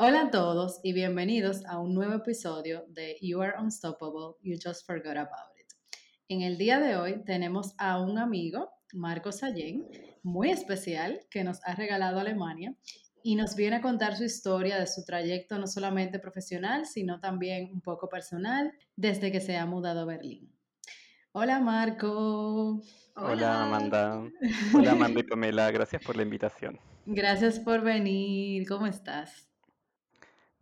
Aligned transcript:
Hola 0.00 0.20
a 0.20 0.30
todos 0.30 0.78
y 0.84 0.92
bienvenidos 0.92 1.66
a 1.66 1.80
un 1.80 1.92
nuevo 1.92 2.14
episodio 2.14 2.84
de 2.86 3.16
You 3.20 3.42
Are 3.42 3.54
Unstoppable, 3.60 4.36
You 4.44 4.56
Just 4.64 4.86
Forgot 4.86 5.16
About 5.16 5.50
It. 5.60 5.72
En 6.28 6.42
el 6.42 6.56
día 6.56 6.78
de 6.78 6.94
hoy 6.94 7.24
tenemos 7.24 7.74
a 7.78 8.00
un 8.00 8.16
amigo, 8.16 8.70
Marco 8.92 9.32
Sallén, 9.32 9.88
muy 10.22 10.50
especial, 10.52 11.18
que 11.28 11.42
nos 11.42 11.58
ha 11.64 11.74
regalado 11.74 12.20
Alemania 12.20 12.76
y 13.24 13.34
nos 13.34 13.56
viene 13.56 13.74
a 13.74 13.80
contar 13.80 14.16
su 14.16 14.22
historia 14.22 14.78
de 14.78 14.86
su 14.86 15.04
trayecto 15.04 15.58
no 15.58 15.66
solamente 15.66 16.20
profesional, 16.20 16.86
sino 16.86 17.18
también 17.18 17.68
un 17.72 17.80
poco 17.80 18.08
personal 18.08 18.72
desde 18.94 19.32
que 19.32 19.40
se 19.40 19.56
ha 19.56 19.66
mudado 19.66 20.02
a 20.02 20.04
Berlín. 20.04 20.48
Hola 21.32 21.58
Marco. 21.58 22.80
Hola, 23.16 23.64
Amanda. 23.64 24.22
Hola 24.76 24.92
Amanda 24.92 25.18
y 25.18 25.24
Pamela, 25.24 25.72
gracias 25.72 26.00
por 26.04 26.14
la 26.14 26.22
invitación. 26.22 26.78
Gracias 27.04 27.58
por 27.58 27.80
venir. 27.80 28.64
¿Cómo 28.68 28.86
estás? 28.86 29.47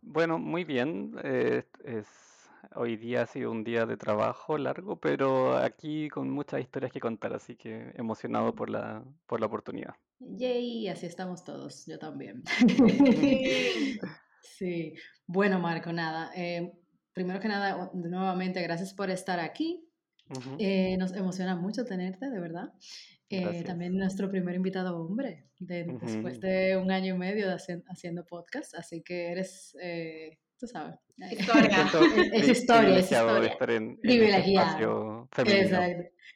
Bueno, 0.09 0.39
muy 0.39 0.63
bien. 0.63 1.15
Eh, 1.23 1.63
es, 1.83 2.07
hoy 2.75 2.95
día 2.95 3.23
ha 3.23 3.25
sido 3.25 3.51
un 3.51 3.63
día 3.63 3.85
de 3.85 3.97
trabajo 3.97 4.57
largo, 4.57 4.95
pero 4.99 5.57
aquí 5.57 6.09
con 6.09 6.29
muchas 6.29 6.61
historias 6.61 6.93
que 6.93 7.01
contar, 7.01 7.33
así 7.33 7.55
que 7.57 7.91
emocionado 7.95 8.55
por 8.55 8.69
la, 8.69 9.03
por 9.25 9.41
la 9.41 9.47
oportunidad. 9.47 9.95
Yay, 10.19 10.87
así 10.87 11.05
estamos 11.05 11.43
todos, 11.43 11.85
yo 11.85 11.99
también. 11.99 12.43
sí, 14.41 14.93
bueno 15.25 15.59
Marco, 15.59 15.91
nada. 15.91 16.31
Eh, 16.35 16.71
primero 17.11 17.41
que 17.41 17.49
nada, 17.49 17.91
nuevamente, 17.93 18.61
gracias 18.61 18.93
por 18.93 19.09
estar 19.09 19.39
aquí. 19.41 19.83
Eh, 20.57 20.97
nos 20.97 21.13
emociona 21.13 21.55
mucho 21.55 21.85
tenerte, 21.85 22.29
de 22.29 22.39
verdad. 22.39 22.73
Eh, 23.29 23.63
también 23.65 23.97
nuestro 23.97 24.29
primer 24.29 24.55
invitado 24.55 24.97
hombre, 24.97 25.49
después 25.59 26.39
de 26.39 26.77
un 26.77 26.91
año 26.91 27.15
y 27.15 27.17
medio 27.17 27.49
de 27.49 27.57
haciendo 27.89 28.25
podcast, 28.25 28.73
así 28.75 29.01
que 29.01 29.31
eres, 29.31 29.75
eh, 29.81 30.39
tú 30.57 30.65
sabes, 30.65 30.95
historia. 31.31 31.69
es, 32.33 32.47
historia, 32.47 32.97
es 32.99 33.11
historia. 33.11 33.49
Estar 33.49 33.71
en, 33.71 33.89
este 33.91 34.01
Privilegiado. 34.01 35.29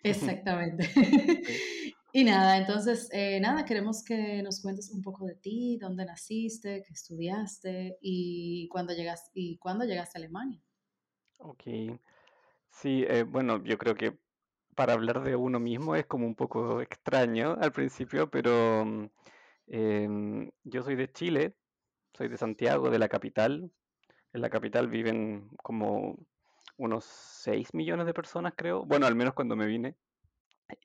exactamente. 0.04 0.90
y 2.12 2.26
nada, 2.26 2.58
entonces, 2.58 3.08
eh, 3.14 3.40
nada, 3.40 3.64
queremos 3.64 4.04
que 4.04 4.44
nos 4.44 4.62
cuentes 4.62 4.92
un 4.92 5.02
poco 5.02 5.26
de 5.26 5.36
ti, 5.36 5.78
dónde 5.80 6.04
naciste, 6.04 6.84
qué 6.86 6.94
estudiaste 6.94 8.00
y 8.02 8.68
cuándo 8.68 8.94
llegaste, 8.94 9.32
y 9.34 9.58
cuándo 9.60 9.86
llegaste 9.86 10.18
a 10.18 10.20
Alemania. 10.20 10.62
Ok. 11.38 11.64
Sí, 12.70 13.06
bueno, 13.28 13.64
yo 13.64 13.78
creo 13.78 13.96
que 13.96 14.18
para 14.82 14.94
hablar 14.94 15.22
de 15.22 15.36
uno 15.36 15.60
mismo 15.60 15.96
es 15.96 16.08
como 16.08 16.26
un 16.26 16.34
poco 16.34 16.82
extraño 16.82 17.56
al 17.62 17.72
principio, 17.72 18.32
pero 18.32 18.84
mm, 18.84 19.10
em, 19.68 20.50
yo 20.64 20.82
soy 20.82 20.96
de 20.96 21.12
Chile, 21.12 21.54
soy 22.18 22.30
de 22.30 22.38
Santiago, 22.40 22.90
de 22.90 22.98
la 22.98 23.08
capital. 23.08 23.70
En 24.34 24.42
la 24.42 24.50
capital 24.50 24.88
viven 24.88 25.50
como 25.62 26.18
unos 26.78 27.06
6 27.06 27.76
millones 27.76 28.08
de 28.08 28.16
personas, 28.16 28.54
creo. 28.58 28.84
Bueno, 28.84 29.06
al 29.06 29.14
menos 29.14 29.36
cuando 29.36 29.56
me 29.56 29.68
vine. 29.68 29.98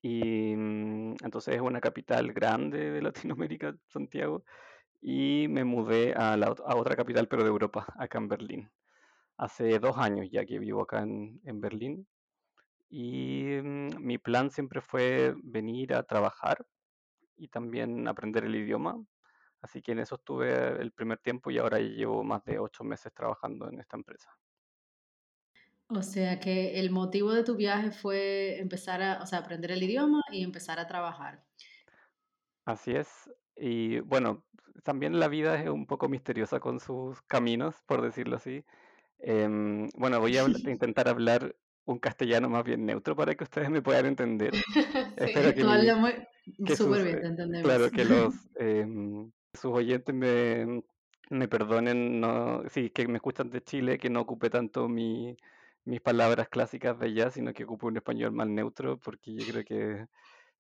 Y 0.03 0.55
mm, 0.55 1.15
entonces 1.25 1.55
es 1.55 1.63
una 1.63 1.81
capital 1.81 2.35
grande 2.35 2.91
de 2.91 3.01
Latinoamérica, 3.01 3.75
Santiago. 3.89 4.45
Y 5.01 5.47
me 5.49 5.65
mudé 5.65 6.13
a, 6.15 6.37
otra 6.77 6.97
capital, 6.97 7.29
pero 7.29 7.45
de 7.45 7.49
Europa, 7.49 7.87
acá 7.99 8.19
en 8.19 8.29
Berlín. 8.29 8.71
Hace 9.39 9.79
dos 9.79 9.97
años 9.97 10.29
ya 10.31 10.45
que 10.45 10.59
vivo 10.59 10.83
acá 10.83 11.01
en 11.01 11.61
Berlín. 11.63 12.07
Y 12.89 13.45
mm, 13.63 13.89
mi 14.01 14.19
plan 14.19 14.51
siempre 14.51 14.81
fue 14.81 15.35
venir 15.43 15.95
a 15.95 16.03
trabajar 16.05 16.67
y 17.37 17.49
también 17.49 18.09
aprender 18.09 18.45
el 18.45 18.57
idioma. 18.57 19.03
Así 19.63 19.83
que 19.83 19.93
en 19.93 20.01
eso 20.01 20.17
estuve 20.17 20.81
el 20.81 20.93
primer 20.93 21.19
tiempo 21.19 21.51
y 21.51 21.59
ahora 21.59 21.79
llevo 21.79 22.25
más 22.25 22.45
de 22.45 22.59
ocho 22.59 22.85
meses 22.85 23.13
trabajando 23.15 23.69
en 23.69 23.81
esta 23.81 23.97
empresa. 23.97 24.31
O 25.89 26.03
sea 26.03 26.41
que 26.41 26.81
el 26.81 26.91
motivo 26.91 27.33
de 27.33 27.45
tu 27.45 27.57
viaje 27.57 27.91
fue 27.93 28.59
empezar 28.59 29.03
a, 29.03 29.23
o 29.23 29.27
sea, 29.27 29.39
aprender 29.41 29.71
el 29.71 29.83
idioma 29.83 30.21
y 30.33 30.43
empezar 30.43 30.81
a 30.81 30.87
trabajar. 30.87 31.45
Así 32.65 32.93
es. 32.93 33.31
Y 33.57 34.01
bueno, 34.01 34.45
también 34.83 35.19
la 35.21 35.29
vida 35.29 35.61
es 35.61 35.69
un 35.69 35.87
poco 35.87 36.09
misteriosa 36.09 36.61
con 36.61 36.81
sus 36.81 37.23
caminos, 37.23 37.77
por 37.87 38.03
decirlo 38.03 38.37
así. 38.37 38.65
Em, 39.19 39.89
bueno, 39.97 40.21
voy 40.21 40.37
a 40.39 40.45
intentar 40.71 41.09
hablar 41.09 41.57
un 41.87 41.99
castellano 41.99 42.49
más 42.49 42.65
bien 42.65 42.85
neutro 42.85 43.17
para 43.17 43.35
que 43.35 43.45
ustedes 43.45 43.71
me 43.71 43.81
puedan 43.81 44.07
entender. 44.07 44.53
Espero 45.17 45.55
que, 45.55 46.77
súper 46.77 47.05
bien, 47.05 47.21
te 47.21 47.27
entendemos. 47.27 47.69
Claro, 47.69 47.91
que 47.91 48.05
los 48.05 48.35
em, 48.57 49.31
sus 49.55 49.73
oyentes 49.73 50.15
me, 50.15 50.83
me 51.31 51.49
perdonen, 51.49 52.21
no, 52.21 52.63
sí, 52.69 52.91
que 52.91 53.07
me 53.09 53.17
escuchan 53.17 53.51
de 53.51 53.63
Chile, 53.63 53.99
que 53.99 54.11
no 54.11 54.21
ocupe 54.21 54.51
tanto 54.51 54.89
mi, 54.89 55.37
mis 55.85 56.01
palabras 56.01 56.49
clásicas 56.49 56.99
de 56.99 57.07
allá, 57.07 57.31
sino 57.31 57.55
que 57.55 57.65
ocupe 57.65 57.87
un 57.87 57.97
español 57.97 58.33
más 58.33 58.49
neutro, 58.49 58.99
porque 58.99 59.35
yo 59.35 59.47
creo 59.47 59.65
que 59.65 60.07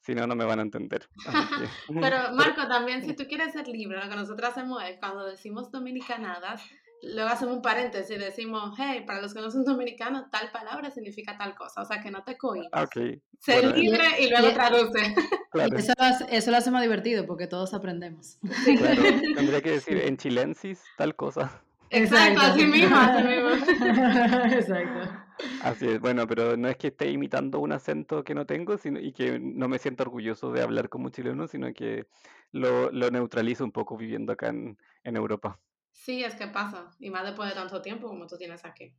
si 0.01 0.15
no, 0.15 0.27
no 0.27 0.37
me 0.37 0.45
van 0.45 0.61
a 0.61 0.63
entender. 0.63 1.09
Pero 1.89 2.33
Marco, 2.35 2.69
también 2.69 3.03
si 3.03 3.15
tú 3.15 3.25
quieres 3.27 3.53
ser 3.53 3.67
libre, 3.67 3.99
lo 3.99 4.09
que 4.09 4.17
nosotros 4.17 4.51
hacemos 4.51 4.83
es 4.85 4.99
cuando 4.99 5.27
decimos 5.27 5.73
dominicanadas, 5.73 6.63
luego 7.03 7.31
hacemos 7.31 7.57
un 7.57 7.63
paréntesis 7.63 8.17
y 8.17 8.19
decimos, 8.19 8.75
hey, 8.79 9.05
para 9.07 9.21
los 9.21 9.35
que 9.35 9.41
no 9.41 9.51
son 9.51 9.65
dominicanos, 9.65 10.31
tal 10.31 10.51
palabra 10.51 10.91
significa 10.91 11.37
tal 11.37 11.55
cosa. 11.55 11.83
O 11.83 11.85
sea, 11.85 12.01
que 12.01 12.11
no 12.11 12.25
te 12.25 12.37
cohibas. 12.37 12.85
Okay. 12.87 13.21
Ser 13.41 13.77
libre 13.77 14.05
y, 14.21 14.31
luego 14.31 14.53
traduce. 14.53 15.15
Eso, 15.77 15.93
lo 15.99 16.05
hace, 16.05 16.37
eso, 16.37 16.51
lo 16.51 16.59
hace, 16.59 16.71
más 16.71 16.83
divertido 16.83 17.25
porque 17.27 17.47
todos 17.47 17.73
aprendemos. 17.73 18.39
Claro, 18.77 19.03
tendría 19.35 19.63
que 19.63 19.71
decir 19.71 19.97
en 19.97 20.19
chilensis 20.19 20.83
tal 20.99 21.17
cosa. 21.17 21.63
Exacto, 21.89 22.41
así 22.43 22.67
mismo, 22.67 22.95
así 22.95 23.23
mismo. 23.23 23.51
Exacto. 24.53 25.27
Así 25.63 25.89
es, 25.89 26.01
bueno, 26.01 26.27
pero 26.27 26.57
no 26.59 26.69
es 26.69 26.77
que 26.77 26.89
esté 26.89 27.11
imitando 27.11 27.61
un 27.61 27.73
acento 27.73 28.23
que 28.23 28.35
no 28.35 28.45
tengo 28.45 28.77
sino, 28.77 29.01
y 29.01 29.13
que 29.13 29.39
no 29.39 29.69
me 29.69 29.79
siento 29.79 30.03
orgulloso 30.03 30.53
de 30.53 30.63
hablar 30.63 30.91
como 30.91 31.09
chileno, 31.09 31.47
sino 31.47 31.73
que 31.73 32.07
lo, 32.53 32.91
lo 32.91 33.11
neutralizo 33.11 33.65
un 33.65 33.73
poco 33.73 33.97
viviendo 33.97 34.33
acá 34.33 34.49
en, 34.49 34.79
en 35.05 35.17
Europa. 35.17 35.59
Sí, 35.97 36.23
es 36.23 36.35
que 36.37 36.47
pasa, 36.47 36.91
y 37.01 37.11
más 37.11 37.25
después 37.25 37.49
de 37.49 37.55
tanto 37.55 37.83
tiempo 37.83 38.07
como 38.07 38.27
tú 38.27 38.37
tienes 38.37 38.65
aquí. 38.65 38.95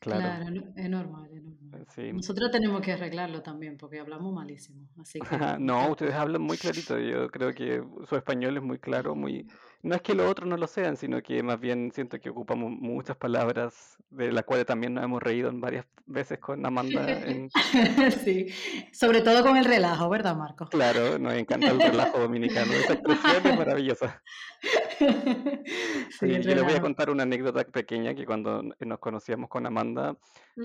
Claro, 0.00 0.44
es 0.76 0.88
normal, 0.88 1.28
es 1.34 1.42
normal. 1.42 1.86
Nosotros 2.14 2.52
tenemos 2.52 2.80
que 2.80 2.92
arreglarlo 2.92 3.42
también 3.42 3.76
porque 3.76 3.98
hablamos 3.98 4.32
malísimo. 4.32 4.88
Así 4.96 5.18
que... 5.18 5.26
no, 5.58 5.90
ustedes 5.90 6.14
hablan 6.14 6.40
muy 6.40 6.56
clarito. 6.56 6.98
Yo 6.98 7.28
creo 7.30 7.52
que 7.52 7.82
su 8.08 8.14
español 8.14 8.56
es 8.56 8.62
muy 8.62 8.78
claro, 8.78 9.16
muy, 9.16 9.48
no 9.82 9.96
es 9.96 10.02
que 10.02 10.14
los 10.14 10.30
otros 10.30 10.48
no 10.48 10.56
lo 10.56 10.68
sean, 10.68 10.96
sino 10.96 11.20
que 11.20 11.42
más 11.42 11.58
bien 11.58 11.90
siento 11.92 12.20
que 12.20 12.30
ocupamos 12.30 12.70
muchas 12.70 13.16
palabras 13.16 13.96
de 14.10 14.30
las 14.30 14.44
cuales 14.44 14.66
también 14.66 14.94
nos 14.94 15.02
hemos 15.02 15.20
reído 15.20 15.50
en 15.50 15.60
varias 15.60 15.84
veces 16.06 16.38
con 16.38 16.64
Amanda. 16.64 17.04
sí, 18.24 18.46
sobre 18.92 19.20
todo 19.20 19.42
con 19.42 19.56
el 19.56 19.64
relajo, 19.64 20.08
¿verdad, 20.08 20.36
Marco? 20.36 20.66
Claro, 20.66 21.18
nos 21.18 21.34
encanta 21.34 21.70
el 21.70 21.80
relajo 21.80 22.20
dominicano. 22.20 22.72
Esa 22.72 22.92
expresión 22.92 23.46
es 23.46 23.58
maravillosa. 23.58 24.22
Sí, 26.10 26.40
yo 26.40 26.54
les 26.54 26.64
voy 26.64 26.74
a 26.74 26.80
contar 26.80 27.10
una 27.10 27.22
anécdota 27.22 27.64
pequeña 27.64 28.14
que 28.14 28.26
cuando 28.26 28.62
nos 28.80 28.98
conocíamos 28.98 29.48
con 29.48 29.66
Amanda 29.66 30.16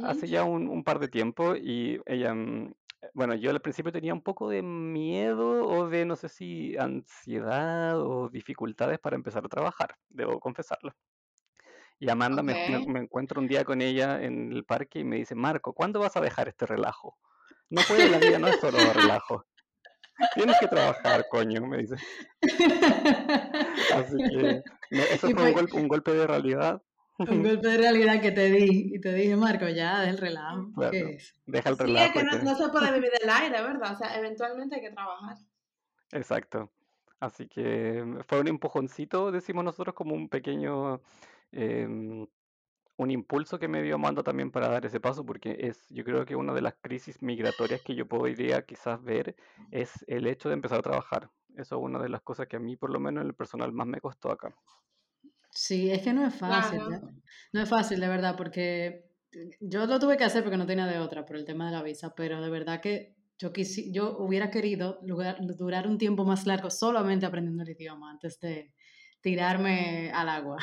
hace 0.04 0.28
ya 0.28 0.44
un, 0.44 0.68
un, 0.68 0.84
par 0.84 1.00
de 1.00 1.08
tiempo 1.08 1.56
y 1.56 2.00
ella 2.06 2.34
mm, 2.34 2.74
bueno, 3.14 3.36
yo 3.36 3.52
al 3.52 3.62
principio 3.62 3.92
tenía 3.92 4.14
un 4.14 4.22
poco 4.22 4.50
de 4.50 4.62
miedo 4.62 5.66
o 5.68 5.90
de, 5.90 6.06
no 6.06 6.16
sé 6.16 6.30
si, 6.30 6.78
ansiedad 6.78 8.00
o 8.00 8.30
dificultades 8.30 9.00
para 9.00 9.16
empezar 9.16 9.46
a 9.46 9.50
trabajar, 9.50 9.96
debo 10.10 10.40
confesarlo. 10.40 10.94
Y 12.00 12.10
Amanda 12.10 12.44
me, 12.44 12.66
encuentro 13.00 13.40
un 13.40 13.48
día 13.48 13.64
con 13.64 13.82
ella 13.82 14.22
en 14.22 14.52
el 14.52 14.66
parque 14.66 15.00
y 15.00 15.04
me 15.04 15.18
dice, 15.18 15.36
Marco, 15.36 15.74
¿cuándo 15.74 16.00
vas 16.00 16.18
a 16.18 16.22
dejar 16.22 16.48
este 16.48 16.66
relajo? 16.66 17.18
No 17.70 17.82
puede, 17.88 18.10
la 18.10 18.18
vida 18.20 18.40
no 18.40 18.48
es 18.48 18.60
solo 18.60 18.78
relajo. 18.94 19.46
Tienes 20.36 20.58
que 20.60 20.68
trabajar, 20.68 21.26
coño, 21.30 21.66
me 21.68 21.78
dice. 21.78 21.96
Así 23.94 24.18
que 24.18 24.64
eso 25.14 25.30
fue 25.30 25.54
un 25.74 25.88
golpe 25.88 26.14
de 26.14 26.28
realidad 26.28 26.82
un 27.18 27.26
golpe 27.44 27.68
de 27.68 27.78
realidad 27.78 28.22
que 28.22 28.32
te 28.32 28.50
di 28.50 28.96
y 28.96 29.00
te 29.00 29.14
dije, 29.14 29.36
Marco, 29.36 29.68
ya, 29.68 30.00
deja 30.00 30.12
el 30.12 30.18
relajo. 30.18 30.72
Deja 31.46 31.70
el 31.70 31.78
relajo. 31.78 32.14
Sí, 32.14 32.20
es 32.20 32.40
que 32.40 32.44
no, 32.44 32.56
se 32.56 32.70
puede 32.70 32.92
vivir 32.94 33.12
del 33.20 33.30
aire, 33.30 33.62
¿verdad? 33.62 33.94
O 33.94 33.96
sea, 33.96 34.18
eventualmente 34.18 34.76
hay 34.76 34.82
que 34.82 34.92
trabajar. 34.92 35.38
Exacto. 36.12 36.72
Así 37.20 37.48
que 37.48 38.04
mm, 38.04 38.22
fue 38.28 38.40
un 38.40 38.48
empujoncito, 38.48 39.32
decimos 39.32 39.64
nosotros, 39.64 39.96
como 39.96 40.16
un 40.16 40.28
pequeño, 40.28 41.02
em, 41.52 42.26
un 42.98 43.12
impulso 43.12 43.60
que 43.60 43.68
me 43.68 43.82
dio 43.84 43.96
Amanda 43.96 44.24
también 44.24 44.52
para 44.52 44.70
dar 44.70 44.86
ese 44.86 45.00
paso, 45.00 45.26
porque 45.26 45.56
es, 45.60 45.88
yo 45.90 46.04
creo 46.04 46.26
que 46.26 46.36
una 46.36 46.54
de 46.54 46.62
las 46.62 46.76
crisis 46.82 47.22
migratorias 47.22 47.82
que 47.82 47.96
yo 47.96 48.08
podría 48.08 48.64
quizás 48.66 49.04
ver 49.04 49.36
es 49.72 50.04
el 50.08 50.28
hecho 50.28 50.50
de 50.50 50.56
empezar 50.56 50.80
a 50.80 50.84
trabajar. 50.84 51.32
Eso 51.56 51.78
es 51.78 51.82
una 51.84 52.00
de 52.00 52.10
las 52.10 52.22
cosas 52.22 52.48
que 52.48 52.56
a 52.58 52.60
mí, 52.60 52.76
por 52.78 52.92
lo 52.92 53.00
menos 53.00 53.22
en 53.22 53.28
el 53.28 53.36
personal, 53.36 53.72
más 53.74 53.88
me 53.88 54.00
costó 54.02 54.32
acá. 54.32 54.56
Sí, 55.52 55.92
es 55.92 56.02
que 56.02 56.14
no 56.14 56.26
es 56.26 56.36
fácil, 56.36 56.80
Claro. 56.80 57.12
no 57.54 57.62
es 57.62 57.70
fácil, 57.70 58.00
de 58.00 58.08
verdad, 58.08 58.36
porque 58.36 59.12
yo 59.60 59.86
lo 59.86 60.00
tuve 60.00 60.18
que 60.18 60.24
hacer 60.24 60.44
porque 60.44 60.58
no 60.58 60.66
tenía 60.66 60.88
de 60.88 61.00
otra 61.00 61.26
por 61.26 61.36
el 61.36 61.46
tema 61.46 61.68
de 61.68 61.72
la 61.74 61.84
visa, 61.84 62.14
pero 62.16 62.42
de 62.42 62.50
verdad 62.50 62.82
que 62.82 63.16
yo, 63.38 63.52
quisi- 63.54 63.92
yo 63.94 64.18
hubiera 64.18 64.50
querido 64.50 65.00
lugar- 65.04 65.38
durar 65.58 65.88
un 65.88 65.98
tiempo 65.98 66.26
más 66.26 66.46
largo 66.48 66.70
solamente 66.72 67.26
aprendiendo 67.26 67.64
el 67.64 67.70
idioma 67.70 68.12
antes 68.12 68.40
de 68.40 68.74
tirarme 69.24 70.12
al 70.14 70.30
agua. 70.30 70.60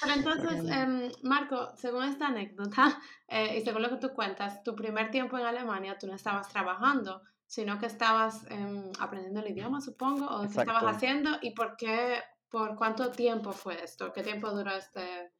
Pero 0.00 0.14
entonces, 0.14 0.64
em, 0.70 1.10
Marco, 1.24 1.72
según 1.76 2.04
esta 2.04 2.28
anécdota 2.28 3.00
eh, 3.28 3.58
y 3.58 3.62
según 3.62 3.82
lo 3.82 3.90
que 3.90 3.96
tú 3.98 4.14
cuentas, 4.14 4.62
tu 4.62 4.74
primer 4.74 5.10
tiempo 5.10 5.38
en 5.38 5.46
Alemania 5.46 5.98
tú 5.98 6.06
no 6.06 6.14
estabas 6.14 6.48
trabajando, 6.48 7.22
sino 7.46 7.78
que 7.78 7.86
estabas 7.86 8.50
em, 8.50 8.92
aprendiendo 9.00 9.40
el 9.40 9.50
idioma, 9.52 9.80
supongo, 9.82 10.26
o 10.26 10.48
qué 10.48 10.58
estabas 10.58 10.84
Exacto. 10.84 10.86
haciendo 10.86 11.30
y 11.42 11.52
por 11.54 11.76
qué, 11.76 12.22
por 12.48 12.76
cuánto 12.76 13.10
tiempo 13.10 13.52
fue 13.52 13.84
esto, 13.84 14.12
qué 14.12 14.22
tiempo 14.22 14.50
duró 14.52 14.72
este 14.72 15.32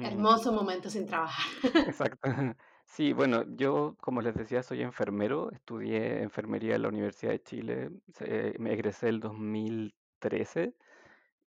hermoso 0.00 0.52
momento 0.52 0.90
sin 0.90 1.06
trabajar. 1.06 1.46
Exacto. 1.84 2.20
Sí, 2.86 3.14
bueno, 3.14 3.44
yo, 3.56 3.96
como 4.00 4.20
les 4.20 4.34
decía, 4.34 4.62
soy 4.62 4.82
enfermero, 4.82 5.50
estudié 5.52 6.22
enfermería 6.22 6.76
en 6.76 6.82
la 6.82 6.88
Universidad 6.88 7.32
de 7.32 7.42
Chile, 7.42 7.90
se- 8.12 8.54
me 8.58 8.74
egresé 8.74 9.08
el 9.08 9.20
2013 9.20 10.76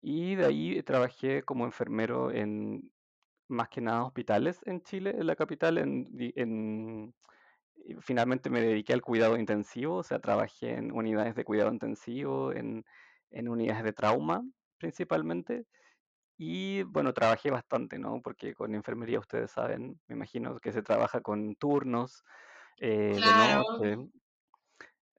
y 0.04 0.36
de 0.36 0.46
ahí 0.48 0.84
trabajé 0.84 1.44
como 1.44 1.66
enfermero 1.66 2.32
en 2.32 2.94
más 3.50 3.70
que 3.70 3.82
nada 3.82 4.06
hospitales 4.06 4.62
en 4.66 4.82
Chile, 4.84 5.12
en 5.20 5.28
la 5.28 5.36
capital, 5.38 5.78
en, 5.80 6.10
en- 6.36 7.16
finalmente 8.02 8.50
me 8.50 8.62
dediqué 8.62 8.94
al 8.94 9.02
cuidado 9.02 9.38
intensivo, 9.38 9.98
o 9.98 10.04
sea, 10.04 10.20
trabajé 10.20 10.76
en 10.76 10.92
unidades 10.92 11.36
de 11.36 11.44
cuidado 11.46 11.72
intensivo, 11.72 12.52
en, 12.54 12.86
en 13.32 13.50
unidades 13.50 13.84
de 13.84 13.94
trauma 13.94 14.44
principalmente. 14.78 15.68
Y 16.38 16.84
bueno, 16.84 17.14
trabajé 17.14 17.52
bastante, 17.52 18.00
¿no? 18.00 18.22
Porque 18.24 18.54
con 18.56 18.76
enfermería 18.76 19.20
ustedes 19.20 19.52
saben, 19.52 20.02
me 20.08 20.16
imagino 20.16 20.60
que 20.60 20.74
se 20.74 20.84
trabaja 20.84 21.22
con 21.22 21.56
turnos 21.56 22.24
eh, 22.80 23.22
de 23.24 23.34
Claro. 23.34 23.66
noche. 23.70 24.10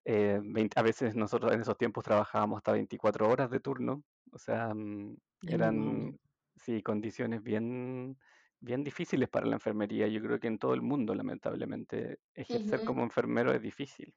eh, 0.05 0.41
20 0.43 0.79
a 0.79 0.83
veces 0.83 1.15
nosotros 1.15 1.53
en 1.53 1.61
esos 1.61 1.77
tiempos 1.79 2.05
trabajábamos 2.05 2.59
hasta 2.59 2.73
24 2.73 3.29
horas 3.29 3.51
de 3.51 3.61
turno. 3.61 4.03
O 4.35 4.39
sea, 4.39 4.75
mm, 4.75 5.17
eran, 5.47 6.19
sí, 6.57 6.83
condiciones 6.83 7.43
bien, 7.43 8.19
bien 8.61 8.83
difíciles 8.85 9.29
para 9.29 9.47
la 9.47 9.55
enfermería. 9.57 10.09
Yo 10.09 10.21
creo 10.23 10.41
que 10.41 10.49
en 10.49 10.59
todo 10.59 10.75
el 10.75 10.83
mundo, 10.83 11.15
lamentablemente, 11.15 12.19
ejercer 12.35 12.83
como 12.83 13.05
enfermero 13.05 13.53
es 13.53 13.63
difícil. 13.63 14.15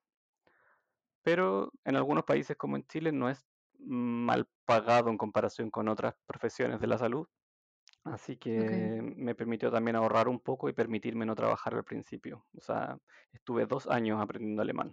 Pero 1.22 1.72
en 1.86 1.96
algunos 1.96 2.24
países 2.24 2.58
como 2.58 2.78
en 2.78 2.88
Chile 2.88 3.12
no 3.12 3.30
es 3.30 3.46
mal 3.80 4.50
pagado 4.66 5.10
en 5.10 5.18
comparación 5.18 5.69
con 5.69 5.88
otras 5.88 6.16
profesiones 6.25 6.80
de 6.80 6.88
la 6.88 6.98
salud. 6.98 7.28
Así 8.04 8.38
que 8.38 9.02
me 9.16 9.36
permitió 9.36 9.69
también 9.69 9.98
ahorrar 9.98 10.30
un 10.30 10.40
poco 10.40 10.69
y 10.69 10.74
permitirme 10.74 11.25
no 11.25 11.36
trabajar 11.36 11.75
al 11.75 11.84
principio. 11.84 12.48
O 12.58 12.62
sea, 12.62 12.98
estuve 13.34 13.66
dos 13.68 13.88
años 13.88 14.19
aprendiendo 14.22 14.62
alemán. 14.62 14.92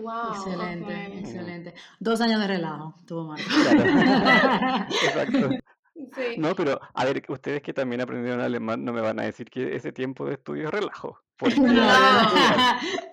Wow, 0.00 0.32
Excelente, 0.32 1.18
excelente. 1.18 1.74
Dos 1.98 2.20
años 2.20 2.40
de 2.40 2.46
relajo 2.46 2.94
tuvo 3.06 3.24
Marco. 3.24 3.44
Claro, 3.48 4.86
exacto. 4.90 5.50
Sí. 5.94 6.38
No, 6.38 6.54
pero 6.54 6.80
a 6.94 7.04
ver, 7.04 7.22
ustedes 7.28 7.62
que 7.62 7.72
también 7.72 8.00
aprendieron 8.00 8.40
alemán 8.40 8.84
no 8.84 8.92
me 8.92 9.00
van 9.00 9.20
a 9.20 9.24
decir 9.24 9.50
que 9.50 9.76
ese 9.76 9.92
tiempo 9.92 10.24
de 10.24 10.34
estudio 10.34 10.68
es 10.68 10.70
relajo, 10.70 11.22
porque 11.36 11.54
no, 11.60 11.72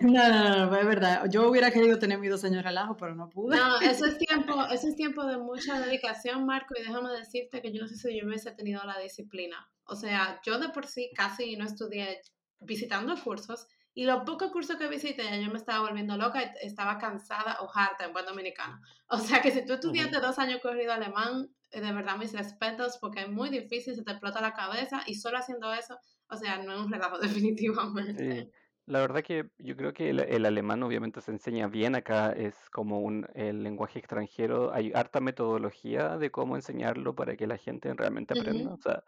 no, 0.00 0.66
no, 0.66 0.76
es 0.76 0.86
verdad. 0.86 1.24
Yo 1.30 1.48
hubiera 1.48 1.70
querido 1.70 1.98
tener 1.98 2.18
mis 2.18 2.30
dos 2.30 2.44
años 2.44 2.56
de 2.56 2.62
relajo, 2.62 2.96
pero 2.96 3.14
no 3.14 3.28
pude. 3.28 3.56
No, 3.56 3.80
eso 3.80 4.06
es 4.06 4.18
tiempo, 4.18 4.54
eso 4.72 4.88
es 4.88 4.96
tiempo 4.96 5.24
de 5.26 5.36
mucha 5.36 5.80
dedicación, 5.80 6.46
Marco, 6.46 6.74
y 6.78 6.82
déjame 6.82 7.10
decirte 7.10 7.60
que 7.60 7.72
yo 7.72 7.82
no 7.82 7.88
sé 7.88 7.96
si 7.96 8.18
yo 8.18 8.26
hubiese 8.26 8.52
tenido 8.52 8.82
la 8.84 8.98
disciplina. 8.98 9.68
O 9.84 9.96
sea, 9.96 10.40
yo 10.44 10.58
de 10.58 10.68
por 10.70 10.86
sí 10.86 11.10
casi 11.14 11.56
no 11.56 11.64
estudié 11.64 12.20
visitando 12.60 13.14
cursos, 13.22 13.66
y 13.98 14.04
los 14.04 14.22
pocos 14.22 14.52
cursos 14.52 14.76
que 14.76 14.86
visité 14.86 15.24
ya 15.24 15.36
yo 15.38 15.50
me 15.50 15.58
estaba 15.58 15.80
volviendo 15.80 16.16
loca 16.16 16.40
estaba 16.62 16.98
cansada 16.98 17.56
o 17.62 17.68
harta 17.74 18.04
en 18.04 18.12
buen 18.12 18.24
dominicano. 18.24 18.80
O 19.08 19.18
sea 19.18 19.42
que 19.42 19.50
si 19.50 19.66
tú 19.66 19.72
estudiaste 19.72 20.20
dos 20.20 20.38
años 20.38 20.60
corrido 20.62 20.92
alemán, 20.92 21.48
eh, 21.72 21.80
de 21.80 21.92
verdad 21.92 22.16
mis 22.16 22.32
respetos, 22.32 22.98
porque 23.00 23.22
es 23.22 23.28
muy 23.28 23.48
difícil, 23.48 23.96
se 23.96 24.04
te 24.04 24.12
explota 24.12 24.40
la 24.40 24.52
cabeza, 24.52 25.02
y 25.04 25.16
solo 25.16 25.38
haciendo 25.38 25.74
eso, 25.74 25.98
o 26.28 26.36
sea, 26.36 26.62
no 26.62 26.74
es 26.74 26.78
un 26.78 26.92
relajo 26.92 27.18
definitivamente. 27.50 28.44
Sí, 28.44 28.50
la 28.86 29.00
verdad 29.00 29.24
que 29.24 29.50
yo 29.58 29.76
creo 29.76 29.92
que 29.92 30.10
el, 30.10 30.20
el 30.20 30.46
alemán 30.46 30.80
obviamente 30.84 31.20
se 31.20 31.32
enseña 31.32 31.66
bien 31.66 31.96
acá, 31.96 32.30
es 32.30 32.54
como 32.70 33.00
un 33.00 33.26
el 33.34 33.64
lenguaje 33.64 33.98
extranjero, 33.98 34.72
hay 34.72 34.92
harta 34.94 35.18
metodología 35.20 36.18
de 36.18 36.30
cómo 36.30 36.54
enseñarlo 36.54 37.16
para 37.16 37.36
que 37.36 37.48
la 37.48 37.56
gente 37.56 37.92
realmente 37.94 38.38
aprenda. 38.38 38.66
Ujú. 38.66 38.74
O 38.74 38.80
sea, 38.80 39.02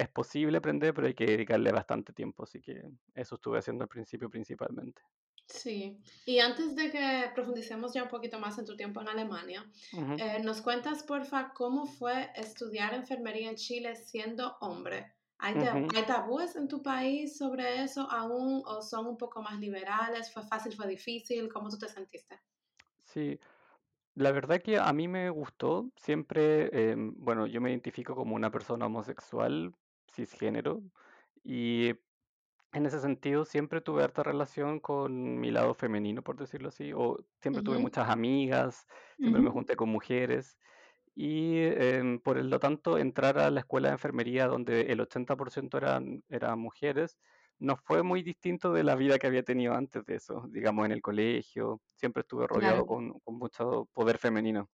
es 0.00 0.08
posible 0.10 0.58
aprender, 0.58 0.94
pero 0.94 1.06
hay 1.06 1.14
que 1.14 1.26
dedicarle 1.26 1.72
bastante 1.72 2.12
tiempo, 2.12 2.44
así 2.44 2.60
que 2.60 2.82
eso 3.14 3.34
estuve 3.36 3.58
haciendo 3.58 3.84
al 3.84 3.88
principio 3.88 4.30
principalmente. 4.30 5.02
Sí, 5.46 5.98
y 6.24 6.38
antes 6.38 6.74
de 6.76 6.90
que 6.90 7.30
profundicemos 7.34 7.92
ya 7.92 8.04
un 8.04 8.08
poquito 8.08 8.38
más 8.38 8.58
en 8.58 8.64
tu 8.64 8.76
tiempo 8.76 9.00
en 9.02 9.08
Alemania, 9.08 9.70
Ujú, 9.92 10.16
eh, 10.16 10.38
¿nos 10.42 10.62
cuentas, 10.62 11.02
porfa, 11.02 11.52
cómo 11.52 11.86
fue 11.86 12.30
estudiar 12.36 12.94
enfermería 12.94 13.50
en 13.50 13.56
Chile 13.56 13.96
siendo 13.96 14.56
hombre? 14.60 15.12
¿Hay, 15.38 15.58
ta- 15.58 15.82
ujú. 15.82 15.94
hay 15.94 16.06
tabúes 16.06 16.54
en 16.56 16.68
tu 16.68 16.82
país 16.82 17.36
sobre 17.36 17.82
eso 17.82 18.08
aún 18.10 18.62
o 18.64 18.80
son 18.82 19.06
un 19.08 19.16
poco 19.18 19.42
más 19.42 19.58
liberales? 19.58 20.32
¿Fue 20.32 20.42
fácil, 20.44 20.72
fue 20.74 20.86
difícil? 20.86 21.52
¿Cómo 21.52 21.68
tú 21.68 21.78
te 21.78 21.88
sentiste? 21.88 22.40
Sí, 23.04 23.38
la 24.14 24.32
verdad 24.32 24.62
que 24.62 24.78
a 24.78 24.92
mí 24.92 25.08
me 25.08 25.30
gustó, 25.30 25.90
siempre, 25.96 26.92
em, 26.92 27.14
bueno, 27.18 27.46
yo 27.46 27.60
me 27.62 27.70
identifico 27.70 28.16
como 28.16 28.36
una 28.36 28.50
persona 28.52 28.86
homosexual, 28.86 29.74
cisgénero, 30.12 30.82
y 31.44 31.94
En 32.72 32.86
ese 32.86 33.00
sentido, 33.00 33.44
siempre 33.44 33.80
tuve 33.80 34.04
harta 34.04 34.22
relación 34.22 34.78
con 34.80 35.40
mi 35.40 35.50
lado 35.50 35.74
femenino, 35.74 36.22
por 36.22 36.36
decirlo 36.36 36.68
así, 36.68 36.92
o 36.94 37.18
siempre 37.40 37.62
tuve 37.64 37.78
Ujú, 37.78 37.80
muchas 37.80 38.08
amigas, 38.10 38.86
siempre 39.20 39.42
me 39.42 39.50
Ujú, 39.50 39.52
junté 39.52 39.74
con 39.76 39.88
mujeres 39.88 40.56
y 41.14 41.58
em, 41.60 42.20
por 42.20 42.36
lo 42.44 42.58
tanto 42.60 42.98
entrar 42.98 43.38
a 43.38 43.50
la 43.50 43.60
escuela 43.60 43.88
de 43.88 43.94
enfermería 43.94 44.46
donde 44.46 44.82
el 44.92 45.00
80% 45.00 45.78
eran, 45.78 46.22
eran 46.28 46.58
mujeres, 46.60 47.18
no 47.58 47.76
fue 47.76 48.02
muy 48.02 48.22
distinto 48.22 48.72
de 48.72 48.84
la 48.84 48.94
vida 48.96 49.18
que 49.18 49.26
había 49.26 49.42
tenido 49.44 49.74
antes 49.74 50.04
de 50.06 50.16
eso, 50.16 50.46
digamos 50.50 50.86
en 50.86 50.92
el 50.92 51.02
colegio, 51.02 51.82
siempre 51.86 52.22
estuve 52.22 52.46
rodeado 52.46 52.84
Claro, 52.84 52.86
con, 52.86 53.18
con 53.20 53.36
mucho 53.38 53.88
poder 53.92 54.18
femenino 54.18 54.70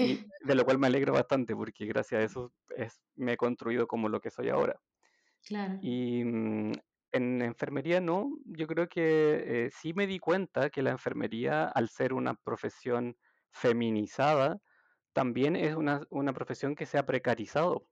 y 0.00 0.16
Sí. 0.16 0.26
de 0.40 0.54
lo 0.54 0.64
cual 0.64 0.78
me 0.78 0.86
alegro 0.88 1.12
bastante 1.14 1.54
porque 1.56 1.86
gracias 1.86 2.20
a 2.22 2.24
eso 2.24 2.54
es, 2.76 3.02
me 3.14 3.34
he 3.34 3.36
construido 3.36 3.86
como 3.88 4.08
lo 4.08 4.20
que 4.20 4.30
soy 4.30 4.48
ahora. 4.50 4.80
claro. 5.42 5.80
Y 5.80 6.24
mm, 6.24 6.72
en 7.12 7.42
enfermería 7.42 8.00
no, 8.00 8.30
yo 8.44 8.66
creo 8.66 8.88
que 8.88 9.66
eh, 9.66 9.70
sí 9.70 9.92
me 9.94 10.06
di 10.06 10.18
cuenta 10.18 10.70
que 10.70 10.82
la 10.82 10.90
enfermería, 10.90 11.64
al 11.68 11.88
ser 11.88 12.12
una 12.12 12.34
profesión 12.34 13.16
feminizada, 13.52 14.58
también 15.12 15.56
es 15.56 15.74
una, 15.76 16.02
una 16.10 16.32
profesión 16.34 16.74
que 16.74 16.86
se 16.86 16.98
ha 16.98 17.06
precarizado. 17.06 17.88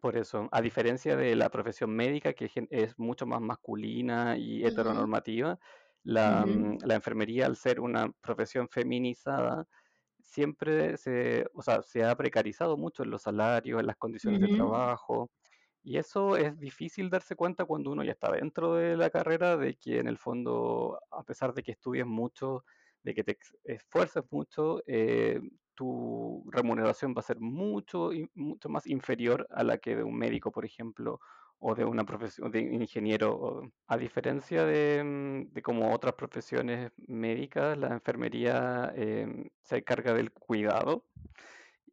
Por 0.00 0.16
eso, 0.16 0.48
a 0.52 0.62
diferencia 0.62 1.16
de 1.16 1.36
la 1.36 1.50
profesión 1.50 1.90
médica, 1.96 2.34
que 2.34 2.50
es 2.70 2.98
mucho 2.98 3.26
más 3.26 3.40
masculina 3.40 4.36
y 4.38 4.64
heteronormativa, 4.66 5.58
la, 6.02 6.46
mm, 6.46 6.78
la 6.84 6.94
enfermería, 6.96 7.46
al 7.46 7.56
ser 7.56 7.80
una 7.80 8.12
profesión 8.22 8.68
feminizada, 8.70 9.66
siempre 10.34 10.96
se, 10.96 11.46
o 11.54 11.62
sea, 11.62 11.82
se 11.82 12.02
ha 12.04 12.14
precarizado 12.16 12.76
mucho 12.76 13.04
en 13.04 13.10
los 13.10 13.22
salarios, 13.22 13.80
en 13.80 13.86
las 13.86 13.96
condiciones 13.96 14.40
de 14.40 14.48
trabajo, 14.48 15.30
y 15.82 15.98
eso 15.98 16.36
es 16.36 16.58
difícil 16.58 17.08
darse 17.08 17.36
cuenta 17.36 17.64
cuando 17.66 17.92
uno 17.92 18.02
ya 18.02 18.12
está 18.12 18.32
dentro 18.32 18.74
de 18.74 18.96
la 18.96 19.10
carrera, 19.10 19.56
de 19.56 19.76
que 19.76 20.00
en 20.00 20.08
el 20.08 20.18
fondo, 20.18 20.98
a 21.10 21.22
pesar 21.22 21.54
de 21.54 21.62
que 21.62 21.72
estudies 21.72 22.06
mucho, 22.06 22.64
de 23.04 23.14
que 23.14 23.22
te 23.22 23.38
esfuerces 23.64 24.24
mucho, 24.30 24.82
eh, 24.86 25.40
tu 25.74 26.44
remuneración 26.50 27.14
va 27.14 27.20
a 27.20 27.30
ser 27.30 27.38
mucho, 27.38 28.10
mucho 28.34 28.68
más 28.68 28.86
inferior 28.86 29.46
a 29.50 29.62
la 29.62 29.78
que 29.78 29.94
de 29.94 30.02
un 30.02 30.16
médico, 30.16 30.50
por 30.50 30.64
ejemplo, 30.64 31.20
o 31.66 31.74
de 31.74 31.84
una 31.84 32.04
profesión 32.04 32.50
de 32.50 32.60
ingeniero. 32.60 33.72
A 33.86 33.96
diferencia 33.96 34.66
de, 34.66 35.02
mm, 35.02 35.54
de 35.54 35.62
como 35.62 35.94
otras 35.94 36.14
profesiones 36.14 36.92
médicas, 37.06 37.78
la 37.78 37.88
enfermería 37.88 38.92
em, 38.94 39.48
se 39.62 39.78
encarga 39.78 40.12
del 40.12 40.30
cuidado 40.30 41.06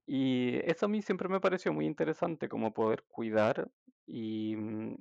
y 0.05 0.59
eso 0.69 0.87
a 0.87 0.89
mí 0.89 1.01
siempre 1.01 1.29
me 1.29 1.39
pareció 1.39 1.71
muy 1.71 1.85
interesante, 1.85 2.49
como 2.49 2.73
poder 2.73 3.03
cuidar 3.07 3.71
y 4.05 4.55
mm, 4.57 4.95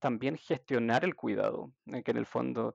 también 0.00 0.36
gestionar 0.36 1.04
el 1.04 1.14
cuidado, 1.14 1.72
eh, 1.86 2.02
que 2.02 2.10
en 2.10 2.16
el 2.18 2.26
fondo 2.26 2.74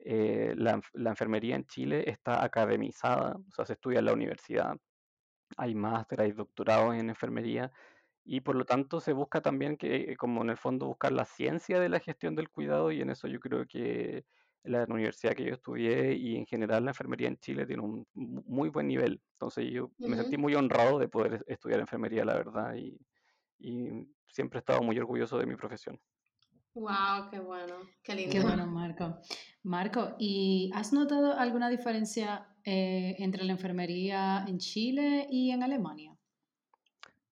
eh, 0.00 0.52
la, 0.56 0.82
la 0.92 1.10
enfermería 1.10 1.56
en 1.56 1.66
Chile 1.66 2.04
está 2.06 2.44
academizada, 2.44 3.36
o 3.36 3.52
sea, 3.52 3.64
se 3.64 3.72
estudia 3.74 4.00
en 4.00 4.06
la 4.06 4.12
universidad, 4.12 4.76
hay 5.56 5.74
máster, 5.74 6.20
hay 6.20 6.32
doctorados 6.32 6.94
en 6.94 7.08
enfermería 7.08 7.72
y 8.24 8.40
por 8.40 8.56
lo 8.56 8.64
tanto 8.64 9.00
se 9.00 9.12
busca 9.12 9.40
también 9.40 9.76
que, 9.76 10.16
como 10.16 10.42
en 10.42 10.50
el 10.50 10.56
fondo, 10.56 10.86
buscar 10.86 11.12
la 11.12 11.24
ciencia 11.24 11.80
de 11.80 11.88
la 11.88 12.00
gestión 12.00 12.34
del 12.34 12.50
cuidado 12.50 12.92
y 12.92 13.00
en 13.00 13.10
eso 13.10 13.26
yo 13.28 13.40
creo 13.40 13.66
que 13.66 14.24
la 14.64 14.84
universidad 14.88 15.34
que 15.34 15.44
yo 15.44 15.54
estudié 15.54 16.14
y 16.14 16.36
en 16.36 16.46
general 16.46 16.84
la 16.84 16.92
enfermería 16.92 17.28
en 17.28 17.36
Chile 17.38 17.66
tiene 17.66 17.82
un 17.82 18.06
muy 18.14 18.68
buen 18.68 18.86
nivel. 18.86 19.20
Entonces 19.32 19.68
yo 19.70 19.90
me 19.98 20.16
sentí 20.16 20.36
muy 20.36 20.54
honrado 20.54 20.98
de 20.98 21.08
poder 21.08 21.44
estudiar 21.48 21.80
enfermería, 21.80 22.24
la 22.24 22.34
verdad, 22.34 22.76
y, 22.76 22.96
y 23.58 24.06
siempre 24.28 24.58
he 24.58 24.60
estado 24.60 24.82
muy 24.82 24.98
orgulloso 24.98 25.38
de 25.38 25.46
mi 25.46 25.56
profesión. 25.56 26.00
Wow, 26.74 27.28
qué 27.30 27.38
bueno, 27.38 27.74
qué 28.02 28.14
lindo. 28.14 28.32
Qué 28.32 28.40
bueno, 28.40 28.66
Marco. 28.66 29.18
Marco, 29.62 30.14
¿y 30.18 30.70
has 30.74 30.92
notado 30.92 31.36
alguna 31.36 31.68
diferencia 31.68 32.56
eh, 32.64 33.16
entre 33.18 33.44
la 33.44 33.52
enfermería 33.52 34.44
en 34.48 34.58
Chile 34.58 35.26
y 35.28 35.50
en 35.50 35.62
Alemania? 35.62 36.16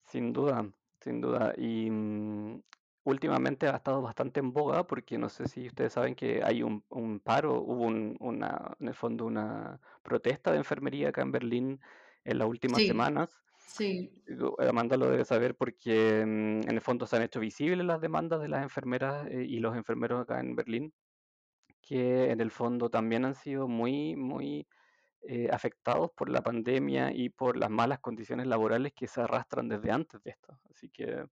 Sin 0.04 0.32
duda, 0.32 0.70
sin 1.00 1.21
duda. 1.21 1.52
Y 1.57 1.90
mm, 1.90 2.62
últimamente 3.04 3.66
ha 3.66 3.76
estado 3.76 4.02
bastante 4.02 4.40
en 4.40 4.52
boga 4.52 4.87
porque 4.87 5.19
no 5.19 5.28
sé 5.28 5.49
si 5.49 5.66
ustedes 5.66 5.92
saben 5.92 6.14
que 6.14 6.42
hay 6.45 6.62
un, 6.62 6.83
paro, 7.21 7.61
hubo 7.61 7.85
una, 7.85 8.75
en 8.78 8.88
el 8.88 8.95
fondo 8.95 9.26
una 9.26 9.80
protesta 10.02 10.52
de 10.52 10.59
enfermería 10.59 11.09
acá 11.09 11.23
en 11.23 11.33
Berlín 11.33 11.80
en 12.25 12.38
las 12.38 12.49
últimas 12.49 12.83
semanas. 12.83 13.42
Sí. 13.57 14.11
Amanda 14.59 14.97
lo 14.97 15.11
debe 15.11 15.25
saber 15.25 15.54
porque 15.54 16.25
mm, 16.26 16.69
en 16.69 16.71
el 16.71 16.80
fondo 16.80 17.07
se 17.07 17.16
han 17.16 17.23
hecho 17.23 17.40
visibles 17.40 17.87
las 17.87 18.00
demandas 18.00 18.40
de 18.40 18.49
las 18.49 18.62
enfermeras 18.62 19.26
eh, 19.28 19.45
y 19.49 19.61
los 19.61 19.76
enfermeros 19.76 20.21
acá 20.21 20.40
en 20.40 20.57
Berlín, 20.57 20.92
que 21.80 22.30
en 22.30 22.40
el 22.40 22.50
fondo 22.50 22.90
también 22.90 23.25
han 23.25 23.35
sido 23.35 23.69
muy, 23.69 24.16
muy 24.16 24.66
eh, 25.23 25.49
afectados 25.53 26.11
por 26.17 26.31
la 26.31 26.41
pandemia 26.41 27.12
y 27.12 27.29
por 27.29 27.57
las 27.57 27.69
malas 27.71 28.00
condiciones 28.00 28.47
laborales 28.47 28.93
que 28.95 29.07
se 29.07 29.21
arrastran 29.21 29.69
desde 29.69 29.91
antes 29.91 30.23
de 30.23 30.31
esto. 30.31 30.59
Así 30.71 30.89
que 30.89 31.27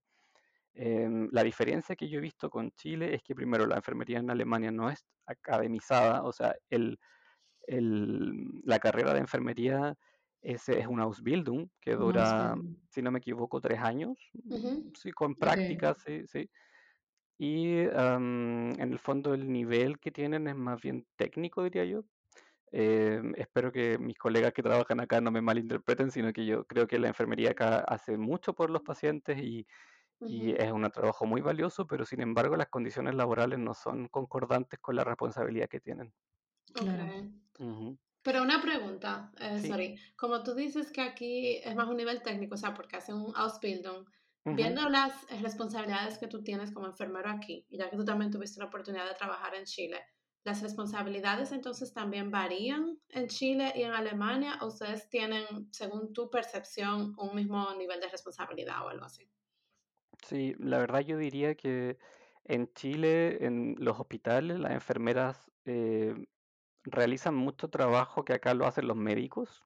em, 0.73 1.27
la 1.31 1.43
diferencia 1.43 1.95
que 1.95 2.07
yo 2.07 2.19
he 2.19 2.21
visto 2.21 2.49
con 2.49 2.71
Chile 2.71 3.15
es 3.15 3.23
que 3.23 3.33
primero 3.33 3.65
la 3.65 3.77
enfermería 3.77 4.19
en 4.19 4.29
Alemania 4.29 4.71
no 4.71 4.89
es 4.89 5.05
academizada, 5.25 6.23
o 6.23 6.31
sea, 6.31 6.55
el, 6.69 6.99
la 8.63 8.79
carrera 8.79 9.13
de 9.13 9.19
enfermería 9.19 9.95
es, 10.41 10.69
es 10.69 10.87
una 10.87 11.03
Ausbildung 11.03 11.69
que 11.81 11.95
dura, 11.95 12.55
si 12.89 13.01
no 13.01 13.11
me 13.11 13.19
equivoco, 13.19 13.59
tres 13.59 13.79
años, 13.79 14.17
sí, 14.95 15.11
con 15.11 15.35
prácticas, 15.35 15.97
sí, 16.05 16.25
sí. 16.27 16.49
Y 17.37 17.79
en 17.79 18.75
el 18.79 18.99
fondo 18.99 19.33
el 19.33 19.51
nivel 19.51 19.99
que 19.99 20.11
tienen 20.11 20.47
es 20.47 20.55
más 20.55 20.79
bien 20.81 21.07
técnico, 21.15 21.63
diría 21.63 21.85
yo. 21.85 22.03
Em, 22.71 23.33
espero 23.35 23.71
que 23.71 23.97
mis 23.97 24.17
colegas 24.17 24.53
que 24.53 24.61
trabajan 24.61 24.99
acá 24.99 25.21
no 25.21 25.31
me 25.31 25.41
malinterpreten, 25.41 26.11
sino 26.11 26.31
que 26.31 26.45
yo 26.45 26.65
creo 26.65 26.87
que 26.87 26.99
la 26.99 27.07
enfermería 27.07 27.51
acá 27.51 27.79
hace 27.79 28.17
mucho 28.17 28.53
por 28.53 28.69
los 28.69 28.81
pacientes 28.81 29.37
y, 29.39 29.65
es 30.21 30.69
un 30.73 30.81
trabajo 30.91 31.25
muy 31.25 31.39
valioso, 31.39 31.87
pero 31.87 32.03
sin 32.03 32.19
embargo 32.19 32.57
las 32.57 32.67
condiciones 32.67 33.15
laborales 33.15 33.57
no 33.57 33.73
son 33.73 34.09
concordantes 34.09 34.77
con 34.81 34.97
la 34.97 35.05
responsabilidad 35.05 35.69
que 35.69 35.79
tienen. 35.79 36.13
Claro. 36.73 37.31
Pero 38.21 38.43
una 38.43 38.61
pregunta, 38.61 39.31
eh, 39.39 39.65
sorry, 39.65 39.97
como 40.17 40.43
tú 40.43 40.53
dices 40.53 40.91
que 40.91 40.99
aquí 40.99 41.61
es 41.63 41.73
más 41.73 41.87
un 41.87 41.95
nivel 41.95 42.21
técnico, 42.21 42.55
o 42.55 42.57
sea, 42.57 42.73
porque 42.73 42.97
hacen 42.97 43.15
un 43.15 43.33
Ausbildung, 43.33 44.05
viendo 44.43 44.89
las 44.89 45.13
responsabilidades 45.41 46.17
que 46.17 46.27
tú 46.27 46.43
tienes 46.43 46.71
como 46.71 46.87
enfermero 46.87 47.29
aquí, 47.29 47.65
y 47.69 47.77
ya 47.77 47.89
que 47.89 47.95
tú 47.95 48.03
también 48.03 48.29
tuviste 48.29 48.59
la 48.59 48.65
oportunidad 48.65 49.07
de 49.07 49.15
trabajar 49.15 49.55
en 49.55 49.63
Chile, 49.63 50.01
¿Las 50.43 50.61
responsabilidades 50.61 51.51
entonces 51.51 51.93
también 51.93 52.31
varían 52.31 52.97
en 53.09 53.27
Chile 53.27 53.73
y 53.75 53.83
en 53.83 53.91
Alemania 53.91 54.57
o 54.61 54.67
ustedes 54.67 55.09
tienen, 55.09 55.45
según 55.71 56.13
tu 56.13 56.29
percepción, 56.29 57.13
un 57.17 57.35
mismo 57.35 57.73
nivel 57.75 57.99
de 57.99 58.07
responsabilidad 58.07 58.85
o 58.85 58.89
algo 58.89 59.05
así? 59.05 59.29
Sí, 60.25 60.55
la 60.57 60.79
verdad 60.79 61.01
yo 61.01 61.17
diría 61.17 61.55
que 61.55 61.97
en 62.45 62.71
Chile, 62.73 63.45
en 63.45 63.75
los 63.79 63.99
hospitales, 63.99 64.59
las 64.59 64.71
enfermeras 64.71 65.51
eh, 65.65 66.15
realizan 66.83 67.35
mucho 67.35 67.69
trabajo 67.69 68.25
que 68.25 68.33
acá 68.33 68.53
lo 68.53 68.65
hacen 68.65 68.87
los 68.87 68.97
médicos. 68.97 69.63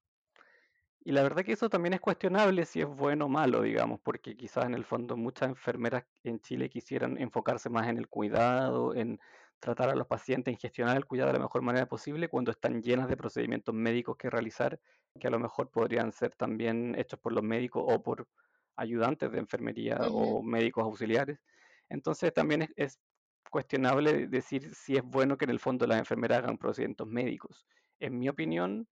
Y 1.06 1.12
la 1.12 1.22
verdad 1.24 1.44
que 1.44 1.51
eso 1.51 1.70
también 1.70 1.94
es 1.94 2.00
cuestionable 2.01 2.65
si 2.65 2.80
es 2.82 2.88
bueno 2.88 3.25
o 3.25 3.30
malo, 3.30 3.62
digamos, 3.62 4.00
porque 4.00 4.38
quizás 4.38 4.65
en 4.65 4.74
el 4.74 4.86
fondo 4.86 5.18
muchas 5.18 5.50
enfermeras 5.50 6.06
en 6.24 6.39
Chile 6.39 6.70
quisieran 6.70 7.18
enfocarse 7.20 7.70
más 7.70 7.88
en 7.89 7.98
el 7.98 8.08
cuidado, 8.08 8.96
en 8.96 9.20
tratar 9.60 9.89
a 9.89 9.95
los 9.95 10.07
pacientes, 10.07 10.51
en 10.51 10.60
gestionar 10.60 10.98
el 10.98 11.05
cuidado 11.05 11.31
de 11.31 11.38
la 11.38 11.43
mejor 11.43 11.62
manera 11.62 11.86
posible 11.86 12.27
cuando 12.27 12.51
están 12.51 12.81
llenas 12.81 13.07
de 13.07 13.17
procedimientos 13.17 13.74
médicos 13.74 14.17
que 14.17 14.29
realizar, 14.29 14.79
que 15.19 15.27
a 15.27 15.31
lo 15.31 15.39
mejor 15.39 15.69
podrían 15.69 16.12
ser 16.12 16.36
también 16.36 16.95
hechos 16.98 17.19
por 17.19 17.31
los 17.33 17.43
médicos 17.43 17.83
o 17.86 18.03
por 18.03 18.27
ayudantes 18.75 19.31
de 19.31 19.39
enfermería 19.39 19.98
o 20.10 20.41
médicos 20.41 20.83
auxiliares. 20.83 21.39
Entonces 21.89 22.33
también 22.33 22.67
es, 22.75 23.00
cuestionable 23.53 24.27
decir 24.27 24.74
si 24.74 24.95
es 24.95 25.03
bueno 25.03 25.38
que 25.38 25.45
en 25.45 25.51
el 25.51 25.60
fondo 25.60 25.86
las 25.86 26.00
enfermeras 26.00 26.39
hagan 26.39 26.57
procedimientos 26.57 27.07
médicos. 27.07 27.67
En 28.00 28.17
mi 28.17 28.27
opinión, 28.27 28.88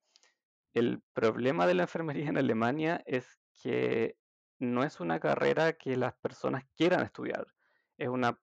el 0.76 1.02
problema 1.14 1.66
de 1.66 1.74
la 1.74 1.84
enfermería 1.84 2.30
en 2.30 2.38
Alemania 2.38 3.02
es 3.08 3.40
que 3.64 4.18
no 4.60 4.84
es 4.84 5.00
una 5.00 5.20
carrera 5.20 5.74
que 5.74 5.98
las 5.98 6.14
personas 6.14 6.64
quieran 6.78 7.02
estudiar. 7.02 7.48
Es 7.98 8.08
una 8.08 8.40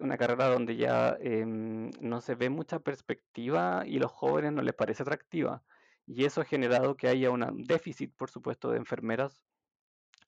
una 0.00 0.16
carrera 0.16 0.48
donde 0.48 0.76
ya 0.76 1.16
em, 1.20 1.90
no 2.00 2.20
se 2.20 2.34
ve 2.34 2.50
mucha 2.50 2.80
perspectiva 2.80 3.84
y 3.86 3.98
los 3.98 4.12
jóvenes 4.12 4.52
no 4.52 4.62
les 4.62 4.74
parece 4.74 5.02
atractiva. 5.02 5.62
Y 6.06 6.24
eso 6.24 6.40
ha 6.40 6.44
generado 6.44 6.96
que 6.96 7.08
haya 7.08 7.30
un 7.30 7.64
déficit, 7.64 8.14
por 8.16 8.30
supuesto, 8.30 8.70
de 8.70 8.78
enfermeras 8.78 9.44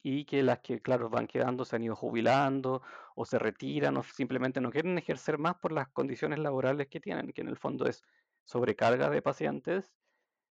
y 0.03 0.27
que 0.27 0.43
las 0.43 0.61
que, 0.61 0.81
claro, 0.81 1.09
van 1.11 1.27
quedando 1.27 1.65
se 1.65 1.77
han 1.77 1.83
ido 1.83 1.97
jubilando 1.97 2.83
o 3.17 3.25
se 3.25 3.39
retiran 3.39 3.97
o 3.97 4.03
simplemente 4.03 4.61
no 4.61 4.71
quieren 4.71 4.99
ejercer 4.99 5.39
más 5.39 5.57
por 5.57 5.73
las 5.73 5.89
condiciones 5.89 6.39
laborales 6.39 6.89
que 6.89 7.01
tienen, 7.01 7.33
que 7.33 7.41
en 7.41 7.49
el 7.49 7.57
fondo 7.57 7.87
es 7.87 8.03
sobrecarga 8.45 9.09
de 9.11 9.23
pacientes 9.23 9.95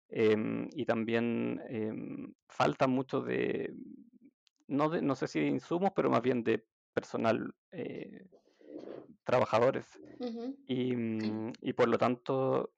em, 0.10 0.70
y 0.74 0.86
también 0.86 1.62
em, 1.68 2.34
falta 2.48 2.88
mucho 2.88 3.22
de 3.22 3.74
no, 4.68 4.89
de, 4.89 5.01
no 5.01 5.15
sé 5.15 5.27
si 5.27 5.41
de 5.41 5.48
insumos, 5.48 5.91
pero 5.96 6.10
más 6.10 6.22
bien 6.22 6.44
de 6.44 6.65
personal 6.94 7.53
eh, 7.72 8.25
trabajadores. 9.23 9.99
Mm, 10.19 11.51
y, 11.61 11.73
por 11.73 11.87
lo 11.87 11.97
tanto, 11.97 12.73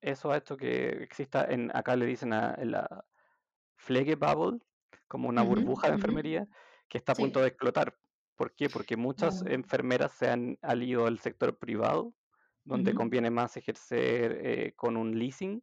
eso 0.00 0.30
ha 0.30 0.38
hecho 0.38 0.56
que 0.56 0.88
exista, 1.02 1.44
en, 1.44 1.74
acá 1.74 1.96
le 1.96 2.06
dicen 2.06 2.32
a, 2.32 2.56
la 2.62 3.04
Pflegebubble, 3.76 4.60
como 5.08 5.28
una 5.28 5.42
burbuja 5.42 5.88
de 5.88 5.94
enfermería, 5.94 6.48
que 6.88 6.98
está 6.98 7.12
a 7.12 7.16
punto 7.16 7.40
de 7.40 7.48
explotar. 7.48 7.96
¿Por 8.36 8.54
qué? 8.54 8.68
Porque 8.68 8.96
muchas 8.96 9.42
enfermeras 9.46 10.12
se 10.12 10.28
han, 10.28 10.58
ido 10.82 11.06
al 11.06 11.18
sector 11.18 11.58
privado, 11.58 12.12
donde 12.64 12.94
conviene 12.94 13.30
más 13.30 13.56
ejercer 13.56 14.40
eh, 14.42 14.72
con 14.74 14.96
un 14.96 15.18
leasing 15.18 15.62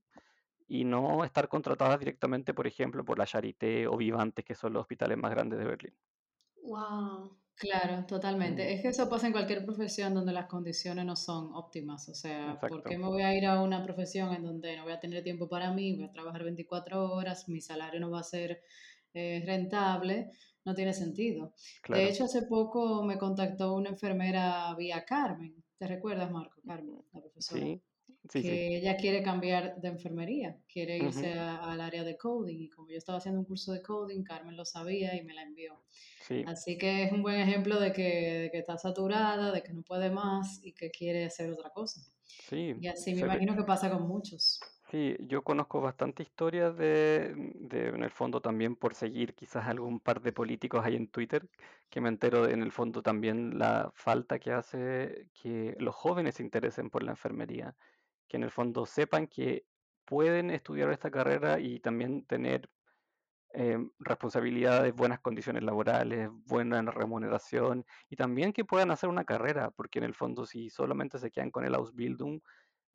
y 0.67 0.85
no 0.85 1.23
estar 1.23 1.49
contratadas 1.49 1.99
directamente, 1.99 2.53
por 2.53 2.65
ejemplo, 2.65 3.03
por 3.03 3.19
la 3.19 3.25
Charité 3.25 3.87
o 3.87 3.97
Vivantes, 3.97 4.45
que 4.45 4.55
son 4.55 4.73
los 4.73 4.81
hospitales 4.81 5.17
más 5.17 5.31
grandes 5.31 5.59
de 5.59 5.65
Berlín. 5.65 5.95
Wow. 6.63 7.42
Claro, 7.55 8.05
totalmente. 8.05 8.63
Mm. 8.63 8.67
Es 8.67 8.81
que 8.81 8.87
eso 8.89 9.09
pasa 9.09 9.27
en 9.27 9.33
cualquier 9.33 9.63
profesión 9.65 10.13
donde 10.13 10.33
las 10.33 10.47
condiciones 10.47 11.05
no 11.05 11.15
son 11.15 11.53
óptimas. 11.53 12.09
O 12.09 12.15
sea, 12.15 12.59
¿por 12.59 12.83
qué 12.83 12.97
me 12.97 13.07
voy 13.07 13.21
a 13.21 13.35
ir 13.35 13.45
a 13.45 13.61
una 13.61 13.83
profesión 13.83 14.33
en 14.33 14.43
donde 14.43 14.75
no 14.75 14.83
voy 14.83 14.93
a 14.93 14.99
tener 14.99 15.23
tiempo 15.23 15.47
para 15.47 15.71
mí, 15.71 15.95
voy 15.95 16.05
a 16.05 16.11
trabajar 16.11 16.43
24 16.43 17.13
horas, 17.13 17.47
mi 17.49 17.61
salario 17.61 17.99
no 17.99 18.11
va 18.11 18.19
a 18.19 18.23
ser 18.23 18.63
eh, 19.13 19.43
rentable? 19.45 20.31
No 20.65 20.73
tiene 20.73 20.93
sentido. 20.93 21.53
De 21.89 22.07
hecho, 22.07 22.23
hace 22.23 22.43
poco 22.43 23.03
me 23.03 23.17
contactó 23.17 23.73
una 23.73 23.89
enfermera 23.89 24.73
vía 24.75 25.03
Carmen. 25.03 25.63
¿Te 25.77 25.87
recuerdas, 25.87 26.31
Marco? 26.31 26.61
Carmen, 26.65 27.03
la 27.11 27.19
profesora. 27.19 27.61
Sí, 27.61 27.81
que 28.29 28.77
ella 28.77 28.95
quiere 28.95 29.21
cambiar 29.21 29.79
de 29.81 29.89
enfermería, 29.89 30.57
quiere 30.71 30.97
irse 30.97 31.33
al 31.33 31.81
área 31.81 32.03
de 32.03 32.17
coding 32.17 32.59
y 32.61 32.69
como 32.69 32.89
yo 32.89 32.97
estaba 32.97 33.17
haciendo 33.17 33.39
un 33.39 33.45
curso 33.45 33.73
de 33.73 33.81
coding, 33.81 34.23
Carmen 34.23 34.55
lo 34.55 34.65
sabía 34.65 35.15
y 35.15 35.23
me 35.23 35.33
la 35.33 35.41
envió. 35.41 35.81
Así 36.45 36.77
que 36.77 37.03
es 37.03 37.11
un 37.11 37.21
buen 37.21 37.39
ejemplo 37.39 37.79
de 37.79 37.91
que, 37.91 38.49
está 38.53 38.77
saturada, 38.77 39.51
de 39.51 39.61
que 39.61 39.73
no 39.73 39.83
puede 39.83 40.09
más 40.09 40.61
y 40.63 40.71
que 40.71 40.89
quiere 40.89 41.25
hacer 41.25 41.51
otra 41.51 41.69
cosa. 41.69 42.01
y 42.51 42.87
así 42.87 43.13
me 43.13 43.21
imagino 43.21 43.55
que 43.55 43.63
pasa 43.63 43.89
con 43.89 44.07
muchos. 44.07 44.59
Sí, 44.89 45.15
yo 45.21 45.43
conozco 45.43 45.81
bastante 45.81 46.21
historias 46.21 46.77
de, 46.77 47.33
de, 47.55 47.89
en 47.89 48.03
el 48.03 48.11
fondo 48.11 48.41
también 48.41 48.75
por 48.75 48.93
seguir 48.93 49.33
quizás 49.33 49.65
algún 49.65 49.99
par 49.99 50.21
de 50.21 50.31
políticos 50.31 50.85
ahí 50.85 50.95
en 50.95 51.07
Twitter, 51.07 51.49
que 51.89 51.99
me 51.99 52.09
entero 52.09 52.47
en 52.47 52.61
el 52.61 52.71
fondo 52.71 53.01
también 53.01 53.57
la 53.57 53.91
falta 53.95 54.37
que 54.37 54.51
hace 54.51 55.29
que 55.41 55.75
los 55.79 55.95
jóvenes 55.95 56.35
se 56.35 56.43
interesen 56.43 56.91
por 56.91 57.01
la 57.01 57.11
enfermería 57.11 57.75
que 58.27 58.37
en 58.37 58.43
el 58.43 58.51
fondo 58.51 58.85
sepan 58.85 59.27
que 59.27 59.65
pueden 60.05 60.49
estudiar 60.49 60.91
esta 60.91 61.11
carrera 61.11 61.59
y 61.59 61.79
también 61.79 62.25
tener 62.25 62.69
eh, 63.55 63.77
responsabilidades, 63.99 64.95
buenas 64.95 65.19
condiciones 65.19 65.63
laborales, 65.63 66.29
buena 66.45 66.81
remuneración 66.81 67.85
y 68.09 68.15
también 68.15 68.51
que 68.51 68.65
puedan 68.65 68.89
hacer 68.89 69.09
una 69.09 69.25
carrera, 69.25 69.69
porque 69.71 69.99
en 69.99 70.05
el 70.05 70.15
fondo 70.15 70.45
si 70.45 70.69
solamente 70.69 71.19
se 71.19 71.29
quedan 71.29 71.51
con 71.51 71.63
el 71.63 71.75
Ausbildung, 71.75 72.41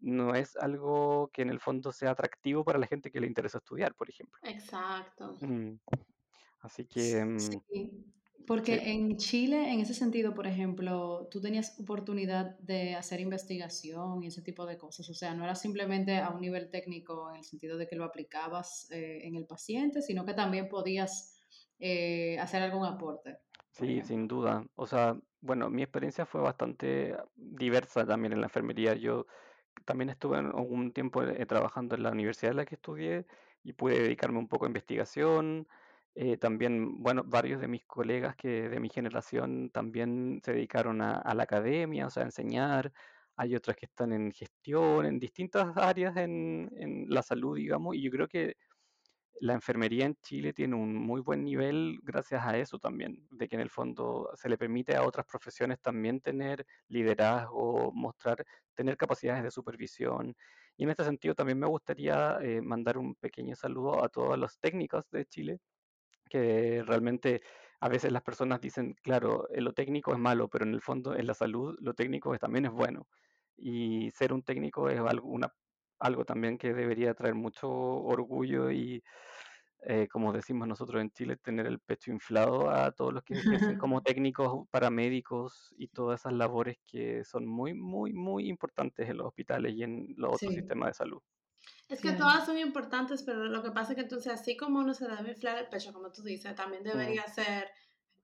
no 0.01 0.35
es 0.35 0.57
algo 0.57 1.31
que 1.33 1.43
en 1.43 1.51
el 1.51 1.61
fondo 1.61 1.93
sea 1.93 2.11
atractivo 2.11 2.65
para 2.65 2.79
la 2.79 2.87
gente 2.87 3.11
que 3.11 3.21
le 3.21 3.27
interesa 3.27 3.59
estudiar, 3.59 3.95
por 3.95 4.09
ejemplo. 4.11 4.39
Exacto. 4.43 5.37
Mm. 5.41 5.75
Así 6.61 6.85
que... 6.85 7.39
Sí, 7.39 7.57
mm, 7.65 8.18
porque 8.47 8.79
sí. 8.79 8.91
en 8.91 9.17
Chile, 9.17 9.73
en 9.73 9.81
ese 9.81 9.95
sentido, 9.95 10.35
por 10.35 10.47
ejemplo, 10.47 11.29
tú 11.31 11.41
tenías 11.41 11.79
oportunidad 11.79 12.59
de 12.61 12.95
hacer 12.95 13.21
investigación 13.21 14.23
y 14.23 14.29
ese 14.29 14.43
tipo 14.43 14.65
de 14.65 14.79
cosas. 14.79 15.09
O 15.11 15.15
sea, 15.15 15.35
no 15.35 15.45
era 15.45 15.55
simplemente 15.55 16.17
a 16.19 16.31
un 16.31 16.41
nivel 16.41 16.71
técnico 16.71 17.31
en 17.31 17.37
el 17.37 17.45
sentido 17.45 17.77
de 17.77 17.87
que 17.87 17.97
lo 17.97 18.05
aplicabas 18.05 18.91
eh, 18.91 19.21
en 19.27 19.37
el 19.37 19.47
paciente, 19.47 20.01
sino 20.03 20.25
que 20.25 20.35
también 20.35 20.69
podías 20.69 21.37
eh, 21.79 22.39
hacer 22.39 22.63
algún 22.63 22.87
aporte, 22.87 23.33
por 23.33 23.87
Sí, 23.87 24.03
sin 24.03 24.27
duda. 24.27 24.67
O 24.75 24.87
sea, 24.87 25.17
bueno, 25.41 25.71
mi 25.71 25.83
experiencia 25.83 26.27
fue 26.27 26.41
bastante 26.41 27.17
diversa 27.37 28.07
también 28.07 28.33
en 28.33 28.41
la 28.41 28.47
enfermería. 28.47 28.95
Yo 28.95 29.27
también 29.85 30.11
estuve 30.11 30.39
algún 30.39 30.93
tiempo 30.93 31.23
eh, 31.23 31.47
trabajando 31.47 31.95
en 31.95 32.03
la 32.03 32.11
universidad 32.11 32.53
en 32.53 32.57
la 32.57 32.67
que 32.67 32.75
estudié 32.75 33.27
y 33.63 33.73
pude 33.75 34.01
dedicarme 34.01 34.39
un 34.39 34.49
poco 34.49 34.65
a 34.65 34.69
investigación. 34.69 35.69
Eh, 36.15 36.37
también, 36.37 37.03
bueno, 37.03 37.23
varios 37.25 37.61
de 37.61 37.69
mis 37.69 37.85
colegas 37.87 38.35
que 38.37 38.69
de 38.69 38.81
mi 38.81 38.89
generación 38.89 39.71
también 39.71 40.41
se 40.45 40.53
dedicaron 40.53 41.01
a, 41.01 41.19
a 41.19 41.35
la 41.35 41.45
academia, 41.45 42.07
o 42.07 42.11
sea, 42.11 42.25
a 42.25 42.27
enseñar. 42.27 42.93
Hay 43.37 43.55
otras 43.55 43.77
que 43.77 43.87
están 43.87 44.13
en 44.13 44.33
gestión, 44.33 45.07
en 45.07 45.19
distintas 45.21 45.77
áreas 45.77 46.17
en, 46.17 46.71
en 46.77 47.07
la 47.09 47.23
salud, 47.23 47.57
digamos, 47.57 47.95
y 47.95 48.03
yo 48.03 48.11
creo 48.11 48.27
que 48.29 48.57
la 49.41 49.55
enfermería 49.55 50.07
en 50.07 50.17
Chile 50.17 50.53
tiene 50.53 50.75
un 50.75 50.95
muy 50.95 51.21
buen 51.21 51.45
nivel 51.45 51.99
gracias 52.03 52.45
a 52.45 52.59
eso 52.59 52.79
también, 52.79 53.29
de 53.31 53.47
que 53.49 53.55
en 53.55 53.63
el 53.63 53.71
fondo 53.71 54.31
se 54.35 54.49
le 54.49 54.59
permite 54.59 54.97
a 54.97 55.05
otras 55.05 55.27
profesiones 55.27 55.81
también 55.81 56.21
tener 56.21 56.67
liderazgo, 56.89 57.93
mostrar, 57.93 58.45
tener 58.75 58.97
capacidades 58.97 59.45
de 59.45 59.51
supervisión. 59.51 60.35
Y 60.77 60.85
en 60.85 60.91
este 60.91 61.05
sentido 61.05 61.35
también 61.35 61.59
me 61.59 61.67
gustaría 61.67 62.39
eh, 62.41 62.61
mandar 62.63 62.99
un 62.99 63.15
pequeño 63.15 63.55
saludo 63.55 64.05
a 64.05 64.09
todos 64.09 64.39
los 64.39 64.59
técnicos 64.59 65.05
de 65.11 65.25
Chile, 65.27 65.61
que 66.29 66.83
realmente 66.87 67.43
a 67.81 67.89
veces 67.89 68.13
las 68.13 68.23
personas 68.23 68.61
dicen, 68.61 68.95
claro, 69.03 69.49
eh, 69.51 69.61
lo 69.61 69.73
técnico 69.75 70.13
es 70.13 70.19
malo, 70.19 70.49
pero 70.49 70.65
en 70.65 70.75
el 70.75 70.81
fondo 70.83 71.15
en 71.17 71.27
la 71.27 71.35
salud 71.35 71.77
lo 71.81 71.95
técnico 71.95 72.35
es- 72.35 72.41
también 72.41 72.67
es 72.67 72.73
bueno. 72.73 73.09
Y 73.57 74.11
ser 74.13 74.33
un 74.33 74.43
técnico 74.43 74.89
es 74.91 74.99
algo, 75.01 75.29
una, 75.31 75.53
algo 75.99 76.25
también 76.25 76.59
que 76.59 76.75
debería 76.75 77.15
traer 77.15 77.35
mucho 77.35 77.69
orgullo 77.71 78.71
y, 78.71 79.03
eh, 79.83 80.09
como 80.09 80.33
decimos 80.33 80.67
nosotros 80.69 81.01
en 81.03 81.11
Chile, 81.11 81.37
tener 81.37 81.67
el 81.67 81.81
pecho 81.81 82.11
inflado 82.11 82.71
a 82.71 82.91
todos 82.93 83.13
los 83.15 83.23
que 83.25 83.35
ejercen 83.41 83.77
como 83.77 84.03
técnicos, 84.03 84.67
paramédicos 84.71 85.75
y 85.79 85.89
todas 85.89 86.21
esas 86.21 86.33
labores 86.35 86.79
que 86.87 87.25
son 87.25 87.47
muy, 87.47 87.75
muy, 87.75 88.13
muy 88.13 88.49
importantes 88.49 89.09
en 89.09 89.19
los 89.19 89.27
hospitales 89.29 89.75
y 89.75 89.83
en 89.85 90.15
los 90.17 90.33
otros 90.35 90.55
Sí, 90.55 90.55
sistemas 90.55 90.89
de 90.91 90.95
salud. 90.95 91.21
Es 91.89 92.01
que 92.01 92.15
claro. 92.15 92.19
todas 92.19 92.47
son 92.47 92.59
importantes, 92.59 93.23
pero 93.23 93.45
lo 93.45 93.63
que 93.63 93.71
pasa 93.71 93.93
es 93.93 93.97
que 93.97 94.03
entonces, 94.03 94.33
así 94.33 94.57
como 94.57 94.81
uno 94.81 94.93
se 94.93 95.09
debe 95.09 95.31
inflar 95.31 95.59
el 95.59 95.69
pecho, 95.69 95.93
como 95.93 96.13
tú 96.13 96.23
dices, 96.23 96.55
también 96.55 96.83
debería 96.83 97.27
ser 97.29 97.71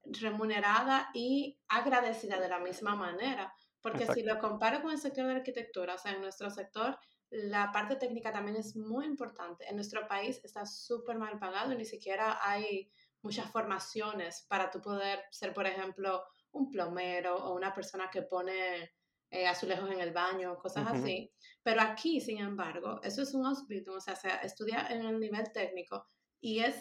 remunerada 0.03 1.09
y 1.13 1.59
agradecida 1.67 2.39
de 2.39 2.47
la 2.47 2.59
misma 2.59 2.95
manera. 2.95 3.53
Porque 3.81 4.05
si 4.07 4.23
lo 4.23 4.39
comparo 4.39 4.81
con 4.81 4.91
el 4.91 4.99
sector 4.99 5.25
de 5.25 5.35
arquitectura, 5.35 5.95
o 5.95 5.97
sea, 5.97 6.13
en 6.13 6.21
nuestro 6.21 6.49
sector, 6.49 6.97
la 7.29 7.71
parte 7.71 7.95
técnica 7.95 8.31
también 8.31 8.57
es 8.57 8.75
muy 8.75 9.05
importante. 9.05 9.67
En 9.67 9.75
nuestro 9.75 10.07
país 10.07 10.39
está 10.43 10.65
súper 10.65 11.17
mal 11.17 11.37
pagado 11.39 11.73
y 11.73 11.77
ni 11.77 11.85
siquiera 11.85 12.39
hay 12.41 12.91
muchas 13.21 13.49
formaciones 13.51 14.45
para 14.47 14.69
tú 14.69 14.81
poder 14.81 15.23
ser, 15.31 15.53
por 15.53 15.65
ejemplo, 15.65 16.23
un 16.51 16.69
plomero 16.69 17.35
o 17.35 17.55
una 17.55 17.73
persona 17.73 18.09
que 18.11 18.21
pone 18.21 18.91
eh, 19.31 19.47
azulejos 19.47 19.89
en 19.91 19.99
el 19.99 20.11
baño, 20.11 20.57
cosas 20.57 20.87
así. 20.87 21.31
Pero 21.65 21.81
aquí, 21.81 22.21
sin 22.21 22.37
embargo, 22.37 22.99
eso 23.01 23.23
es 23.23 23.33
un 23.33 23.43
hospital, 23.47 23.95
o 23.95 23.99
sea, 23.99 24.15
se 24.15 24.29
estudia 24.43 24.85
en 24.91 25.03
el 25.03 25.19
nivel 25.19 25.51
técnico 25.51 26.05
y 26.39 26.59
es 26.59 26.75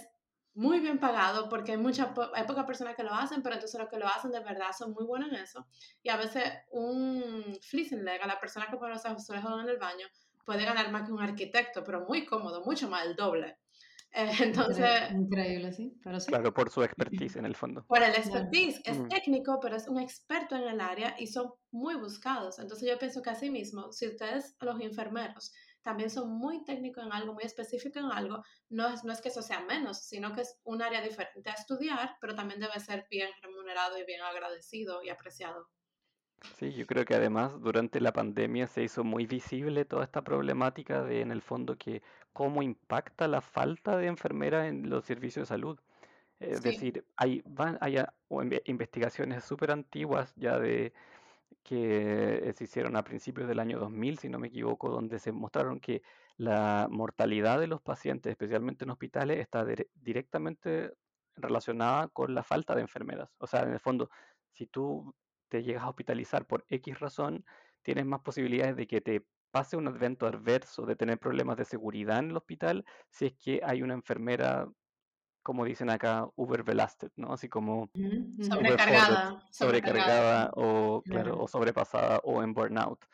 muy 0.53 0.79
bien 0.79 1.01
pagado 1.01 1.49
porque 1.49 1.73
hay, 1.73 1.79
mucha, 1.79 2.13
hay 2.35 2.45
pocas 2.45 2.67
personas 2.67 2.95
que 2.95 3.03
lo 3.03 3.15
hacen, 3.15 3.43
pero 3.43 3.55
entonces 3.55 3.81
los 3.81 3.89
que 3.89 3.97
lo 3.99 4.07
hacen 4.07 4.31
de 4.31 4.41
verdad 4.41 4.73
son 4.77 4.93
muy 4.93 5.07
buenos 5.07 5.31
en 5.31 5.37
eso. 5.37 5.67
Y 6.03 6.11
a 6.11 6.19
veces 6.19 6.45
un 6.71 7.59
leg 7.73 8.23
a 8.23 8.27
la 8.27 8.39
persona 8.39 8.67
que 8.71 8.77
pone 8.77 8.93
los 8.93 9.07
azulejos 9.07 9.63
en 9.63 9.71
el 9.71 9.79
baño, 9.79 10.07
puede 10.45 10.67
ganar 10.67 10.93
más 10.93 11.07
que 11.07 11.13
un 11.13 11.23
arquitecto, 11.23 11.83
pero 11.83 12.05
muy 12.07 12.27
cómodo, 12.27 12.63
mucho 12.63 12.87
más, 12.91 13.07
el 13.07 13.17
doble. 13.17 13.57
Entonces, 14.41 15.11
increíble, 15.11 15.73
sí, 15.73 15.99
pero 16.03 16.21
sí. 16.21 16.31
Claro, 16.31 16.53
por 16.55 16.71
su 16.71 16.83
expertise 16.85 17.37
en 17.37 17.47
el 17.47 17.57
fondo. 17.57 17.87
por 17.87 18.03
el 18.03 18.15
expertise, 18.15 18.81
es 18.85 18.99
Mm. 18.99 19.09
técnico, 19.09 19.59
pero 19.61 19.77
es 19.77 19.89
un 19.89 20.01
experto 20.01 20.57
en 20.57 20.63
el 20.65 20.81
área 20.81 21.15
y 21.19 21.27
son 21.27 21.53
muy 21.71 21.95
buscados. 21.97 22.59
Entonces 22.59 22.89
yo 22.89 22.99
pienso 22.99 23.23
que 23.23 23.31
así 23.31 23.51
mismo, 23.51 23.93
si 23.93 24.07
ustedes, 24.09 24.57
los 24.61 24.81
enfermeros, 24.81 25.53
también 25.83 26.11
son 26.11 26.31
muy 26.31 26.65
técnicos 26.65 27.05
en 27.05 27.13
algo, 27.13 27.35
muy 27.35 27.45
específicos 27.45 28.03
en 28.03 28.11
algo, 28.11 28.43
no 28.71 28.89
es, 28.89 29.05
no 29.05 29.13
es 29.13 29.21
que 29.21 29.29
eso 29.29 29.43
sea 29.43 29.61
menos, 29.61 30.07
sino 30.07 30.33
que 30.33 30.41
es 30.43 30.61
un 30.65 30.81
área 30.83 31.03
diferente 31.03 31.51
a 31.51 31.55
estudiar, 31.55 32.17
pero 32.21 32.35
también 32.35 32.61
debe 32.61 32.81
ser 32.81 33.07
bien 33.11 33.31
remunerado 33.43 33.99
y 33.99 34.05
bien 34.07 34.23
agradecido 34.23 35.03
y 35.03 35.11
apreciado. 35.11 35.69
Sí, 36.59 36.73
yo 36.75 36.87
creo 36.87 37.05
que 37.05 37.15
además 37.15 37.61
durante 37.61 38.01
la 38.01 38.13
pandemia 38.13 38.67
se 38.69 38.83
hizo 38.83 39.03
muy 39.05 39.27
visible 39.27 39.85
toda 39.85 40.05
esta 40.05 40.23
problemática 40.23 41.03
de, 41.03 41.21
en 41.23 41.31
el 41.33 41.43
fondo, 41.43 41.77
que 41.77 42.03
cómo 42.35 42.63
impacta 42.63 43.29
la 43.29 43.41
falta 43.41 43.97
de 43.97 44.09
enfermeras 44.09 44.69
en 44.69 44.91
los 44.91 45.07
servicios 45.07 45.45
de 45.49 45.55
salud. 45.55 45.81
Es 46.41 46.63
Sí. 46.63 46.71
decir, 46.71 47.07
hay, 47.17 47.43
van, 47.47 47.79
hay 47.81 47.99
investigaciones 48.67 49.45
súper 49.45 49.71
antiguas 49.73 50.35
ya 50.37 50.59
de 50.59 50.93
que 51.63 52.53
se 52.57 52.65
hicieron 52.65 52.97
a 52.97 53.05
principios 53.05 53.49
del 53.49 53.61
año 53.61 53.79
2000, 53.79 54.19
si 54.19 54.29
no 54.29 54.39
me 54.39 54.49
equivoco, 54.49 54.91
donde 54.91 55.19
se 55.19 55.33
mostraron 55.33 55.81
que 55.81 56.03
la 56.37 56.89
mortalidad 56.91 57.61
de 57.61 57.69
los 57.69 57.81
pacientes, 57.83 58.31
especialmente 58.33 58.85
en 58.85 58.91
hospitales, 58.91 59.39
está 59.39 59.65
dire- 59.65 59.91
directamente 59.95 60.93
relacionada 61.37 62.09
con 62.09 62.35
la 62.35 62.43
falta 62.43 62.75
de 62.75 62.83
enfermeras. 62.83 63.31
O 63.39 63.47
sea, 63.47 63.63
en 63.63 63.73
el 63.73 63.81
fondo, 63.81 64.11
si 64.53 64.67
tú 64.67 65.15
te 65.49 65.63
llegas 65.63 65.85
a 65.85 65.89
hospitalizar 65.91 66.47
por 66.47 66.67
X 66.69 67.01
razón, 67.01 67.47
tienes 67.85 68.07
más 68.07 68.21
posibilidades 68.23 68.77
de 68.77 68.87
que 68.89 69.01
te 69.01 69.27
pase 69.53 69.77
un 69.77 69.87
evento 69.87 70.27
adverso, 70.27 70.85
de 70.85 70.97
tener 70.97 71.19
problemas 71.19 71.57
de 71.57 71.65
seguridad 71.65 72.19
en 72.19 72.31
el 72.31 72.37
hospital, 72.37 72.85
si 73.11 73.27
es 73.27 73.35
que 73.35 73.61
hay 73.65 73.83
una 73.83 73.95
enfermera, 73.95 74.69
como 75.45 75.65
dicen 75.65 75.91
acá, 75.91 76.29
overbelasted, 76.35 77.13
¿no? 77.17 77.33
Así 77.33 77.49
como 77.49 77.91
Sobrecargada, 78.41 79.47
sobrecargada. 79.51 80.51
sobrecargada 80.51 80.51
o, 80.57 81.03
claro, 81.03 81.23
Claro, 81.25 81.43
o 81.45 81.49
sobrepasada 81.49 82.21
o 82.25 82.43
en 82.43 82.53
burnout. 82.53 83.05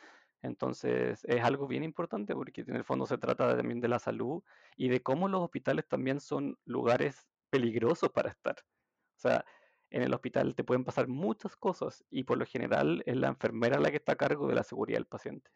Entonces 0.42 1.24
es 1.24 1.44
algo 1.44 1.66
bien 1.66 1.84
importante 1.84 2.34
porque 2.34 2.62
en 2.62 2.76
el 2.76 2.84
fondo 2.84 3.04
se 3.06 3.18
trata 3.18 3.54
también 3.56 3.80
de 3.80 3.88
la 3.88 3.98
salud 3.98 4.42
y 4.76 4.88
de 4.88 5.02
cómo 5.02 5.28
los 5.28 5.42
hospitales 5.42 5.86
también 5.86 6.20
son 6.20 6.58
lugares 6.64 7.28
peligrosos 7.50 8.10
para 8.10 8.30
estar. 8.30 8.56
O 8.58 9.20
sea, 9.20 9.44
en 9.90 10.02
el 10.02 10.14
hospital 10.14 10.54
te 10.54 10.64
pueden 10.64 10.84
pasar 10.84 11.08
muchas 11.08 11.56
cosas 11.56 12.04
y 12.10 12.24
por 12.24 12.38
lo 12.38 12.46
general 12.46 13.02
es 13.06 13.16
la 13.16 13.28
enfermera 13.28 13.78
la 13.80 13.90
que 13.90 13.96
está 13.98 14.12
a 14.12 14.16
cargo 14.16 14.48
de 14.48 14.54
la 14.54 14.62
seguridad 14.64 14.98
del 14.98 15.06
paciente. 15.06 15.50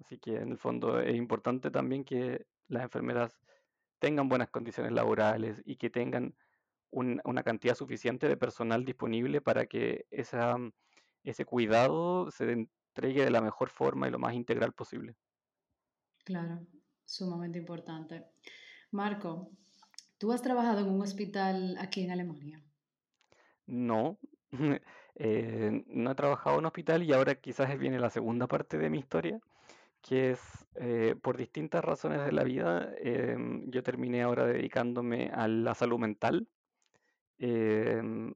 Así 0.00 0.18
que 0.18 0.36
en 0.36 0.50
el 0.52 0.58
fondo 0.58 1.00
es 1.00 1.16
importante 1.16 1.70
también 1.70 2.04
que 2.04 2.46
las 2.68 2.84
enfermeras 2.84 3.38
tengan 4.00 4.28
buenas 4.28 4.50
condiciones 4.50 4.92
laborales 4.92 5.62
y 5.64 5.76
que 5.76 5.90
tengan 5.90 6.36
un- 6.90 7.20
una 7.24 7.42
cantidad 7.44 7.74
suficiente 7.76 8.28
de 8.28 8.36
personal 8.38 8.84
disponible 8.84 9.40
para 9.42 9.66
que 9.66 10.06
mm, 10.56 10.68
ese 11.24 11.44
cuidado 11.44 12.30
se 12.30 12.52
entregue 12.52 13.24
de 13.24 13.30
la 13.30 13.40
mejor 13.40 13.70
forma 13.70 14.08
y 14.08 14.10
lo 14.12 14.18
más 14.18 14.34
integral 14.34 14.72
posible. 14.74 15.16
claro, 16.24 16.66
sumamente 17.04 17.58
importante. 17.58 18.26
Marco, 18.90 19.50
¿tú 20.18 20.32
has 20.32 20.42
trabajado 20.42 20.80
en 20.80 20.88
un 20.90 21.02
hospital 21.02 21.76
aquí 21.78 22.02
en 22.02 22.10
Alemania? 22.12 22.64
No, 23.72 24.18
eh, 25.16 25.84
no 25.86 26.10
he 26.10 26.14
trabajado 26.14 26.58
en 26.58 26.66
hospital 26.66 27.02
y 27.02 27.12
ahora 27.12 27.36
quizás 27.36 27.78
viene 27.78 27.98
la 27.98 28.10
segunda 28.10 28.46
parte 28.46 28.76
de 28.78 28.90
mi 28.90 28.98
historia, 28.98 29.40
que 30.02 30.32
es 30.32 30.40
eh, 30.76 31.16
por 31.22 31.36
distintas 31.36 31.84
razones 31.84 32.24
de 32.24 32.32
la 32.32 32.44
vida, 32.44 32.92
em, 32.98 33.70
yo 33.70 33.82
terminé 33.82 34.22
ahora 34.22 34.46
dedicándome 34.46 35.30
a 35.32 35.48
la 35.48 35.74
salud 35.74 35.98
mental. 35.98 36.48
Em, 37.38 38.34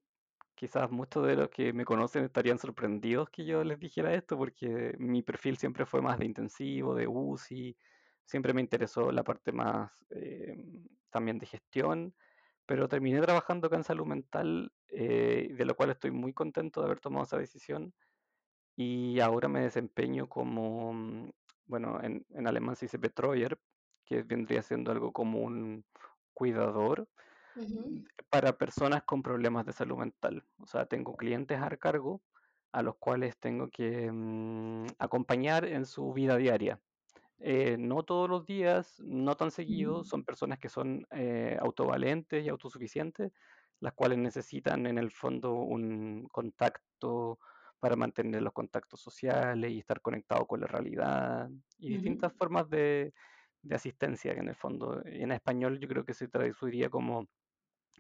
Quizás 0.57 0.91
muchos 0.91 1.27
de 1.27 1.37
los 1.37 1.51
que 1.51 1.75
me 1.75 1.85
conocen 1.85 2.25
estarían 2.25 2.59
sorprendidos 2.59 3.29
que 3.29 3.45
yo 3.45 3.63
les 3.63 3.79
dijera 3.79 4.15
esto, 4.15 4.39
porque 4.39 4.95
mi 4.99 5.23
perfil 5.23 5.59
siempre 5.59 5.85
fue 5.85 6.01
más 6.01 6.19
de 6.19 6.25
intensivo, 6.25 6.95
de 6.95 7.07
UCI, 7.07 7.77
siempre 8.25 8.55
me 8.55 8.63
interesó 8.63 9.13
la 9.13 9.23
parte 9.23 9.53
más 9.53 9.93
eh, 10.09 10.57
también 11.11 11.39
de 11.39 11.45
gestión, 11.45 12.15
pero 12.67 12.89
terminé 12.89 13.21
trabajando 13.21 13.69
acá 13.69 13.77
en 13.77 13.85
salud 13.85 14.07
mental, 14.07 14.73
eh, 14.89 15.55
de 15.57 15.65
lo 15.65 15.77
cual 15.77 15.91
estoy 15.91 16.11
muy 16.11 16.33
contento 16.33 16.81
de 16.81 16.87
haber 16.87 17.01
tomado 17.01 17.25
esa 17.25 17.39
decisión 17.39 17.95
y 18.77 19.21
ahora 19.21 19.49
me 19.49 19.61
desempeño 19.63 20.29
como, 20.29 20.93
mm, 20.93 21.31
bueno, 21.67 22.01
en, 22.03 22.27
en 22.31 22.47
alemán 22.47 22.77
se 22.77 22.87
dice 22.87 22.99
Betreuer, 22.99 23.59
que 24.05 24.23
vendría 24.23 24.63
siendo 24.63 24.93
algo 24.93 25.13
como 25.13 25.41
un 25.41 25.85
cuidador 26.35 27.09
Ujú. 27.57 28.05
para 28.31 28.59
personas 28.59 29.05
con 29.05 29.23
problemas 29.23 29.67
de 29.67 29.73
salud 29.73 29.97
mental. 29.97 30.45
O 30.59 30.67
sea, 30.67 30.87
tengo 30.87 31.17
clientes 31.17 31.59
a 31.61 31.77
cargo 31.77 32.23
a 32.73 32.83
los 32.83 32.97
cuales 32.97 33.39
tengo 33.39 33.69
que 33.71 34.11
mm, 34.13 34.87
acompañar 34.99 35.65
en 35.65 35.87
su 35.87 36.13
vida 36.13 36.37
diaria. 36.37 36.81
Eh, 37.39 37.77
no 37.79 38.03
todos 38.03 38.31
los 38.31 38.47
días, 38.47 38.99
no 39.01 39.37
tan 39.37 39.51
seguido, 39.51 39.97
Ujú. 39.97 40.05
son 40.05 40.25
personas 40.25 40.59
que 40.59 40.69
son 40.69 41.07
eh, 41.11 41.59
autovalentes 41.61 42.45
y 42.45 42.49
autosuficientes, 42.49 43.33
las 43.81 43.93
cuales 43.93 44.19
necesitan 44.19 44.87
en 44.87 44.99
el 44.99 45.11
fondo 45.11 45.53
un 45.53 46.29
contacto 46.33 47.39
para 47.79 47.95
mantener 47.95 48.43
los 48.43 48.55
contactos 48.55 49.01
sociales 49.01 49.71
y 49.71 49.79
estar 49.79 50.01
conectado 50.01 50.47
con 50.47 50.61
la 50.61 50.67
realidad 50.67 51.51
y 51.79 51.91
distintas 51.91 52.33
formas 52.33 52.69
de, 52.71 53.13
asistencia 53.71 54.33
en 54.33 54.49
el 54.49 54.55
fondo. 54.55 55.03
En 55.05 55.33
español 55.33 55.79
yo 55.81 55.89
creo 55.89 56.05
que 56.05 56.15
se 56.15 56.29
traduciría 56.29 56.89
como, 56.89 57.29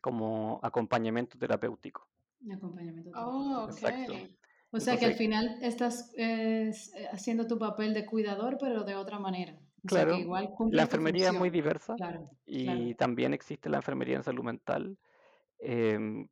como 0.01 0.61
acompañamiento 0.63 1.37
terapéutico. 1.37 2.09
Acompañamiento 2.51 3.11
oh, 3.15 3.67
terapéutico. 3.67 4.13
Exacto. 4.13 4.46
O 4.77 4.81
sea 4.81 4.99
que 4.99 5.07
al 5.07 5.15
final 5.15 5.59
estás 5.63 6.13
eh, 6.17 6.71
haciendo 7.11 7.47
tu 7.47 7.59
papel 7.59 7.95
de 7.95 8.05
cuidador, 8.05 8.59
pero 8.61 8.85
de 8.85 8.95
otra 8.95 9.19
manera. 9.19 9.59
claro, 9.87 10.19
la 10.71 10.83
enfermería 10.83 11.29
es 11.29 11.35
muy 11.35 11.51
diversa 11.51 11.97
y 12.45 12.95
también 12.95 13.33
existe 13.33 13.71
la 13.71 13.79
enfermería 13.79 14.17
en 14.17 14.23
salud 14.23 14.45
mental, 14.45 14.99
em, 15.59 16.29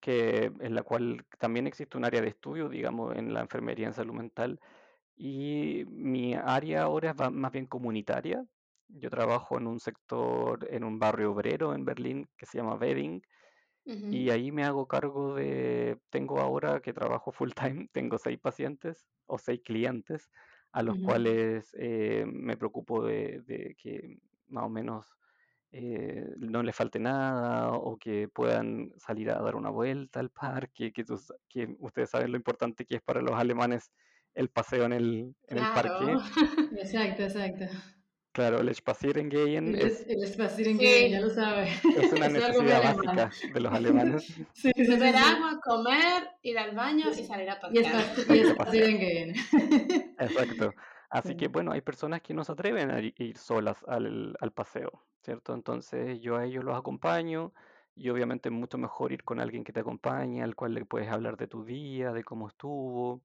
que, 0.00 0.50
en 0.60 0.74
la 0.74 0.82
cual 0.82 1.26
también 1.38 1.66
existe 1.66 1.98
un 1.98 2.06
área 2.06 2.22
de 2.22 2.28
estudio, 2.28 2.68
digamos, 2.68 3.16
en 3.16 3.34
la 3.34 3.40
enfermería 3.40 3.86
en 3.86 3.94
salud 3.94 4.14
mental. 4.14 4.58
Y 5.14 5.84
mi 5.88 6.34
área 6.34 6.84
ahora 6.84 7.10
es 7.10 7.30
más 7.32 7.52
bien 7.52 7.66
comunitaria. 7.66 8.42
Yo 8.88 9.10
trabajo 9.10 9.58
en 9.58 9.66
un 9.66 9.78
sector, 9.78 10.66
en 10.70 10.84
un 10.84 10.98
barrio 10.98 11.32
obrero 11.32 11.74
en 11.74 11.84
Berlín 11.84 12.28
que 12.38 12.46
se 12.46 12.56
llama 12.56 12.76
Wedding. 12.76 13.22
Y 13.84 14.30
ahí 14.30 14.52
me 14.52 14.64
hago 14.64 14.86
cargo 14.86 15.34
de, 15.34 15.98
tengo 16.10 16.40
ahora 16.40 16.80
que 16.80 16.92
trabajo 16.92 17.32
full 17.32 17.50
time, 17.52 17.88
tengo 17.92 18.18
seis 18.18 18.38
pacientes 18.38 19.06
o 19.26 19.38
seis 19.38 19.60
clientes 19.64 20.30
a 20.72 20.82
los 20.82 20.98
cuales 20.98 21.74
eh, 21.78 22.24
me 22.26 22.56
preocupo 22.56 23.04
de, 23.04 23.42
de, 23.42 23.74
que 23.76 24.18
más 24.48 24.64
o 24.64 24.68
menos 24.68 25.16
eh, 25.72 26.26
no 26.38 26.62
les 26.62 26.74
falte 26.74 26.98
nada 26.98 27.72
o 27.72 27.96
que 27.96 28.28
puedan 28.28 28.92
salir 28.96 29.30
a 29.30 29.40
dar 29.40 29.56
una 29.56 29.70
vuelta 29.70 30.20
al 30.20 30.30
parque, 30.30 30.92
que, 30.92 31.04
que 31.48 31.76
ustedes 31.78 32.10
saben 32.10 32.30
lo 32.32 32.36
importante 32.36 32.84
que 32.84 32.96
es 32.96 33.02
para 33.02 33.22
los 33.22 33.34
alemanes 33.34 33.92
el 34.34 34.48
paseo 34.48 34.84
en 34.84 34.92
el, 34.92 35.36
en 35.48 35.58
el 35.58 35.68
parque. 35.68 36.12
Exacto, 36.80 37.22
exacto. 37.22 37.66
Claro, 38.32 38.60
el 38.60 38.72
Spazierengehen 38.74 39.74
es, 39.74 40.06
el 40.08 40.26
Spazierengehen, 40.26 41.12
ya 41.12 41.20
lo 41.20 41.30
sabe. 41.30 41.68
Es 41.96 42.12
una 42.12 42.28
necesidad 42.28 42.94
básica 42.94 43.30
de 43.52 43.60
los 43.60 43.72
alemanes. 43.72 44.34
Sí, 44.54 44.70
Beber 44.76 45.16
agua, 45.16 45.60
comer, 45.64 46.28
ir 46.42 46.58
al 46.58 46.76
baño 46.76 47.10
y 47.10 47.24
salir 47.24 47.50
a 47.50 47.58
pasear. 47.58 48.04
Y 48.28 48.38
el 48.38 48.46
Spazierengehen. 48.52 49.34
Exacto. 50.18 50.72
Así 51.10 51.36
que 51.36 51.48
bueno, 51.48 51.72
hay 51.72 51.80
personas 51.80 52.22
que 52.22 52.34
no 52.34 52.44
se 52.44 52.52
atreven 52.52 52.90
a 52.90 53.00
ir 53.00 53.36
solas 53.36 53.78
al, 53.88 54.36
al 54.40 54.52
paseo. 54.52 55.04
¿cierto? 55.22 55.54
Entonces 55.54 56.20
yo 56.20 56.36
a 56.36 56.44
ellos 56.44 56.64
los 56.64 56.76
acompaño 56.76 57.52
y 57.94 58.08
obviamente 58.10 58.48
es 58.48 58.54
mucho 58.54 58.78
mejor 58.78 59.12
ir 59.12 59.24
con 59.24 59.40
alguien 59.40 59.64
que 59.64 59.72
te 59.72 59.80
acompañe, 59.80 60.42
al 60.42 60.56
cual 60.56 60.74
le 60.74 60.84
puedes 60.84 61.08
hablar 61.08 61.36
de 61.36 61.46
tu 61.48 61.64
día, 61.64 62.12
de 62.12 62.24
cómo 62.24 62.48
estuvo. 62.48 63.22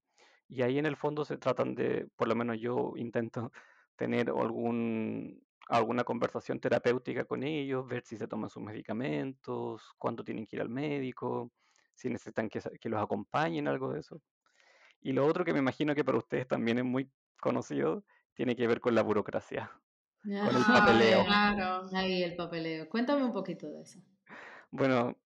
Y 0.48 0.62
ahí 0.62 0.78
en 0.78 0.86
el 0.86 0.96
fondo 0.96 1.24
se 1.24 1.38
tratan 1.38 1.74
de, 1.74 2.08
por 2.16 2.28
lo 2.28 2.34
menos 2.34 2.58
yo 2.60 2.92
intento 2.96 3.52
tener 3.96 4.30
algún, 4.30 5.42
alguna 5.68 6.04
conversación 6.04 6.60
terapéutica 6.60 7.24
con 7.24 7.42
ellos, 7.42 7.86
ver 7.86 8.04
si 8.04 8.16
se 8.16 8.28
toman 8.28 8.50
sus 8.50 8.62
medicamentos, 8.62 9.94
cuándo 9.98 10.22
tienen 10.22 10.46
que 10.46 10.56
ir 10.56 10.62
al 10.62 10.68
médico, 10.68 11.50
si 11.94 12.08
necesitan 12.08 12.48
que, 12.48 12.60
que 12.80 12.88
los 12.88 13.02
acompañen, 13.02 13.68
algo 13.68 13.92
de 13.92 14.00
eso. 14.00 14.20
Y 15.00 15.12
lo 15.12 15.26
otro 15.26 15.44
que 15.44 15.52
me 15.52 15.58
imagino 15.58 15.94
que 15.94 16.04
para 16.04 16.18
ustedes 16.18 16.46
también 16.46 16.78
es 16.78 16.84
muy 16.84 17.10
conocido, 17.40 18.04
tiene 18.34 18.54
que 18.54 18.66
ver 18.66 18.80
con 18.80 18.94
la 18.94 19.02
burocracia 19.02 19.70
con 20.22 20.56
el 20.56 20.64
papeleo. 20.64 21.24
Claro. 21.24 21.88
Ahí 21.92 22.22
el 22.22 22.36
papeleo. 22.36 22.88
Cuéntame 22.88 23.24
un 23.24 23.32
poquito 23.32 23.68
de 23.68 23.82
eso. 23.82 24.00
Bueno, 24.70 25.16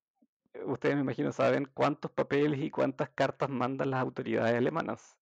ustedes 0.67 0.95
me 0.95 1.03
imagino 1.03 1.33
saben 1.33 1.69
cuántos 1.75 2.11
papeles 2.11 2.61
y 2.61 2.71
cuántas 2.71 3.11
cartas 3.11 3.49
mandan 3.49 3.91
las 3.91 4.01
autoridades 4.01 4.55
alemanas, 4.55 5.17